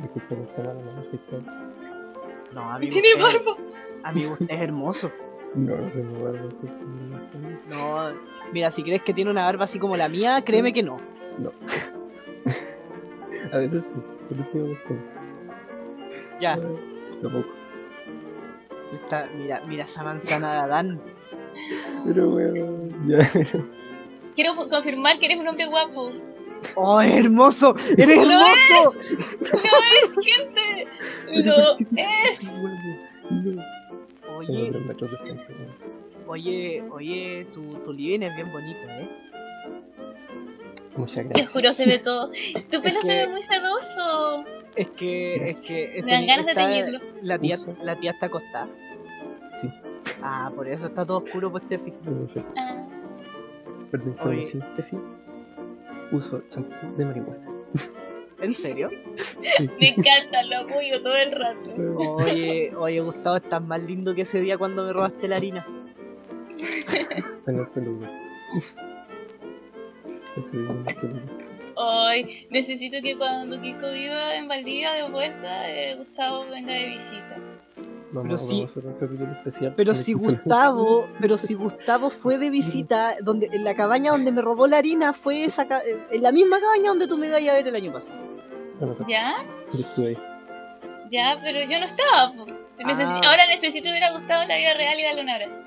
Disculpa 0.00 0.28
que 0.36 0.42
está 0.42 0.62
mala, 0.62 0.74
no 0.74 0.92
me. 0.92 1.44
No, 2.52 2.70
amigo. 2.72 2.92
Tiene 2.92 3.20
barba. 3.20 3.56
Amigo, 4.04 4.32
usted 4.34 4.46
es 4.50 4.62
hermoso. 4.62 5.10
No, 5.54 5.76
no 5.76 5.90
tengo 5.92 6.24
barba, 6.24 6.38
no 6.40 6.46
me 7.08 7.16
afecta. 7.16 7.76
No, 7.76 8.12
mira, 8.52 8.70
si 8.70 8.82
crees 8.82 9.02
que 9.02 9.14
tiene 9.14 9.30
una 9.30 9.44
barba 9.44 9.64
así 9.64 9.78
como 9.78 9.96
la 9.96 10.08
mía, 10.08 10.42
créeme 10.44 10.72
que 10.72 10.82
no. 10.82 10.96
No. 11.38 11.52
A 13.52 13.58
veces 13.58 13.84
sí, 13.84 14.00
pero 14.28 14.44
no. 14.54 14.76
Ya, 16.40 16.54
Ah, 16.54 16.58
Tampoco. 17.22 17.48
está, 18.92 19.28
mira, 19.36 19.60
mira 19.66 19.84
esa 19.84 20.02
manzana 20.02 20.52
de 20.54 20.58
Adán. 20.58 21.00
Pero 22.04 22.30
weón, 22.30 23.08
ya. 23.08 23.18
Quiero 24.34 24.56
confirmar 24.68 25.18
que 25.18 25.26
eres 25.26 25.38
un 25.38 25.46
hombre 25.46 25.66
guapo. 25.66 26.10
¡Oh, 26.76 27.00
es 27.00 27.14
hermoso! 27.14 27.76
¡Eres 27.96 28.16
¡Lo 28.16 28.22
hermoso! 28.32 28.94
¡Lo 29.52 29.58
es, 29.60 30.26
gente! 30.26 30.88
¡Lo 31.44 31.76
¿Qué 31.76 31.84
te 31.84 32.02
es! 32.02 32.42
No. 32.42 33.62
Oye, 34.36 34.70
tres 34.70 34.84
metros 34.86 35.10
de 35.10 35.16
frente, 35.18 35.52
weón. 35.54 35.74
oye, 36.26 36.82
oye, 36.90 37.46
tu, 37.52 37.62
tu 37.84 37.92
living 37.92 38.22
es 38.22 38.34
bien 38.34 38.50
bonito, 38.52 38.80
¿eh? 38.88 39.08
Muchas 40.96 41.16
Te 41.16 41.22
gracias. 41.24 41.48
juro, 41.50 41.72
se 41.72 41.84
ve 41.86 41.98
todo. 41.98 42.30
Tu 42.70 42.80
pelo 42.82 43.00
que- 43.00 43.06
se 43.06 43.16
ve 43.16 43.28
muy 43.28 43.42
sedoso. 43.42 44.44
Es 44.76 44.88
que, 44.90 45.34
es 45.50 45.56
que... 45.66 46.02
Me 46.04 46.12
dan 46.12 46.26
ganas 46.26 46.46
de 46.46 46.54
teñirlo. 46.54 47.00
La 47.22 47.38
tía, 47.38 47.54
Uso. 47.56 47.76
la 47.82 47.96
tía 47.98 48.10
está 48.12 48.26
acostada. 48.26 48.68
Sí, 49.60 49.68
Ah, 50.22 50.50
por 50.54 50.68
eso 50.68 50.86
está 50.86 51.04
todo 51.04 51.18
oscuro, 51.18 51.50
pues 51.50 51.66
Tefi. 51.68 51.90
perfecto. 51.90 52.52
Ah, 52.56 52.88
Pero 53.90 54.04
información, 54.04 54.62
Steffi. 54.72 54.96
Uso 56.12 56.42
champú 56.50 56.96
de 56.96 57.04
marihuana. 57.04 57.50
¿En 58.44 58.54
serio? 58.54 58.90
Sí. 59.38 59.68
me 59.80 59.88
encanta, 59.90 60.42
lo 60.44 60.58
apoyo 60.58 61.02
todo 61.02 61.16
el 61.16 61.32
rato. 61.32 61.70
Oye, 62.24 62.72
oye, 62.76 63.00
Gustavo, 63.00 63.36
estás 63.36 63.62
más 63.62 63.80
lindo 63.82 64.14
que 64.14 64.22
ese 64.22 64.40
día 64.40 64.58
cuando 64.58 64.84
me 64.84 64.92
robaste 64.92 65.26
la 65.28 65.36
harina. 65.36 65.66
Hoy 71.76 72.46
necesito 72.50 72.96
que 73.02 73.16
cuando 73.16 73.60
Kiko 73.60 73.90
viva 73.92 74.34
en 74.36 74.46
Valdivia 74.48 74.92
de 74.92 75.10
vuelta, 75.10 75.70
eh, 75.70 75.96
Gustavo 75.96 76.44
venga 76.50 76.72
de 76.72 76.86
visita. 76.90 77.36
Vamos, 78.12 78.22
Pero 78.28 78.38
sí- 78.38 78.54
vamos 78.54 78.64
a 78.64 78.66
hacer 78.78 78.86
un 78.86 78.94
capítulo 78.94 79.32
especial. 79.32 79.74
Pero 79.76 79.94
si 79.94 80.12
Gustavo, 80.12 81.08
pero 81.20 81.36
si 81.36 81.54
Gustavo 81.54 82.10
fue 82.10 82.38
de 82.38 82.50
visita, 82.50 83.16
donde 83.22 83.48
en 83.52 83.64
la 83.64 83.74
cabaña 83.74 84.12
donde 84.12 84.30
me 84.30 84.40
robó 84.40 84.68
la 84.68 84.78
harina, 84.78 85.12
fue 85.12 85.42
esa 85.44 85.66
ca- 85.66 85.82
en 86.10 86.22
la 86.22 86.30
misma 86.30 86.60
cabaña 86.60 86.90
donde 86.90 87.08
tú 87.08 87.18
me 87.18 87.26
ibas 87.26 87.40
a 87.42 87.52
ver 87.54 87.66
el 87.66 87.74
año 87.74 87.92
pasado. 87.92 88.18
¿Ya? 89.08 89.34
yo 89.72 89.80
estuve 89.80 90.08
ahí. 90.08 90.18
Ya, 91.10 91.38
pero 91.42 91.60
yo 91.62 91.78
no 91.78 91.84
estaba. 91.84 92.32
Necesi- 92.78 93.20
Ah. 93.22 93.28
Ahora 93.30 93.46
necesito 93.46 93.90
ver 93.90 94.02
a 94.04 94.12
Gustavo 94.12 94.42
en 94.42 94.48
la 94.48 94.56
vida 94.56 94.74
real 94.74 94.98
y 94.98 95.02
darle 95.04 95.22
un 95.22 95.30
abrazo. 95.30 95.58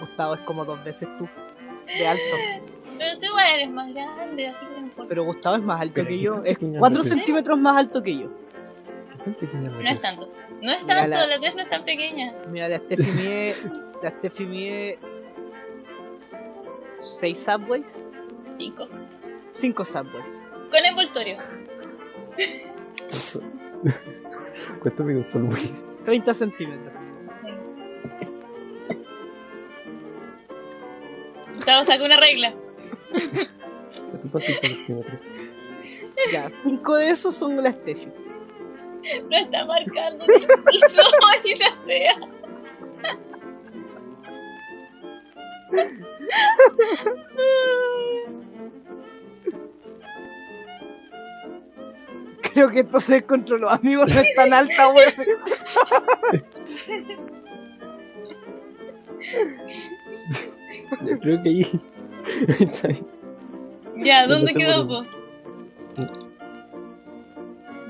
Gustavo 0.00 0.34
es 0.34 0.40
como 0.42 0.64
dos 0.64 0.82
veces 0.84 1.08
tú, 1.18 1.28
de 1.86 2.06
alto. 2.08 2.22
Pero 2.98 3.16
tú 3.20 3.26
igual 3.26 3.44
eres 3.54 3.70
más 3.70 3.94
grande, 3.94 4.48
así 4.48 4.66
que 4.66 4.72
no 4.72 4.78
importa. 4.78 5.08
Pero 5.08 5.24
Gustavo 5.24 5.56
es 5.56 5.62
más 5.62 5.80
alto 5.80 5.94
Pero 5.94 6.08
que 6.08 6.18
yo, 6.18 6.34
es 6.44 6.54
pequeña 6.58 6.78
cuatro 6.80 6.98
la 6.98 7.04
tía. 7.04 7.12
centímetros 7.14 7.58
más 7.58 7.76
alto 7.78 8.02
que 8.02 8.18
yo. 8.18 8.28
¿Qué 9.12 9.18
tan 9.24 9.34
pequeña 9.34 9.70
la 9.70 9.78
No 9.78 9.88
es 9.90 10.00
tanto. 10.00 10.32
No 10.62 10.72
es 10.72 10.86
tanto, 10.86 11.06
la- 11.08 11.26
la 11.28 11.38
tez 11.40 11.54
no 11.54 11.62
es 11.62 11.70
tan 11.70 11.84
pequeña. 11.84 12.34
Mira, 12.48 12.66
la 12.68 12.78
Steffi 12.78 13.10
mide, 13.12 13.54
la 14.02 14.10
Steffi 14.10 14.44
mide 14.46 14.98
seis 17.00 17.38
subways, 17.38 18.04
Cinco. 18.58 18.88
cinco 19.52 19.84
subways. 19.84 20.48
Con 20.70 20.84
envoltorio. 20.84 21.36
Eso. 23.08 23.40
¿Cuánto 24.80 25.04
mide 25.04 25.18
un 25.18 25.24
Subway? 25.24 25.70
30 26.04 26.34
centímetros. 26.34 26.92
Gustavo 31.54 31.84
saca 31.84 32.04
una 32.04 32.20
regla. 32.20 32.52
Estos 34.14 34.30
son 34.30 34.42
30 34.42 34.66
centímetros. 34.66 35.22
Ya, 36.32 36.48
cinco 36.62 36.96
de 36.96 37.10
esos 37.10 37.34
son 37.34 37.62
la 37.62 37.72
Steffi. 37.72 38.08
No 39.30 39.36
está 39.36 39.64
marcando 39.64 40.26
ni 40.26 40.34
el 40.34 40.46
piso 40.64 41.02
ni 41.44 41.54
la 41.54 41.72
sea. 41.86 42.14
Creo 52.58 52.70
que 52.72 52.80
esto 52.80 52.98
se 52.98 53.12
descontroló, 53.14 53.70
amigos, 53.70 54.12
no 54.12 54.20
es 54.20 54.34
tan 54.34 54.52
alta, 54.52 54.88
weón. 54.88 55.12
Yo 61.04 61.18
creo 61.20 61.42
que 61.42 61.48
ahí. 61.48 61.80
está 62.60 62.88
ahí. 62.88 63.04
Ya, 63.96 64.26
No 64.26 64.36
¿dónde 64.36 64.54
quedó, 64.54 64.86
po? 64.86 65.04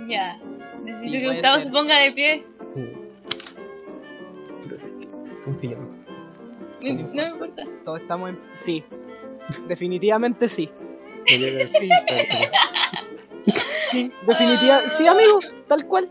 Ya. 0.08 0.38
Necesito 0.84 1.12
Sí, 1.16 1.20
que 1.20 1.28
Gustavo 1.28 1.56
ser. 1.56 1.64
se 1.66 1.70
ponga 1.70 1.98
de 1.98 2.12
pie. 2.12 2.44
Me- 6.80 6.92
No 6.92 7.08
me 7.12 7.28
importa. 7.28 7.62
Todos 7.84 8.00
estamos 8.00 8.30
en... 8.30 8.38
Sí, 8.54 8.84
definitivamente 9.66 10.48
sí. 10.48 10.70
Sí, 11.26 11.88
sí, 13.90 14.12
definitiva... 14.26 14.90
Sí, 14.90 15.06
amigo, 15.06 15.40
tal 15.66 15.86
cual. 15.86 16.08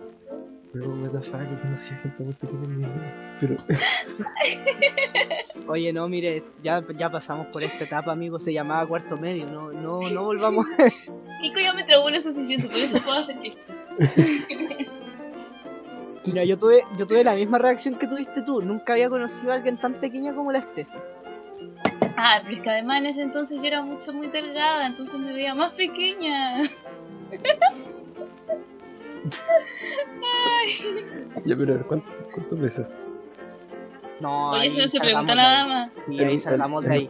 Pero, 0.73 0.89
what 0.89 1.11
the 1.11 1.21
fuck, 1.21 1.41
he 1.41 1.61
conocido 1.61 1.99
gente 2.01 2.23
muy 2.23 2.33
pequeña 2.33 2.63
en 2.63 2.77
mi 2.77 2.85
vida. 2.85 3.37
Pero, 3.39 3.57
Oye, 5.67 5.93
no, 5.93 6.07
mire, 6.07 6.43
ya, 6.63 6.83
ya 6.97 7.09
pasamos 7.09 7.47
por 7.47 7.63
esta 7.63 7.83
etapa, 7.83 8.11
amigo, 8.11 8.39
se 8.39 8.53
llamaba 8.53 8.87
cuarto 8.87 9.17
medio, 9.17 9.47
no, 9.47 9.71
no, 9.71 10.01
no 10.09 10.23
volvamos. 10.23 10.65
Kiko 11.41 11.59
ya 11.59 11.73
me 11.73 11.83
trabó 11.83 12.09
lo 12.09 12.19
suficiente, 12.19 12.67
por 12.67 12.77
eso 12.77 13.01
puedo 13.01 13.19
hacer 13.19 13.37
chistes. 13.37 13.63
Mira, 16.25 16.43
yo 16.43 16.57
tuve, 16.57 16.81
yo 16.97 17.07
tuve 17.07 17.23
la 17.23 17.33
misma 17.33 17.57
reacción 17.57 17.95
que 17.97 18.05
tuviste 18.05 18.41
tú. 18.41 18.61
Nunca 18.61 18.93
había 18.93 19.09
conocido 19.09 19.51
a 19.53 19.55
alguien 19.55 19.77
tan 19.77 19.93
pequeña 19.93 20.35
como 20.35 20.51
la 20.51 20.61
Steffi. 20.61 20.91
Ah, 22.17 22.39
pero 22.43 22.57
es 22.57 22.63
que 22.63 22.69
además 22.69 22.99
en 22.99 23.05
ese 23.05 23.21
entonces 23.21 23.61
yo 23.61 23.67
era 23.67 23.81
mucho 23.81 24.11
muy 24.11 24.27
delgada, 24.27 24.87
entonces 24.87 25.17
me 25.17 25.31
veía 25.31 25.55
más 25.55 25.71
pequeña. 25.73 26.63
Ya, 31.45 31.55
pero 31.55 31.73
a 31.73 31.77
ver, 31.77 31.85
¿cuánto, 31.85 32.07
¿cuánto 32.33 32.57
pesas? 32.57 32.99
No, 34.19 34.51
Oye, 34.51 34.61
ahí 34.61 34.67
eso 34.69 34.77
no 34.79 34.87
se 34.87 34.97
salgamos 34.97 35.25
pregunta 35.25 35.33
de 35.33 35.39
ahí. 35.39 35.45
nada 35.45 35.67
más. 35.67 35.91
Sí, 36.05 36.19
ahí 36.19 36.39
salgamos 36.39 36.83
de 36.85 36.91
ahí. 36.93 37.09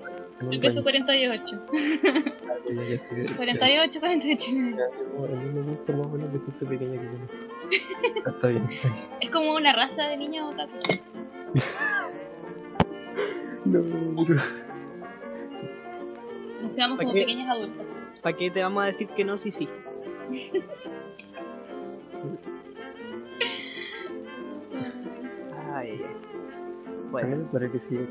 Yo 0.51 0.59
peso 0.61 0.81
rango. 0.81 0.83
48. 0.83 1.45
Ya, 1.71 2.83
ya 2.83 2.99
sé, 2.99 3.23
ya- 3.29 3.35
48, 3.37 3.99
48. 3.99 4.45
ya, 4.51 4.75
yo- 4.77 5.25
A 5.25 5.27
mí 5.29 5.49
me 5.53 5.61
gusta 5.61 5.93
más 5.93 6.05
o 6.05 6.09
menos 6.09 6.33
de 6.33 6.39
gente 6.39 6.65
pequeña 6.65 7.01
que 7.01 7.07
conozco. 7.07 7.35
Ah, 8.25 8.29
Está 8.29 8.47
bien, 8.47 8.63
está 8.69 8.87
bien. 8.89 9.03
Es 9.21 9.29
como 9.31 9.55
una 9.55 9.73
raza 9.73 10.03
de 10.09 10.17
niños 10.17 10.51
otaku. 10.53 10.73
No, 13.65 13.81
pero... 14.27 14.39
Nos 16.61 16.71
quedamos 16.75 16.97
como 16.99 17.13
pequeños 17.13 17.49
adultos. 17.49 17.85
¿Para 18.21 18.35
qué 18.37 18.51
te 18.51 18.61
vamos 18.61 18.83
a 18.83 18.87
decir 18.87 19.07
que 19.09 19.23
no? 19.23 19.37
Sí, 19.37 19.51
sí. 19.51 19.67
Ay, 25.73 25.89
ay. 25.91 26.01
¿Es 26.01 27.11
Bueno. 27.11 27.37
necesario 27.37 27.71
que 27.71 27.79
siga? 27.79 28.01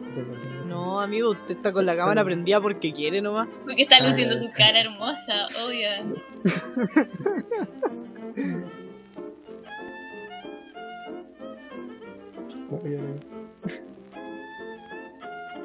No, 0.67 1.01
amigo, 1.01 1.31
usted 1.33 1.57
está 1.57 1.73
con 1.73 1.85
la 1.85 1.97
cámara 1.97 2.25
prendida 2.25 2.61
porque 2.61 2.93
quiere 2.95 3.21
nomás. 3.21 3.49
Porque 3.65 3.83
está 3.83 4.01
luciendo 4.01 4.39
su 4.39 4.49
cara 4.57 4.81
hermosa, 4.81 5.47
obvio. 5.65 5.89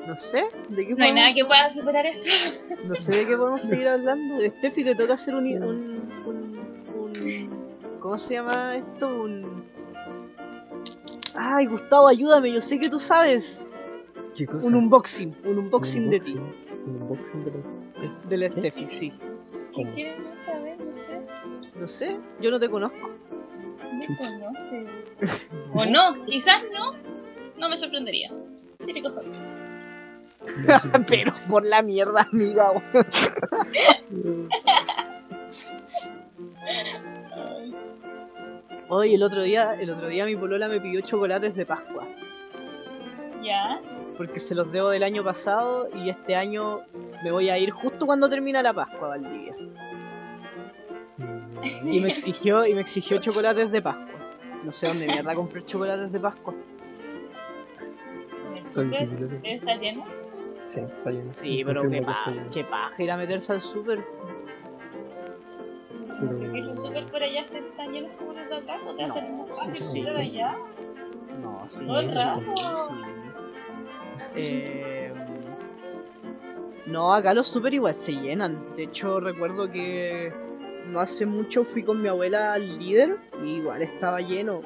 No, 0.07 0.17
sé, 0.17 0.43
¿de 0.69 0.87
qué 0.87 0.95
No 0.95 1.03
hay 1.03 1.11
podemos- 1.11 1.15
nada 1.15 1.33
que 1.35 1.45
pueda 1.45 1.69
superar 1.69 2.05
esto. 2.05 2.27
No 2.87 2.95
sé 2.95 3.19
de 3.19 3.27
qué 3.27 3.37
podemos 3.37 3.63
seguir 3.67 3.87
hablando. 3.87 4.39
Steffi, 4.57 4.83
te 4.83 4.95
toca 4.95 5.13
hacer 5.13 5.35
un, 5.35 5.45
un- 5.63 5.90
¿Cómo 7.99 8.17
se 8.17 8.33
llama 8.35 8.77
esto? 8.77 9.07
Un. 9.23 9.63
Ay, 11.35 11.65
Gustavo, 11.67 12.07
ayúdame, 12.07 12.51
yo 12.51 12.61
sé 12.61 12.79
que 12.79 12.89
tú 12.89 12.99
sabes. 12.99 13.65
¿Qué 14.35 14.45
cosa? 14.45 14.67
Un 14.67 14.75
unboxing, 14.75 15.35
un 15.45 15.57
unboxing 15.59 16.05
Un 16.05 16.09
de 16.09 16.19
ti, 16.19 16.33
Un 16.33 16.95
unboxing 17.01 17.45
de 17.45 17.51
la... 17.51 17.59
de 18.27 18.37
la 18.37 18.49
Steffi, 18.49 18.89
sí. 18.89 19.13
¿Qué 19.75 19.83
¿Cómo? 19.83 19.93
quieren 19.93 20.23
saber? 20.45 20.77
No 20.79 20.97
sé. 20.97 21.21
No 21.79 21.87
sé, 21.87 22.17
yo 22.41 22.51
no 22.51 22.59
te 22.59 22.69
conozco. 22.69 23.09
No 23.93 24.01
Chucha. 24.05 24.39
conoce. 24.39 24.85
O 25.73 25.85
no, 25.85 26.25
quizás 26.25 26.63
no. 26.73 26.93
No 27.57 27.69
me 27.69 27.77
sorprendería. 27.77 28.31
Típico. 28.85 29.09
Pero 31.07 31.33
por 31.47 31.63
la 31.65 31.81
mierda, 31.83 32.27
amiga. 32.31 32.71
Hoy 38.93 39.13
el 39.13 39.23
otro 39.23 39.41
día, 39.41 39.71
el 39.79 39.89
otro 39.89 40.09
día 40.09 40.25
mi 40.25 40.35
polola 40.35 40.67
me 40.67 40.81
pidió 40.81 40.99
chocolates 40.99 41.55
de 41.55 41.65
Pascua. 41.65 42.05
Ya. 43.41 43.79
Porque 44.17 44.37
se 44.37 44.53
los 44.53 44.69
debo 44.69 44.89
del 44.89 45.03
año 45.03 45.23
pasado 45.23 45.87
y 45.95 46.09
este 46.09 46.35
año 46.35 46.81
me 47.23 47.31
voy 47.31 47.49
a 47.49 47.57
ir 47.57 47.71
justo 47.71 48.05
cuando 48.05 48.27
termina 48.27 48.61
la 48.61 48.73
Pascua, 48.73 49.07
Valdivia. 49.07 49.55
Y 51.85 52.01
me 52.01 52.09
exigió, 52.09 52.65
y 52.65 52.73
me 52.73 52.81
exigió 52.81 53.17
chocolates 53.21 53.71
de 53.71 53.81
Pascua. 53.81 54.19
No 54.65 54.73
sé 54.73 54.89
dónde 54.89 55.07
mierda 55.07 55.35
compré 55.35 55.63
chocolates 55.63 56.11
de 56.11 56.19
Pascua. 56.19 56.53
¿En 58.75 58.93
el 58.93 59.45
Está 59.45 59.75
lleno? 59.77 60.03
Sí, 60.67 60.81
está 60.81 61.09
bien. 61.11 61.31
Sí, 61.31 61.63
pero 61.65 61.89
qué 62.51 62.65
paja 62.65 63.01
ir 63.01 63.09
a 63.09 63.15
meterse 63.15 63.53
al 63.53 63.61
súper. 63.61 64.03
Pero- 66.19 67.00
Como 68.17 68.33
los 68.33 68.47
de 68.49 68.55
acá, 68.57 68.77
¿no 68.85 68.95
te 68.95 69.05
No, 69.07 69.13
hacen 69.13 69.37
más 69.37 69.57
fácil 69.59 69.75
sí, 69.75 69.99
ir 69.99 70.05
sí. 70.05 70.11
allá? 70.15 70.57
No, 71.41 71.63
sí, 71.67 71.85
Todo 71.85 71.99
el 71.99 72.11
sí, 72.11 72.17
rato. 72.17 72.53
sí. 72.55 72.93
Eh, 74.35 75.13
no, 76.85 77.13
acá 77.13 77.33
los 77.33 77.47
súper 77.47 77.73
igual 77.73 77.93
se 77.93 78.13
llenan. 78.13 78.73
De 78.75 78.83
hecho, 78.83 79.19
recuerdo 79.19 79.69
que 79.69 80.31
no 80.87 80.99
hace 80.99 81.25
mucho 81.25 81.63
fui 81.65 81.83
con 81.83 82.01
mi 82.01 82.07
abuela 82.07 82.53
al 82.53 82.79
líder 82.79 83.17
y 83.43 83.55
igual 83.57 83.81
estaba 83.81 84.19
lleno. 84.21 84.61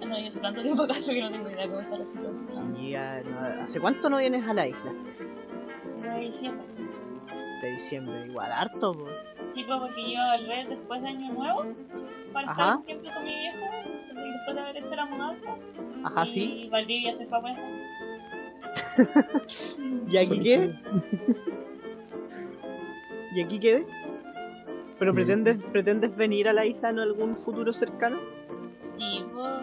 No, 0.00 0.06
no, 0.06 0.18
yo 0.18 0.28
hace 0.28 0.40
tanto 0.40 0.62
tiempo 0.62 0.82
acá 0.82 0.94
que 1.06 1.20
no 1.20 1.30
tengo 1.30 1.50
idea 1.50 1.66
cómo 1.68 1.80
está 1.80 1.98
la 1.98 2.04
situación. 2.04 2.74
Sí, 2.76 2.90
ya 2.90 3.22
no- 3.22 3.62
¿Hace 3.62 3.80
cuánto 3.80 4.10
no 4.10 4.18
vienes 4.18 4.46
a 4.46 4.54
la 4.54 4.68
isla? 4.68 4.92
No, 6.02 6.20
y 6.22 6.32
siempre. 6.32 6.66
De 7.62 7.70
diciembre, 7.70 8.26
igual 8.26 8.50
harto, 8.50 8.92
po. 8.92 9.06
Chico, 9.54 9.78
porque 9.78 10.12
yo 10.12 10.20
al 10.20 10.46
ver 10.48 10.68
después 10.68 11.00
de 11.00 11.08
Año 11.08 11.32
Nuevo, 11.32 11.62
estar 11.64 12.76
un 12.76 12.82
tiempo 12.84 13.08
con 13.14 13.24
mi 13.24 13.30
viejo, 13.30 13.66
y 14.10 14.32
después 14.32 14.56
de 14.56 14.60
haber 14.60 14.76
hecho 14.78 14.94
la 14.96 15.06
mudanza, 15.06 15.56
Ajá, 16.02 16.26
sí. 16.26 16.64
y 16.64 16.68
Valdivia 16.68 17.14
se 17.14 17.26
fue 17.26 17.38
a 17.38 17.42
¿Y 20.08 20.16
aquí 20.16 20.40
qué? 20.40 20.74
¿Y 23.34 23.40
aquí 23.40 23.60
qué? 23.60 23.86
¿Pero 24.98 25.14
pretendes, 25.14 25.62
pretendes 25.70 26.16
venir 26.16 26.48
a 26.48 26.52
la 26.52 26.66
isla 26.66 26.90
en 26.90 26.98
algún 26.98 27.36
futuro 27.36 27.72
cercano? 27.72 28.18
Y 28.98 29.22
vos, 29.34 29.56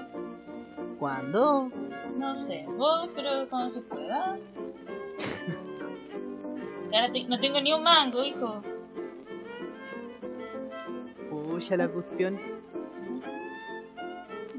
¿Cuándo? 0.99 1.69
no 2.17 2.35
sé, 2.35 2.65
vos, 2.77 3.09
pero 3.13 3.47
cuando 3.49 3.73
se 3.73 3.81
pueda. 3.81 4.37
Y 6.91 6.95
ahora 6.95 7.11
te- 7.13 7.23
no 7.25 7.39
tengo 7.39 7.61
ni 7.61 7.73
un 7.73 7.83
mango, 7.83 8.23
hijo. 8.23 8.61
Pucha 11.29 11.77
la 11.77 11.87
cuestión. 11.87 12.39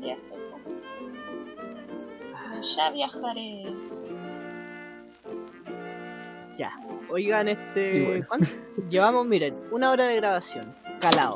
Ya. 0.01 0.17
Ya 2.77 2.91
viajaré. 2.91 3.65
Ya. 6.57 6.73
Oigan, 7.09 7.49
este. 7.49 8.23
Llevamos, 8.91 9.27
miren, 9.27 9.57
una 9.71 9.91
hora 9.91 10.07
de 10.07 10.17
grabación. 10.17 10.75
Calado. 11.01 11.35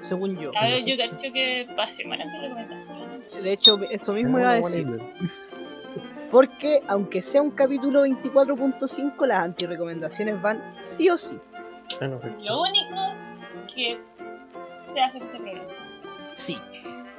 Según 0.00 0.36
yo. 0.38 0.50
A 0.58 0.66
ver, 0.66 0.84
yo 0.84 0.96
cacho 0.98 1.32
que 1.32 1.66
para 1.76 1.90
semanas 1.90 2.30
de 2.32 2.40
recomendaciones. 2.40 3.42
De 3.42 3.52
hecho, 3.52 3.78
eso 3.90 4.12
mismo 4.12 4.36
Ah, 4.36 4.40
iba 4.40 4.50
a 4.50 4.54
decir. 4.56 4.86
Porque, 6.34 6.82
aunque 6.88 7.22
sea 7.22 7.42
un 7.42 7.52
capítulo 7.52 8.04
24.5, 8.04 9.24
las 9.24 9.44
antirecomendaciones 9.44 10.42
van 10.42 10.60
sí 10.80 11.08
o 11.08 11.16
sí. 11.16 11.38
Lo 12.00 12.60
único 12.60 12.96
que 13.72 14.00
se 14.92 15.00
hace 15.00 15.18
este 15.18 15.38
programa. 15.38 15.68
Sí. 16.34 16.58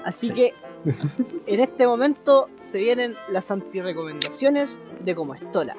Así 0.03 0.27
Sí. 0.27 0.33
que, 0.33 0.53
en 1.47 1.59
este 1.61 1.87
momento, 1.87 2.49
se 2.57 2.79
vienen 2.79 3.15
las 3.29 3.51
antirecomendaciones 3.51 4.81
de 4.99 5.15
Como 5.15 5.33
Estola. 5.33 5.77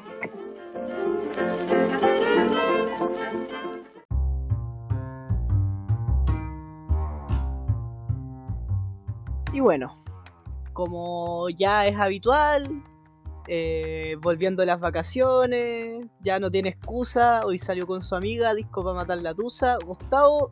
Y 9.52 9.60
bueno, 9.60 9.92
como 10.72 11.50
ya 11.50 11.86
es 11.86 11.96
habitual, 11.98 12.82
eh, 13.48 14.16
volviendo 14.20 14.60
de 14.60 14.66
las 14.66 14.80
vacaciones, 14.80 16.04
ya 16.20 16.38
no 16.38 16.50
tiene 16.50 16.70
excusa, 16.70 17.40
hoy 17.44 17.58
salió 17.58 17.86
con 17.86 18.02
su 18.02 18.14
amiga, 18.14 18.54
disco 18.54 18.82
para 18.82 18.96
matar 18.96 19.22
la 19.22 19.34
tusa. 19.34 19.78
Gustavo, 19.84 20.50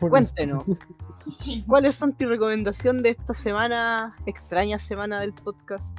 cuéntenos, 0.00 0.64
¿cuál 1.66 1.84
es 1.84 1.98
tu 1.98 2.26
recomendación 2.26 3.02
de 3.02 3.10
esta 3.10 3.34
semana, 3.34 4.16
extraña 4.26 4.78
semana 4.78 5.20
del 5.20 5.34
podcast? 5.34 5.96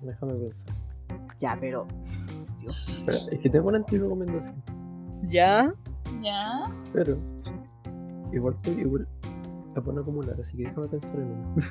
Déjame 0.00 0.34
pensar. 0.34 0.74
Ya, 1.40 1.56
pero... 1.60 1.88
Espera, 2.88 3.18
es 3.32 3.40
que 3.40 3.50
tengo 3.50 3.68
una 3.68 3.78
anti-recomendación. 3.78 4.62
¿Ya? 5.24 5.74
Ya. 6.22 6.70
Pero 6.92 7.18
igual, 8.32 8.56
igual 8.66 9.08
la 9.74 9.82
puedo 9.82 10.00
acumular, 10.00 10.40
así 10.40 10.56
que 10.56 10.64
déjame 10.64 10.88
pensar 10.88 11.16
en 11.16 11.32
una. 11.32 11.54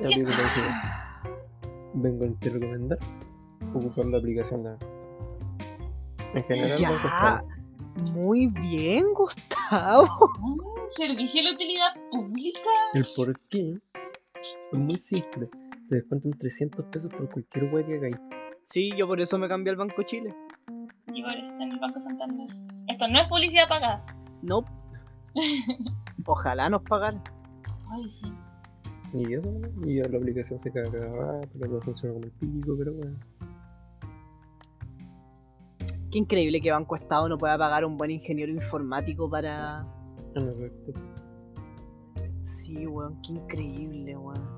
Entonces, 0.00 0.26
vengo 1.94 2.24
a 2.24 2.38
te 2.40 2.50
recomendar 2.50 2.98
ocupar 3.74 4.04
la 4.06 4.18
aplicación 4.18 4.62
de 4.64 4.76
En 6.34 6.44
general, 6.44 6.78
Ya. 6.78 6.90
no 6.90 7.02
costaba. 7.02 7.44
Muy 8.12 8.46
bien, 8.48 9.06
Gustavo. 9.14 10.06
Mm, 10.40 10.58
Servicio 10.90 11.42
de 11.42 11.52
utilidad 11.54 11.94
pública. 12.10 12.60
El 12.94 13.06
por 13.16 13.38
qué 13.48 13.78
es 14.72 14.78
muy 14.78 14.96
simple. 14.98 15.48
Te 15.88 15.94
descuentan 15.96 16.32
300 16.32 16.84
pesos 16.86 17.10
por 17.12 17.30
cualquier 17.30 17.72
web 17.72 17.86
que 17.86 17.94
hagáis. 17.96 18.16
Sí, 18.64 18.90
yo 18.96 19.06
por 19.06 19.20
eso 19.20 19.38
me 19.38 19.48
cambié 19.48 19.70
al 19.70 19.76
Banco 19.76 20.02
Chile. 20.02 20.34
Y 21.12 21.22
por 21.22 21.32
eso 21.32 21.46
está 21.46 21.64
en 21.64 21.72
el 21.72 21.78
Banco 21.78 22.00
Santander. 22.00 22.48
Esto 22.88 23.08
no 23.08 23.20
es 23.20 23.28
publicidad 23.28 23.68
pagada. 23.68 24.04
No. 24.42 24.64
Ojalá 26.26 26.68
nos 26.68 26.82
pagaran. 26.82 27.22
Ay, 27.90 28.10
sí. 28.20 28.32
Y 29.16 29.32
eso, 29.32 29.50
¿no? 29.50 29.88
y 29.88 30.02
la 30.02 30.18
aplicación 30.18 30.58
se 30.58 30.70
caga 30.70 30.90
cada 30.90 31.06
rato, 31.06 31.48
pero 31.58 31.72
no 31.72 31.80
funciona 31.80 32.14
como 32.14 32.26
el 32.26 32.32
pico, 32.32 32.74
pero 32.76 32.92
bueno. 32.92 33.16
Qué 36.10 36.18
increíble 36.18 36.60
que 36.60 36.70
Banco 36.70 36.96
Estado 36.96 37.28
no 37.28 37.38
pueda 37.38 37.56
pagar 37.56 37.84
un 37.84 37.96
buen 37.96 38.10
ingeniero 38.10 38.52
informático 38.52 39.28
para. 39.28 39.86
En 40.34 40.48
efecto. 40.48 40.92
Sí, 42.44 42.86
weón, 42.86 43.20
qué 43.22 43.32
increíble, 43.32 44.16
weón. 44.16 44.56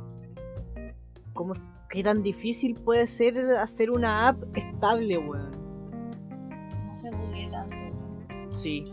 ¿Cómo, 1.35 1.55
qué 1.89 2.03
tan 2.03 2.23
difícil 2.23 2.75
puede 2.75 3.07
ser 3.07 3.39
hacer 3.61 3.91
una 3.91 4.29
app 4.29 4.43
estable, 4.57 5.19
weón? 5.19 5.51
No 6.51 6.97
se 6.97 7.11
bugue 7.11 7.49
tanto. 7.51 8.51
Sí. 8.51 8.93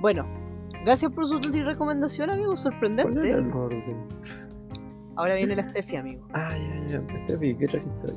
Bueno, 0.00 0.26
gracias 0.84 1.10
por 1.12 1.26
su 1.26 1.38
recomendación, 1.40 2.30
amigo. 2.30 2.54
¿Cuál 2.54 2.58
era 2.58 2.62
Sorprendente. 2.62 3.30
el 3.30 3.52
orden? 3.52 3.96
Ahora 5.16 5.34
viene 5.34 5.56
la 5.56 5.68
Steffi, 5.68 5.96
amigo. 5.96 6.26
Ah, 6.32 6.50
ya, 6.88 6.98
ya. 6.98 7.24
Steffi, 7.24 7.54
¿qué 7.56 7.66
trajiste 7.66 8.06
hoy? 8.12 8.16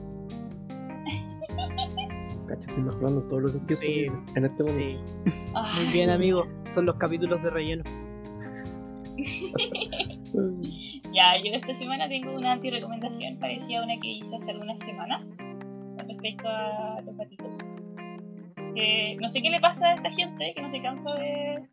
Cacho, 2.47 2.69
estoy 2.69 2.83
mejorando 2.83 3.23
todos 3.23 3.41
los 3.41 3.51
sentidos 3.53 3.79
Sí. 3.81 4.05
en 4.35 4.45
este 4.45 4.63
momento. 4.63 5.01
Sí, 5.27 5.51
Ay, 5.55 5.75
muy 5.85 5.93
bien, 5.93 6.09
amigo. 6.11 6.43
Son 6.67 6.85
los 6.85 6.95
capítulos 6.95 7.41
de 7.41 7.49
relleno. 7.49 7.83
Ya, 11.13 11.37
yo 11.41 11.53
esta 11.53 11.73
semana 11.75 12.09
tengo 12.09 12.35
una 12.35 12.51
anti-recomendación 12.53 13.37
parecida 13.39 13.79
a 13.79 13.83
una 13.85 13.95
que 14.01 14.09
hice 14.09 14.35
hace 14.35 14.51
algunas 14.51 14.77
semanas 14.79 15.25
con 15.37 16.09
respecto 16.09 16.45
a 16.49 16.99
los 17.05 17.15
gatitos. 17.15 17.47
Que 18.75 19.15
no 19.21 19.29
sé 19.29 19.41
qué 19.41 19.49
le 19.49 19.59
pasa 19.61 19.85
a 19.85 19.93
esta 19.93 20.11
gente 20.11 20.51
que 20.53 20.61
no 20.61 20.69
se 20.71 20.81
cansa 20.81 21.13
de 21.13 21.63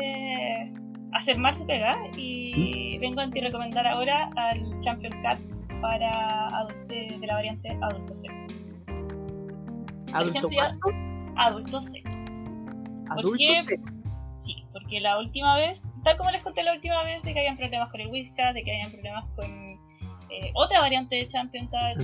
eh, 0.00 0.72
hacer 1.12 1.36
su 1.56 1.66
pega 1.66 1.94
y 2.16 2.98
vengo 2.98 3.20
a 3.20 3.24
anti-recomendar 3.24 3.86
ahora 3.86 4.30
al 4.36 4.80
Champion 4.80 5.12
Cat 5.22 5.38
para 5.80 6.46
adultos 6.48 6.88
de, 6.88 7.18
de 7.20 7.26
la 7.26 7.34
variante 7.34 7.68
adulto 7.80 8.14
C. 8.20 8.28
Adulto 10.12 10.38
ejemplo? 10.38 10.60
Adulto 11.36 11.82
C. 11.82 12.02
Adulto 13.10 13.36
qué? 13.38 13.60
sí. 13.60 13.74
Sí, 14.40 14.64
porque 14.72 15.00
la 15.00 15.18
última 15.18 15.56
vez, 15.56 15.82
tal 16.02 16.18
como 16.18 16.30
les 16.30 16.42
conté 16.42 16.62
la 16.62 16.74
última 16.74 17.02
vez, 17.04 17.22
de 17.22 17.32
que 17.32 17.38
habían 17.40 17.56
problemas 17.56 17.90
con 17.90 18.00
el 18.00 18.08
Whiskas, 18.08 18.52
de 18.52 18.62
que 18.62 18.72
habían 18.72 18.92
problemas 18.92 19.24
con 19.36 19.46
eh, 19.46 20.50
otra 20.54 20.80
variante 20.80 21.16
de 21.16 21.28
Champion 21.28 21.66
Cat 21.68 21.96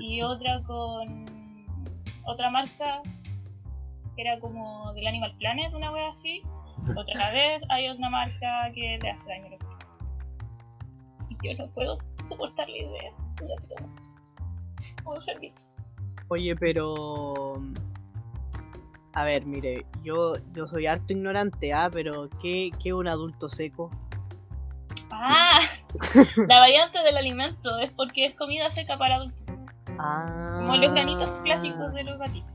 y 0.00 0.22
otra 0.22 0.62
con 0.64 1.24
otra 2.24 2.50
marca 2.50 3.00
que 4.14 4.22
era 4.22 4.38
como 4.40 4.92
del 4.92 5.06
Animal 5.06 5.34
Planet, 5.38 5.72
una 5.72 5.90
wea 5.90 6.10
así. 6.18 6.42
Otra 6.90 7.30
vez 7.30 7.62
hay 7.68 7.88
otra 7.88 8.10
marca 8.10 8.70
que 8.74 8.98
le 9.00 9.10
hace 9.10 9.28
daño 9.28 9.46
a 9.46 9.50
los 9.50 9.58
gatos. 9.60 9.86
Y 11.30 11.48
yo 11.48 11.64
no 11.64 11.70
puedo 11.72 11.98
soportar 12.28 12.68
la 12.68 12.76
idea. 12.76 13.12
Oye, 16.28 16.56
pero. 16.56 17.62
A 19.14 19.24
ver, 19.24 19.44
mire, 19.44 19.84
yo, 20.02 20.36
yo 20.54 20.66
soy 20.66 20.86
harto 20.86 21.12
ignorante, 21.12 21.72
¿ah? 21.72 21.90
Pero 21.92 22.30
¿qué, 22.40 22.70
qué 22.82 22.88
es 22.88 22.94
un 22.94 23.08
adulto 23.08 23.48
seco? 23.48 23.90
Ah, 25.10 25.60
la 26.48 26.58
variante 26.58 26.98
del 27.00 27.18
alimento 27.18 27.78
es 27.78 27.92
porque 27.92 28.24
es 28.24 28.32
comida 28.34 28.70
seca 28.72 28.96
para 28.96 29.16
adultos. 29.16 29.42
Ah. 29.98 30.62
Como 30.64 30.78
los 30.78 30.92
granitos 30.92 31.30
clásicos 31.42 31.92
de 31.92 32.04
los 32.04 32.18
gatitos. 32.18 32.50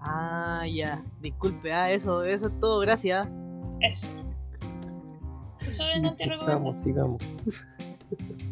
Ah, 0.00 0.64
ya. 0.70 1.02
Disculpe, 1.20 1.72
ah, 1.72 1.90
eso, 1.90 2.22
eso 2.24 2.48
es 2.48 2.60
todo, 2.60 2.80
gracias. 2.80 3.26
Eso. 3.82 4.08
Eso 5.60 5.82
es 5.82 6.04
anti-recomendar. 6.04 6.38
Sigamos, 6.38 6.76
sigamos. 6.78 7.22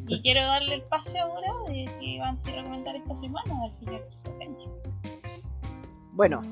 Y 0.09 0.22
quiero 0.22 0.41
darle 0.41 0.76
el 0.76 0.83
pase 0.83 1.18
ahora 1.18 1.49
de 1.68 1.89
que 2.01 2.18
va 2.18 2.26
a 2.26 2.28
anti-recomendar 2.31 2.97
esta 2.97 3.16
semana 3.16 3.64
al 3.64 3.74
señor. 3.74 4.09
Bueno, 6.12 6.43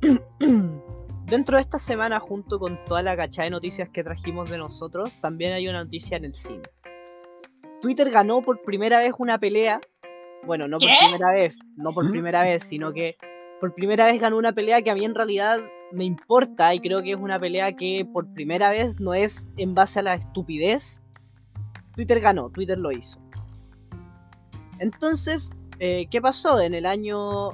dentro 1.26 1.56
de 1.56 1.62
esta 1.62 1.78
semana, 1.78 2.20
junto 2.20 2.58
con 2.58 2.78
toda 2.84 3.02
la 3.02 3.16
cachada 3.16 3.44
de 3.44 3.50
noticias 3.50 3.88
que 3.88 4.04
trajimos 4.04 4.50
de 4.50 4.58
nosotros, 4.58 5.10
también 5.20 5.52
hay 5.52 5.68
una 5.68 5.84
noticia 5.84 6.16
en 6.16 6.26
el 6.26 6.34
cine. 6.34 6.62
Twitter 7.82 8.10
ganó 8.10 8.42
por 8.42 8.62
primera 8.62 8.98
vez 8.98 9.12
una 9.18 9.38
pelea. 9.38 9.80
Bueno, 10.44 10.68
no 10.68 10.78
por 10.78 10.88
¿Qué? 10.88 10.96
primera 11.00 11.32
vez, 11.32 11.54
no 11.76 11.92
por 11.92 12.04
¿Mm? 12.04 12.10
primera 12.10 12.42
vez, 12.42 12.62
sino 12.62 12.92
que 12.92 13.16
por 13.60 13.74
primera 13.74 14.06
vez 14.06 14.20
ganó 14.20 14.36
una 14.36 14.52
pelea 14.52 14.82
que 14.82 14.90
a 14.90 14.94
mí 14.94 15.04
en 15.04 15.14
realidad 15.14 15.58
me 15.92 16.04
importa 16.04 16.74
y 16.74 16.80
creo 16.80 17.02
que 17.02 17.12
es 17.12 17.18
una 17.18 17.38
pelea 17.38 17.72
que 17.76 18.06
por 18.12 18.32
primera 18.32 18.70
vez 18.70 19.00
no 19.00 19.14
es 19.14 19.52
en 19.56 19.74
base 19.74 20.00
a 20.00 20.02
la 20.02 20.14
estupidez. 20.14 21.02
Twitter 21.94 22.20
ganó, 22.20 22.50
Twitter 22.50 22.78
lo 22.78 22.92
hizo. 22.92 23.18
Entonces, 24.78 25.52
eh, 25.78 26.06
¿qué 26.10 26.20
pasó? 26.20 26.60
En 26.60 26.74
el 26.74 26.86
año... 26.86 27.50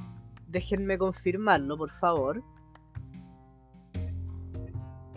Déjenme 0.49 0.99
confirmarlo, 0.99 1.79
por 1.79 1.91
favor. 1.93 2.43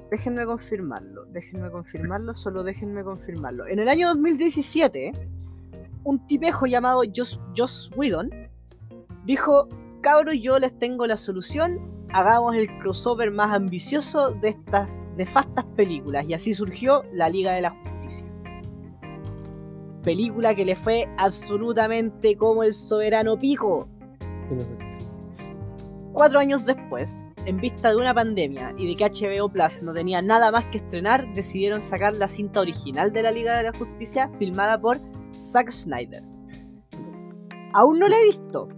Déjenme 0.10 0.46
confirmarlo, 0.46 1.26
déjenme 1.26 1.70
confirmarlo, 1.70 2.34
solo 2.36 2.64
déjenme 2.64 3.04
confirmarlo. 3.04 3.68
En 3.68 3.80
el 3.80 3.90
año 3.90 4.08
2017, 4.10 5.12
un 6.06 6.26
tipejo 6.28 6.68
llamado 6.68 7.02
Joss, 7.14 7.42
Joss 7.58 7.92
Whedon 7.98 8.30
dijo, 9.26 9.68
cabros, 10.02 10.36
yo 10.40 10.58
les 10.58 10.78
tengo 10.80 11.06
la 11.06 11.18
solución, 11.18 11.95
hagamos 12.16 12.56
el 12.56 12.70
crossover 12.80 13.30
más 13.30 13.52
ambicioso 13.52 14.32
de 14.32 14.50
estas 14.50 15.10
nefastas 15.18 15.66
películas. 15.76 16.26
Y 16.26 16.34
así 16.34 16.54
surgió 16.54 17.04
la 17.12 17.28
Liga 17.28 17.54
de 17.54 17.62
la 17.62 17.72
Justicia. 17.72 18.26
Película 20.02 20.56
que 20.56 20.64
le 20.64 20.78
fue 20.78 21.10
absolutamente 21.18 22.38
como 22.38 22.64
el 22.64 22.74
soberano 22.74 23.38
pico. 23.38 23.90
Cuatro 26.14 26.40
años 26.40 26.66
después, 26.66 27.26
en 27.46 27.58
vista 27.58 27.90
de 27.90 27.98
una 27.98 28.14
pandemia 28.14 28.74
y 28.78 28.88
de 28.88 28.96
que 28.96 29.12
HBO 29.12 29.50
Plus 29.50 29.84
no 29.84 29.94
tenía 29.94 30.22
nada 30.22 30.52
más 30.52 30.64
que 30.66 30.78
estrenar, 30.78 31.34
decidieron 31.34 31.82
sacar 31.82 32.14
la 32.14 32.30
cinta 32.30 32.62
original 32.62 33.12
de 33.12 33.24
la 33.24 33.32
Liga 33.32 33.58
de 33.58 33.64
la 33.64 33.78
Justicia 33.78 34.32
filmada 34.40 34.80
por 34.80 35.02
Zack 35.36 35.70
Snyder. 35.70 36.24
Aún 37.74 38.00
no 38.00 38.08
la 38.08 38.18
he 38.18 38.24
visto. 38.24 38.70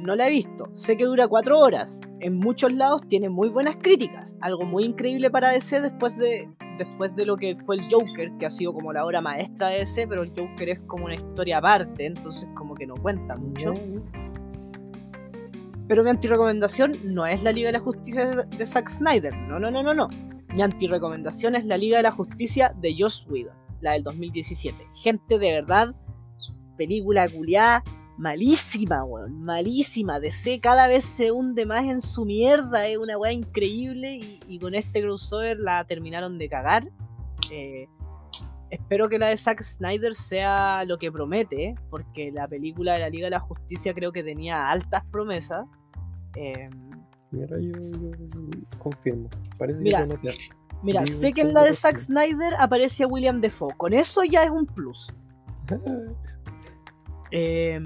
No 0.00 0.14
la 0.14 0.28
he 0.28 0.30
visto. 0.30 0.70
Sé 0.72 0.96
que 0.96 1.04
dura 1.04 1.28
cuatro 1.28 1.58
horas. 1.58 2.00
En 2.20 2.38
muchos 2.38 2.72
lados 2.72 3.06
tiene 3.06 3.28
muy 3.28 3.50
buenas 3.50 3.76
críticas. 3.76 4.38
Algo 4.40 4.64
muy 4.64 4.84
increíble 4.84 5.30
para 5.30 5.50
DC 5.50 5.82
después 5.82 6.16
de, 6.16 6.48
después 6.78 7.14
de 7.16 7.26
lo 7.26 7.36
que 7.36 7.54
fue 7.66 7.76
el 7.76 7.82
Joker, 7.90 8.32
que 8.38 8.46
ha 8.46 8.50
sido 8.50 8.72
como 8.72 8.94
la 8.94 9.04
obra 9.04 9.20
maestra 9.20 9.68
de 9.68 9.80
DC, 9.80 10.08
pero 10.08 10.22
el 10.22 10.30
Joker 10.30 10.70
es 10.70 10.80
como 10.86 11.04
una 11.04 11.14
historia 11.14 11.58
aparte, 11.58 12.06
entonces 12.06 12.48
como 12.54 12.74
que 12.74 12.86
no 12.86 12.94
cuenta 12.94 13.36
mucho. 13.36 13.74
Pero 15.86 16.02
mi 16.02 16.08
antirecomendación 16.08 16.96
no 17.04 17.26
es 17.26 17.42
la 17.42 17.52
Liga 17.52 17.68
de 17.68 17.72
la 17.72 17.80
Justicia 17.80 18.26
de, 18.26 18.56
de 18.56 18.66
Zack 18.66 18.88
Snyder. 18.88 19.36
No, 19.36 19.60
no, 19.60 19.70
no, 19.70 19.82
no, 19.82 19.92
no. 19.92 20.08
Mi 20.54 20.62
antirecomendación 20.62 21.56
es 21.56 21.66
la 21.66 21.76
Liga 21.76 21.98
de 21.98 22.04
la 22.04 22.12
Justicia 22.12 22.74
de 22.80 22.96
Joss 22.98 23.26
Whedon, 23.28 23.54
la 23.82 23.92
del 23.92 24.02
2017. 24.02 24.82
Gente 24.94 25.38
de 25.38 25.52
verdad, 25.52 25.94
película 26.78 27.28
culiada, 27.28 27.84
malísima, 28.20 29.02
weón. 29.04 29.40
Malísima. 29.40 30.20
DC 30.20 30.60
cada 30.60 30.88
vez 30.88 31.04
se 31.04 31.32
hunde 31.32 31.64
más 31.66 31.84
en 31.84 32.00
su 32.02 32.24
mierda. 32.24 32.86
Es 32.86 32.98
una 32.98 33.16
weá 33.18 33.32
increíble. 33.32 34.16
Y, 34.16 34.40
y 34.46 34.58
con 34.58 34.74
este 34.74 35.00
crossover 35.00 35.58
la 35.58 35.84
terminaron 35.84 36.38
de 36.38 36.48
cagar. 36.48 36.88
Eh, 37.50 37.88
espero 38.70 39.08
que 39.08 39.18
la 39.18 39.28
de 39.28 39.36
Zack 39.36 39.62
Snyder 39.62 40.14
sea 40.14 40.84
lo 40.84 40.98
que 40.98 41.10
promete. 41.10 41.74
Porque 41.88 42.30
la 42.30 42.46
película 42.46 42.94
de 42.94 42.98
la 43.00 43.08
Liga 43.08 43.26
de 43.26 43.30
la 43.30 43.40
Justicia 43.40 43.94
creo 43.94 44.12
que 44.12 44.22
tenía 44.22 44.70
altas 44.70 45.02
promesas. 45.10 45.66
Eh, 46.36 46.68
Mira, 47.30 47.58
yo, 47.58 47.72
yo 47.72 48.78
confirmo. 48.82 49.28
Parece 49.58 49.78
Mira. 49.80 50.06
que 50.06 50.18
mira, 50.82 51.04
Digo, 51.04 51.20
sé 51.20 51.32
que 51.32 51.40
en 51.42 51.54
la 51.54 51.64
de 51.64 51.72
Zack. 51.72 51.98
Snyder 51.98 52.54
aparece 52.58 53.06
William 53.06 53.40
Defoe. 53.40 53.72
Con 53.76 53.94
eso 53.94 54.24
ya 54.24 54.42
es 54.42 54.50
un 54.50 54.66
plus. 54.66 55.08
Eh, 57.30 57.80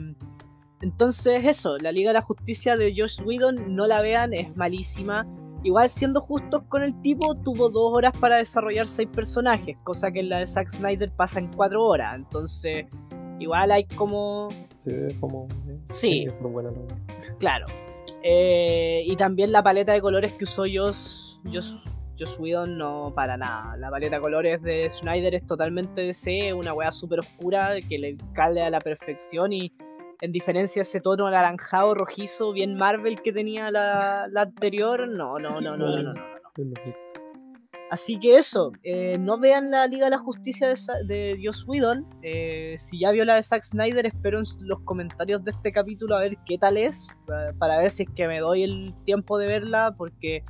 entonces, 0.80 1.44
eso, 1.44 1.78
la 1.78 1.92
Liga 1.92 2.10
de 2.10 2.14
la 2.14 2.22
Justicia 2.22 2.76
de 2.76 2.94
Josh 2.96 3.20
Whedon, 3.24 3.74
no 3.74 3.86
la 3.86 4.00
vean, 4.00 4.32
es 4.34 4.54
malísima. 4.56 5.26
Igual, 5.62 5.88
siendo 5.88 6.20
justos 6.20 6.62
con 6.68 6.82
el 6.82 7.00
tipo, 7.00 7.34
tuvo 7.36 7.70
dos 7.70 7.92
horas 7.94 8.12
para 8.18 8.36
desarrollar 8.36 8.86
seis 8.86 9.08
personajes, 9.10 9.76
cosa 9.82 10.12
que 10.12 10.20
en 10.20 10.28
la 10.28 10.40
de 10.40 10.46
Zack 10.46 10.70
Snyder 10.72 11.10
pasa 11.12 11.38
en 11.38 11.50
cuatro 11.50 11.82
horas. 11.84 12.14
Entonces, 12.16 12.84
igual 13.38 13.70
hay 13.72 13.84
como. 13.84 14.50
Como. 15.20 15.48
eh, 15.66 15.78
Sí. 15.86 16.26
buena 16.42 16.70
la- 16.70 17.36
Claro. 17.38 17.64
Eh, 18.22 19.02
y 19.06 19.16
también 19.16 19.52
la 19.52 19.62
paleta 19.62 19.92
de 19.94 20.02
colores 20.02 20.32
que 20.34 20.44
usó 20.44 20.64
Joss, 20.70 21.40
Joss, 21.50 21.78
Joss 22.18 22.38
Whedon 22.38 22.78
no 22.78 23.12
para 23.14 23.36
nada. 23.36 23.76
La 23.76 23.90
paleta 23.90 24.16
de 24.16 24.22
colores 24.22 24.62
de 24.62 24.90
Snyder 24.90 25.34
es 25.34 25.46
totalmente 25.46 26.02
DC, 26.02 26.52
una 26.54 26.72
weá 26.72 26.92
súper 26.92 27.20
oscura 27.20 27.74
que 27.88 27.98
le 27.98 28.16
cale 28.32 28.62
a 28.62 28.70
la 28.70 28.80
perfección 28.80 29.52
y, 29.52 29.72
En 30.20 30.32
diferencia 30.32 30.82
ese 30.82 31.00
tono 31.00 31.26
anaranjado, 31.26 31.94
rojizo, 31.94 32.52
bien 32.52 32.76
Marvel 32.76 33.20
que 33.20 33.32
tenía 33.32 33.70
la, 33.70 34.28
anterior, 34.36 35.06
no, 35.08 35.38
no, 35.38 35.60
no, 35.60 35.76
no, 35.76 35.88
no, 35.88 36.02
no. 36.02 36.12
no. 36.14 36.22
Así 37.90 38.18
que 38.18 38.38
eso, 38.38 38.72
eh, 38.82 39.18
no 39.18 39.38
vean 39.38 39.70
la 39.70 39.86
Liga 39.86 40.06
de 40.06 40.10
la 40.12 40.18
Justicia 40.18 40.68
de, 40.68 40.76
Sa- 40.76 41.02
de 41.06 41.38
Whedon. 41.66 42.06
Eh, 42.22 42.74
si 42.78 42.98
ya 43.00 43.10
vio 43.12 43.24
la 43.24 43.34
de 43.36 43.42
Zack 43.42 43.62
Snyder, 43.64 44.06
espero 44.06 44.38
en 44.38 44.44
los 44.66 44.80
comentarios 44.80 45.44
de 45.44 45.50
este 45.50 45.70
capítulo 45.72 46.16
a 46.16 46.20
ver 46.20 46.36
qué 46.46 46.56
tal 46.58 46.76
es, 46.76 47.06
pa- 47.26 47.52
para 47.58 47.78
ver 47.78 47.90
si 47.90 48.04
es 48.04 48.08
que 48.16 48.26
me 48.26 48.40
doy 48.40 48.62
el 48.64 48.94
tiempo 49.04 49.36
de 49.38 49.46
verla, 49.46 49.94
porque 49.96 50.42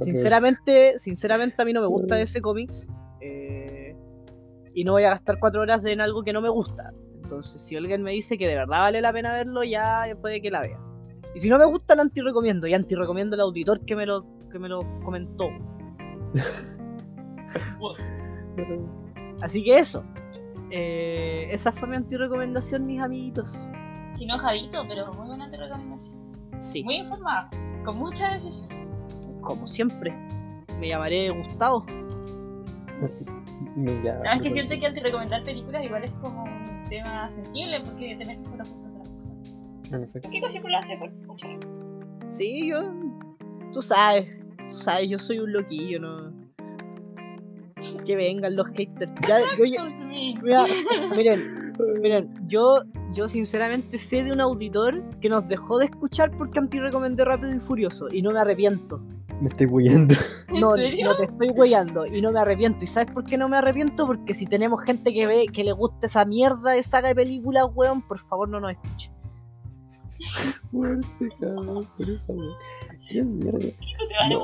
sinceramente, 0.00 0.98
sinceramente 0.98 1.60
a 1.60 1.64
mí 1.64 1.72
no 1.72 1.80
me 1.80 1.86
gusta 1.86 2.20
ese 2.20 2.40
cómics. 2.40 2.88
eh, 3.20 3.96
y 4.74 4.84
no 4.84 4.92
voy 4.92 5.02
a 5.04 5.10
gastar 5.10 5.38
cuatro 5.40 5.60
horas 5.62 5.84
en 5.84 6.00
algo 6.00 6.22
que 6.22 6.32
no 6.32 6.40
me 6.40 6.48
gusta. 6.48 6.92
Entonces, 7.22 7.60
si 7.60 7.76
alguien 7.76 8.02
me 8.02 8.12
dice 8.12 8.38
que 8.38 8.46
de 8.46 8.54
verdad 8.54 8.78
vale 8.78 9.00
la 9.00 9.12
pena 9.12 9.32
verlo, 9.32 9.64
ya 9.64 10.04
puede 10.20 10.40
que 10.40 10.50
la 10.50 10.60
vea. 10.60 10.78
Y 11.34 11.40
si 11.40 11.48
no 11.50 11.58
me 11.58 11.66
gusta, 11.66 11.94
la 11.94 12.02
anti-recomiendo. 12.02 12.66
Y 12.66 12.74
anti-recomiendo 12.74 13.34
al 13.34 13.40
auditor 13.40 13.84
que 13.84 13.96
me 13.96 14.06
lo, 14.06 14.24
que 14.50 14.58
me 14.58 14.68
lo 14.68 14.80
comentó. 15.04 15.48
Así 19.42 19.64
que 19.64 19.78
eso. 19.78 20.04
Eh, 20.70 21.48
esa 21.50 21.72
fue 21.72 21.88
mi 21.88 21.96
anti-recomendación, 21.96 22.86
mis 22.86 23.00
amiguitos. 23.00 23.50
Y 24.18 24.24
enojadito, 24.24 24.84
pero 24.88 25.12
muy 25.14 25.26
buena 25.28 25.48
recomendación. 25.48 26.14
Sí, 26.60 26.82
Muy 26.82 26.96
informada, 26.96 27.48
con 27.84 27.98
mucha 27.98 28.34
decisión. 28.34 28.87
Como 29.48 29.66
siempre. 29.66 30.12
Me 30.78 30.88
llamaré 30.88 31.30
Gustavo. 31.30 31.84
Me 33.76 34.02
ya- 34.04 34.12
Además 34.20 34.42
que 34.42 34.48
me- 34.50 34.54
siento 34.54 34.74
que 34.78 34.86
al 34.86 34.94
recomendar 34.96 35.42
películas 35.42 35.84
igual 35.84 36.04
es 36.04 36.10
como 36.22 36.44
un 36.44 36.84
tema 36.88 37.30
sensible 37.34 37.80
porque 37.84 38.16
tenés 38.16 38.38
que 38.38 38.44
conocer 38.50 38.74
otras 38.76 39.06
cosas. 39.08 39.92
En 39.92 40.02
efecto. 40.04 40.28
¿Qué 40.30 40.50
siempre 40.50 40.72
lo 40.72 40.78
hace 40.78 40.96
por 40.98 41.08
escuchar? 41.08 41.58
Sí, 42.28 42.68
yo. 42.68 42.92
Tú 43.72 43.80
sabes. 43.82 44.26
Tú 44.68 44.74
sabes, 44.76 45.08
yo 45.08 45.18
soy 45.18 45.38
un 45.38 45.52
loquillo, 45.52 45.98
¿no? 46.00 46.32
Que 48.04 48.16
vengan 48.16 48.54
los 48.54 48.66
haters. 48.68 49.10
Ya, 49.26 49.40
yo 49.58 49.84
mira, 50.42 50.66
miren, 51.16 51.72
miren, 52.02 52.34
yo, 52.48 52.82
yo 53.12 53.28
sinceramente 53.28 53.96
sé 53.98 54.24
de 54.24 54.32
un 54.32 54.40
auditor 54.40 55.02
que 55.20 55.28
nos 55.30 55.46
dejó 55.48 55.78
de 55.78 55.86
escuchar 55.86 56.30
porque 56.36 56.58
anti-recomendé 56.58 57.24
Rápido 57.24 57.54
y 57.54 57.60
Furioso. 57.60 58.08
Y 58.12 58.20
no 58.22 58.30
me 58.32 58.40
arrepiento. 58.40 59.00
Me 59.40 59.48
estoy 59.48 59.66
huyendo. 59.66 60.14
¿En 60.48 60.60
No, 60.60 60.70
no 60.70 60.76
te 61.16 61.24
estoy 61.24 61.48
weyando 61.50 62.06
y 62.06 62.20
no 62.20 62.32
me 62.32 62.40
arrepiento. 62.40 62.82
¿Y 62.84 62.86
sabes 62.88 63.12
por 63.12 63.24
qué 63.24 63.36
no 63.38 63.48
me 63.48 63.56
arrepiento? 63.56 64.06
Porque 64.06 64.34
si 64.34 64.46
tenemos 64.46 64.82
gente 64.82 65.12
que 65.12 65.26
ve, 65.26 65.46
que 65.52 65.62
le 65.64 65.72
gusta 65.72 66.06
esa 66.06 66.24
mierda 66.24 66.72
de 66.72 66.82
saga 66.82 67.08
de 67.08 67.14
películas, 67.14 67.66
weón, 67.74 68.02
por 68.02 68.18
favor 68.26 68.48
no 68.48 68.58
nos 68.60 68.72
escuche. 68.72 69.12
Fuerte, 70.72 71.28
cabrón, 71.40 71.88
por 71.96 72.10
esa 72.10 72.32
wea. 72.32 72.56
¿Qué 73.10 73.22
mierda? 73.22 73.58
No 74.30 74.38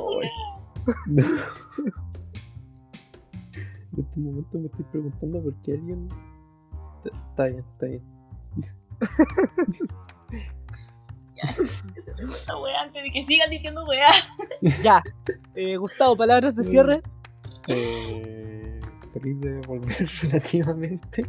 No. 1.07 1.25
En 3.97 4.01
este 4.03 4.19
momento 4.21 4.59
me 4.59 4.67
estoy 4.67 4.85
preguntando 4.91 5.41
por 5.43 5.55
qué 5.63 5.73
alguien. 5.75 6.09
Está- 7.05 7.17
Está 7.31 7.45
bien, 7.47 7.65
está 7.73 7.87
bien. 7.87 8.03
Esta 12.19 12.53
antes 12.83 13.03
de 13.03 13.11
que 13.13 13.27
sigan 13.27 13.51
diciendo 13.51 13.85
wea. 13.87 14.11
Ya. 14.83 15.03
Eh, 15.55 15.77
Gustavo, 15.77 16.17
palabras 16.17 16.55
de 16.57 16.63
cierre. 16.65 17.03
Eh, 17.69 18.81
feliz 19.13 19.41
de 19.41 19.61
volver 19.67 20.09
relativamente. 20.23 21.25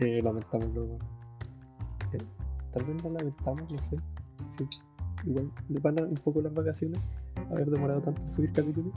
Eh, 0.00 0.20
lamentamos 0.22 0.66
luego. 0.74 0.98
Eh, 2.12 2.18
tal 2.72 2.84
vez 2.84 3.02
no 3.04 3.10
lamentamos, 3.10 3.72
no 3.72 3.78
sé. 3.82 3.96
Sí. 4.48 4.66
Igual 5.26 5.50
le 5.68 5.80
van 5.80 5.98
a 5.98 6.02
un 6.02 6.14
poco 6.14 6.42
las 6.42 6.52
vacaciones. 6.52 6.98
Haber 7.50 7.66
demorado 7.70 8.00
tanto 8.02 8.20
en 8.22 8.28
subir 8.28 8.52
capítulos. 8.52 8.92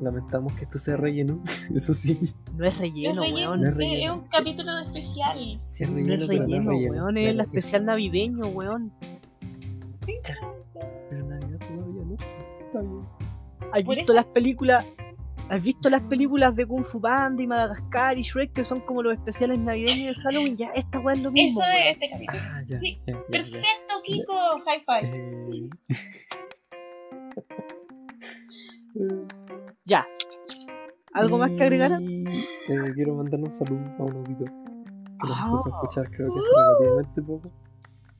Lamentamos 0.00 0.52
que 0.52 0.62
esto 0.64 0.78
sea 0.78 0.96
relleno, 0.96 1.42
eso 1.74 1.92
sí. 1.92 2.32
No 2.56 2.64
es 2.64 2.70
Es, 2.72 2.78
relleno, 2.78 3.22
weón. 3.22 3.60
No 3.62 3.66
es 3.66 3.72
es- 3.72 3.76
relleno. 3.76 4.14
es 4.14 4.20
un 4.22 4.28
capítulo 4.28 4.78
especial. 4.78 5.60
Sí 5.72 5.82
es 5.84 5.90
No 5.90 5.98
es 5.98 6.06
relleno, 6.06 6.26
pero 6.28 6.38
no 6.38 6.44
es 6.44 6.50
relleno, 6.50 6.70
relleno. 6.70 6.92
weón. 7.04 7.18
Es 7.18 7.34
la 7.36 7.42
especial 7.42 7.84
navideño, 7.84 8.46
weón. 8.48 8.92
Pero 11.10 11.26
Navidad 11.26 11.58
todavía 11.58 12.04
no. 12.04 12.14
Está 12.14 12.80
bien. 12.80 13.02
¿Has 13.72 13.84
visto 13.84 14.02
eso- 14.02 14.12
las 14.12 14.24
películas? 14.26 14.86
¿Has 15.50 15.62
visto 15.62 15.88
las 15.88 16.02
películas 16.02 16.54
de 16.54 16.66
Kung 16.66 16.84
Fu 16.84 17.00
Panda 17.00 17.42
y 17.42 17.46
Madagascar 17.46 18.18
y 18.18 18.22
Shrek 18.22 18.52
que 18.52 18.64
son 18.64 18.80
como 18.80 19.02
los 19.02 19.14
especiales 19.14 19.58
navideños 19.58 20.14
de 20.16 20.22
Halloween? 20.22 20.56
Ya, 20.58 20.68
esta 20.74 21.00
weá 21.00 21.14
es 21.16 21.22
lo 21.22 21.30
mismo. 21.32 21.62
Eso 21.62 21.70
de 21.70 21.76
weón. 21.76 21.88
este 21.88 22.10
capítulo. 22.10 22.38
Ah, 22.42 22.62
ya, 22.66 22.78
Sí, 22.80 23.00
ya, 23.06 23.14
ya, 23.14 23.18
ya. 23.20 23.26
Perfecto, 23.28 23.94
Kiko. 24.04 24.34
High 24.66 24.84
five. 24.84 25.08
Eh, 25.10 25.70
Ya. 29.84 30.06
¿Algo 31.14 31.38
más 31.38 31.50
que 31.52 31.62
agregar? 31.62 32.00
Y, 32.02 32.24
eh, 32.26 32.92
quiero 32.94 33.14
mandar 33.14 33.40
un 33.40 33.50
saludo 33.50 33.80
a 33.98 34.02
un 34.02 34.16
audito 34.16 34.44
que 34.44 35.28
nos 35.28 35.38
Ah. 35.38 35.46
empezó 35.48 35.74
a 35.74 35.80
escuchar 35.80 36.10
creo 36.10 36.32
que 36.34 36.40
hace 36.40 36.48
relativamente 36.50 37.22
poco. 37.22 37.50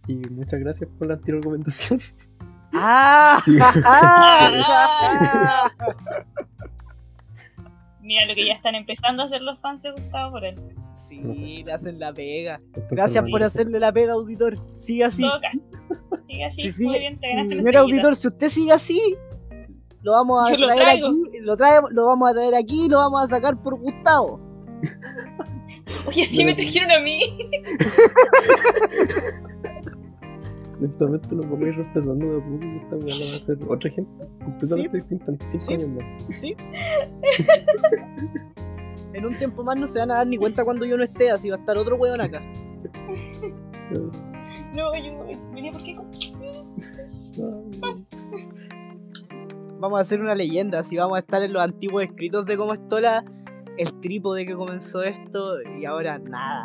Y 0.09 0.15
muchas 0.31 0.61
gracias 0.61 0.89
por 0.99 1.09
la 1.09 1.15
antirecomendación. 1.15 1.99
¡Ah! 2.73 3.39
Ah. 3.85 5.71
Mira 8.01 8.27
lo 8.27 8.35
que 8.35 8.47
ya 8.47 8.55
están 8.55 8.75
empezando 8.75 9.23
a 9.23 9.27
hacer 9.27 9.43
los 9.43 9.59
fans 9.61 9.83
de 9.83 9.93
Gustavo 9.93 10.33
por 10.33 10.45
él. 10.45 10.57
Sí, 10.97 11.63
le 11.65 11.73
hacen 11.73 11.99
la 12.01 12.13
pega. 12.13 12.61
Gracias 12.91 13.25
por 13.31 13.43
hacerle 13.43 13.79
la 13.79 13.93
pega, 13.93 14.15
auditor. 14.15 14.59
Sigue 14.79 15.05
así. 15.05 15.23
Toca. 15.23 15.51
Sigue 16.27 16.45
así, 16.45 16.63
Sí, 16.63 16.73
sigue- 16.73 16.89
muy 16.89 16.99
bien, 16.99 17.21
te 17.21 17.49
Señor 17.55 17.77
auditor, 17.77 18.17
si 18.17 18.29
usted 18.29 18.49
sigue 18.49 18.73
así, 18.73 19.01
lo 20.03 20.13
vamos 20.13 20.49
a 20.49 20.53
Yo 20.55 20.67
traer 20.67 20.89
aquí, 20.89 21.23
lo 21.41 21.57
traemos, 21.57 21.93
lo 21.93 22.07
vamos 22.07 22.31
a 22.31 22.35
traer 22.35 22.55
aquí 22.55 22.87
y 22.87 22.89
lo 22.89 22.99
vamos 22.99 23.23
a 23.25 23.27
sacar 23.27 23.63
por 23.63 23.79
Gustavo. 23.79 24.41
Oye, 26.07 26.27
sí 26.27 26.45
me 26.45 26.55
trajeron 26.55 26.91
a 26.91 27.01
mí. 27.01 27.21
Lentamente 30.81 31.35
nos 31.35 31.49
vamos 31.51 31.65
a 31.65 31.69
ir 31.69 31.75
reemplazando 31.77 32.27
de 32.27 32.39
a 32.39 32.45
poco 32.45 32.65
y 32.65 32.77
esta 32.77 32.97
weá 32.97 33.17
la 33.19 33.27
va 33.27 33.33
a 33.33 33.37
hacer 33.37 33.59
otra 33.69 33.91
gente 33.91 34.11
completamente 34.45 34.97
distinta 34.99 35.33
en 35.33 35.39
5 35.41 35.61
Sí. 35.65 35.75
años 35.75 35.89
más. 35.91 36.05
¿Sí? 36.39 36.57
en 39.15 39.27
un 39.27 39.37
tiempo 39.37 39.65
más 39.65 39.77
no 39.77 39.87
se 39.87 39.99
van 39.99 40.11
a 40.13 40.17
dar 40.17 40.27
ni 40.27 40.37
cuenta 40.37 40.65
cuando 40.65 40.85
yo 40.85 40.97
no 40.97 41.03
esté, 41.05 41.31
así 41.31 41.49
va 41.51 41.57
a 41.57 41.61
estar 41.61 41.77
otro 41.79 41.97
weón 41.97 42.21
acá. 42.21 42.41
No, 44.75 44.93
yo 44.95 45.25
venía 45.55 45.73
por 45.73 45.83
qué. 45.83 45.97
ah, 47.43 47.95
Vamos 49.81 49.99
a 49.99 50.03
hacer 50.03 50.21
una 50.21 50.35
leyenda, 50.35 50.81
así 50.81 50.97
vamos 50.97 51.17
a 51.17 51.21
estar 51.21 51.43
en 51.43 51.53
los 51.55 51.63
antiguos 51.63 52.05
escritos 52.05 52.45
de 52.47 52.57
cómo 52.57 52.75
esto 52.75 53.01
la 53.01 53.25
el 53.79 53.93
trípode 54.01 54.45
que 54.45 54.55
comenzó 54.55 55.03
esto 55.03 55.55
y 55.81 55.85
ahora 55.87 56.19
nada. 56.19 56.65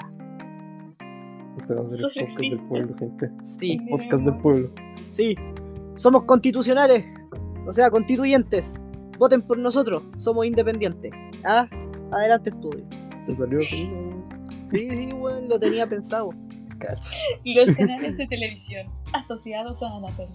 Este 1.60 1.74
va 1.74 1.82
a 1.82 1.88
ser 1.88 2.00
el 2.00 2.12
podcast 2.12 2.40
del 2.40 2.60
pueblo, 2.68 2.96
gente. 2.98 3.32
Sí, 3.44 3.78
Podcast 3.90 4.24
del 4.24 4.38
pueblo. 4.38 4.72
sí. 5.10 5.36
Somos 5.96 6.24
constitucionales, 6.24 7.06
o 7.68 7.72
sea, 7.72 7.92
constituyentes. 7.92 8.80
Voten 9.20 9.44
por 9.44 9.60
nosotros, 9.60 10.02
somos 10.18 10.44
independientes. 10.48 11.12
¿Ah? 11.46 11.68
Adelante 12.12 12.50
estudio. 12.50 12.84
Te 13.28 13.36
salió 13.36 13.60
Sí, 13.62 13.88
sí, 14.72 15.10
weón, 15.14 15.48
lo 15.48 15.60
tenía 15.60 15.86
pensado. 15.88 16.32
cacho. 16.80 17.12
Los 17.46 17.76
canales 17.78 18.18
de 18.18 18.26
televisión 18.28 18.88
asociados 19.14 19.78
a 19.84 19.98
Anatoly. 19.98 20.34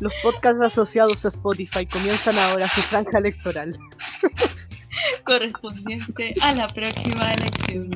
Los 0.00 0.12
podcasts 0.22 0.60
asociados 0.60 1.24
a 1.24 1.28
Spotify 1.28 1.84
comienzan 1.84 2.34
ahora 2.50 2.66
su 2.68 2.80
franja 2.82 3.18
electoral. 3.18 3.76
Correspondiente 5.32 6.34
a 6.42 6.54
la 6.54 6.66
próxima 6.68 7.30
elección. 7.30 7.90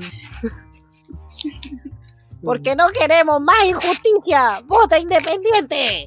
Porque 2.42 2.74
no 2.74 2.88
queremos 2.98 3.42
más 3.42 3.62
injusticia. 3.66 4.60
¡Vota 4.66 4.98
independiente! 4.98 6.06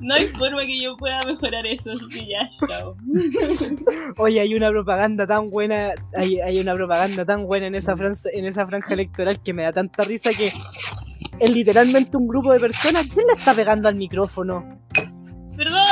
No 0.00 0.14
hay 0.16 0.26
forma 0.28 0.60
que 0.62 0.82
yo 0.82 0.96
pueda 0.96 1.20
mejorar 1.26 1.64
eso, 1.64 1.92
así 1.92 2.20
que 2.20 2.26
ya, 2.26 2.66
chao. 2.68 2.96
Oye, 4.18 4.40
hay 4.40 4.54
una 4.54 4.68
propaganda 4.70 5.26
tan 5.26 5.48
buena, 5.48 5.94
hay, 6.14 6.40
hay 6.40 6.60
una 6.60 6.74
propaganda 6.74 7.24
tan 7.24 7.46
buena 7.46 7.68
en 7.68 7.76
esa, 7.76 7.96
franja, 7.96 8.28
en 8.32 8.44
esa 8.44 8.66
franja 8.66 8.92
electoral 8.94 9.40
que 9.42 9.54
me 9.54 9.62
da 9.62 9.72
tanta 9.72 10.02
risa 10.02 10.30
que 10.30 10.50
es 11.38 11.50
literalmente 11.50 12.16
un 12.16 12.26
grupo 12.28 12.52
de 12.52 12.60
personas. 12.60 13.08
¿Quién 13.12 13.26
le 13.26 13.32
está 13.34 13.54
pegando 13.54 13.88
al 13.88 13.96
micrófono? 13.96 14.78
Perdón. 15.56 15.82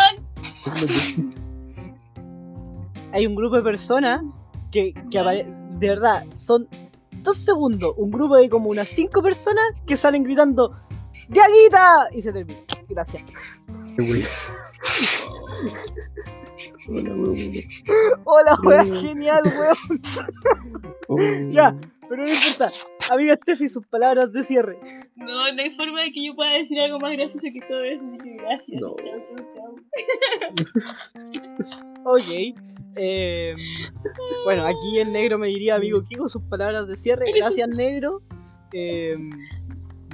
Hay 3.13 3.27
un 3.27 3.35
grupo 3.35 3.57
de 3.57 3.63
personas 3.63 4.23
que, 4.71 4.95
que 5.11 5.19
de 5.79 5.89
verdad 5.89 6.25
son 6.37 6.69
dos 7.23 7.39
segundos, 7.39 7.93
un 7.97 8.11
grupo 8.11 8.37
de 8.37 8.49
como 8.49 8.71
unas 8.71 8.89
cinco 8.89 9.21
personas 9.23 9.65
que 9.87 9.97
salen 9.97 10.23
gritando 10.23 10.77
¡Diaguita! 11.29 12.09
y 12.13 12.23
se 12.23 12.33
termina. 12.33 12.61
Gracias. 12.89 13.25
Hola, 18.25 18.57
weón. 18.63 18.65
Hola, 18.65 18.85
Mm. 18.85 18.95
genial, 18.95 19.43
weón. 19.45 20.01
Oh. 21.09 21.17
Ya, 21.49 21.77
pero 22.11 22.25
no 22.25 22.29
importa. 22.29 22.73
Amiga 23.09 23.37
Steffi, 23.37 23.69
sus 23.69 23.87
palabras 23.87 24.33
de 24.33 24.43
cierre. 24.43 24.77
No, 25.15 25.53
no 25.53 25.63
hay 25.63 25.71
forma 25.77 26.03
de 26.03 26.11
que 26.11 26.27
yo 26.27 26.35
pueda 26.35 26.51
decir 26.55 26.81
algo 26.81 26.99
más 26.99 27.13
gracioso 27.13 27.47
que 27.53 27.61
todo 27.69 27.85
eso, 27.85 28.03
así 28.09 28.19
que 28.19 28.35
gracias. 28.35 28.81
No. 28.81 28.97
Ok. 32.03 32.25
eh, 32.97 33.55
bueno, 34.45 34.67
aquí 34.67 34.99
el 34.99 35.13
negro 35.13 35.39
me 35.39 35.47
diría, 35.49 35.77
amigo 35.77 36.03
Kiko, 36.03 36.29
sus 36.29 36.43
palabras 36.43 36.89
de 36.89 36.97
cierre. 36.97 37.27
Gracias, 37.37 37.69
negro. 37.69 38.23
Eh, 38.73 39.17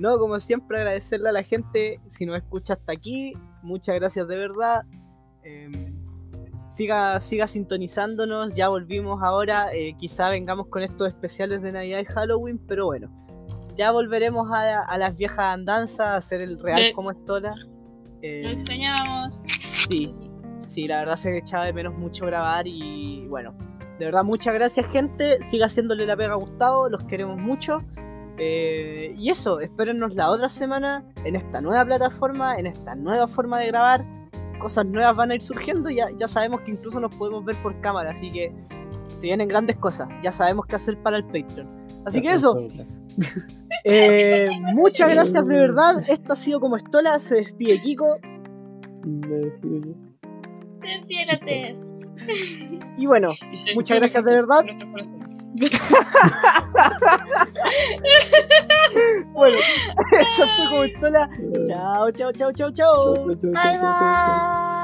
no, 0.01 0.19
como 0.19 0.39
siempre, 0.41 0.79
agradecerle 0.79 1.31
a 1.31 1.33
la 1.33 1.45
gente 1.45 2.01
si 2.09 2.27
nos 2.27 2.37
escucha 2.37 2.75
hasta 2.75 2.93
aquí. 2.93 3.35
Muchas 3.63 3.95
gracias 3.95 4.29
de 4.29 4.37
verdad. 4.37 4.85
Eh, 5.45 5.71
siga, 6.77 7.19
siga 7.21 7.47
sintonizándonos. 7.47 8.55
Ya 8.55 8.69
volvimos 8.69 9.23
ahora. 9.23 9.73
eh, 9.73 9.95
quizá 9.99 10.29
vengamos 10.31 10.69
con 10.69 10.83
estos 10.83 11.09
especiales 11.09 11.63
de 11.63 11.73
Navidad 11.73 12.01
y 12.01 12.05
Halloween, 12.05 12.59
pero 12.67 12.87
bueno. 12.87 13.09
Ya 13.77 13.91
volveremos 13.91 14.51
a, 14.53 14.81
a 14.83 14.99
las 14.99 15.17
viejas 15.17 15.39
andanzas, 15.55 16.01
a 16.07 16.17
hacer 16.17 16.41
el 16.41 16.59
real 16.59 16.93
como 16.95 17.11
estola. 17.11 17.55
Lo 17.57 18.19
Eh, 18.23 18.53
extrañamos. 18.53 19.39
sí, 19.47 20.15
sí, 20.67 20.89
la 20.89 21.01
verdad 21.01 21.17
se 21.17 21.37
echaba 21.37 21.67
de 21.67 21.73
menos 21.75 21.95
mucho 21.95 22.25
grabar 22.27 22.67
y 22.67 23.27
bueno, 23.29 23.55
de 23.99 24.05
verdad 24.07 24.25
muchas 24.25 24.55
gracias 24.55 24.87
gente, 24.91 25.43
siga 25.45 25.67
haciéndole 25.67 26.07
la 26.07 26.17
pega 26.17 26.33
a 26.33 26.37
Gustavo, 26.37 26.89
los 26.89 27.05
queremos 27.05 27.39
mucho. 27.41 27.83
Eh, 28.39 29.15
y 29.17 29.31
eso, 29.31 29.61
espérennos 29.61 30.15
la 30.15 30.29
otra 30.31 30.49
semana 30.49 31.05
en 31.25 31.37
esta 31.37 31.61
nueva 31.61 31.85
plataforma, 31.85 32.57
en 32.59 32.67
esta 32.67 32.95
nueva 32.95 33.29
forma 33.29 33.59
de 33.61 33.67
grabar. 33.69 34.05
Cosas 34.59 34.87
nuevas 34.87 35.17
van 35.17 35.31
a 35.31 35.35
ir 35.35 35.43
surgiendo, 35.43 35.91
ya, 35.91 36.07
ya 36.19 36.29
sabemos 36.29 36.61
que 36.63 36.73
incluso 36.73 37.01
nos 37.01 37.15
podemos 37.15 37.45
ver 37.45 37.57
por 37.63 37.79
cámara, 37.81 38.11
así 38.11 38.31
que 38.31 38.53
se 39.09 39.21
vienen 39.21 39.49
grandes 39.49 39.77
cosas, 39.77 40.09
ya 40.23 40.33
sabemos 40.33 40.67
qué 40.67 40.77
hacer 40.77 40.97
para 41.03 41.19
el 41.19 41.25
Patreon. 41.25 41.87
Así 42.05 42.23
que 42.23 42.33
eso, 42.33 42.57
eh, 43.85 44.49
muchas 44.75 45.09
gracias 45.09 45.47
de 45.47 45.59
verdad, 45.59 46.05
esto 46.09 46.33
ha 46.33 46.37
sido 46.37 46.61
como 46.61 46.77
Estola, 46.77 47.19
se 47.19 47.37
despide 47.37 47.81
Kiko, 47.81 48.19
Me 49.05 49.37
despido 49.37 49.79
yo. 49.79 49.95
Despiérate. 50.81 51.96
Y 52.97 53.07
bueno, 53.07 53.35
Y 53.53 53.75
Muchas 53.75 53.99
gracias 53.99 54.25
de 54.25 54.35
verdad. 54.35 54.65
Bueno, 59.33 59.59
eso 60.13 60.47
fue 60.57 60.69
como 60.71 60.85
Chao, 61.67 62.11
chao, 62.11 62.33
chao, 62.33 62.53
chao, 62.53 62.71
chao. 62.71 63.15
Bye 63.27 63.79
bye. 63.79 64.76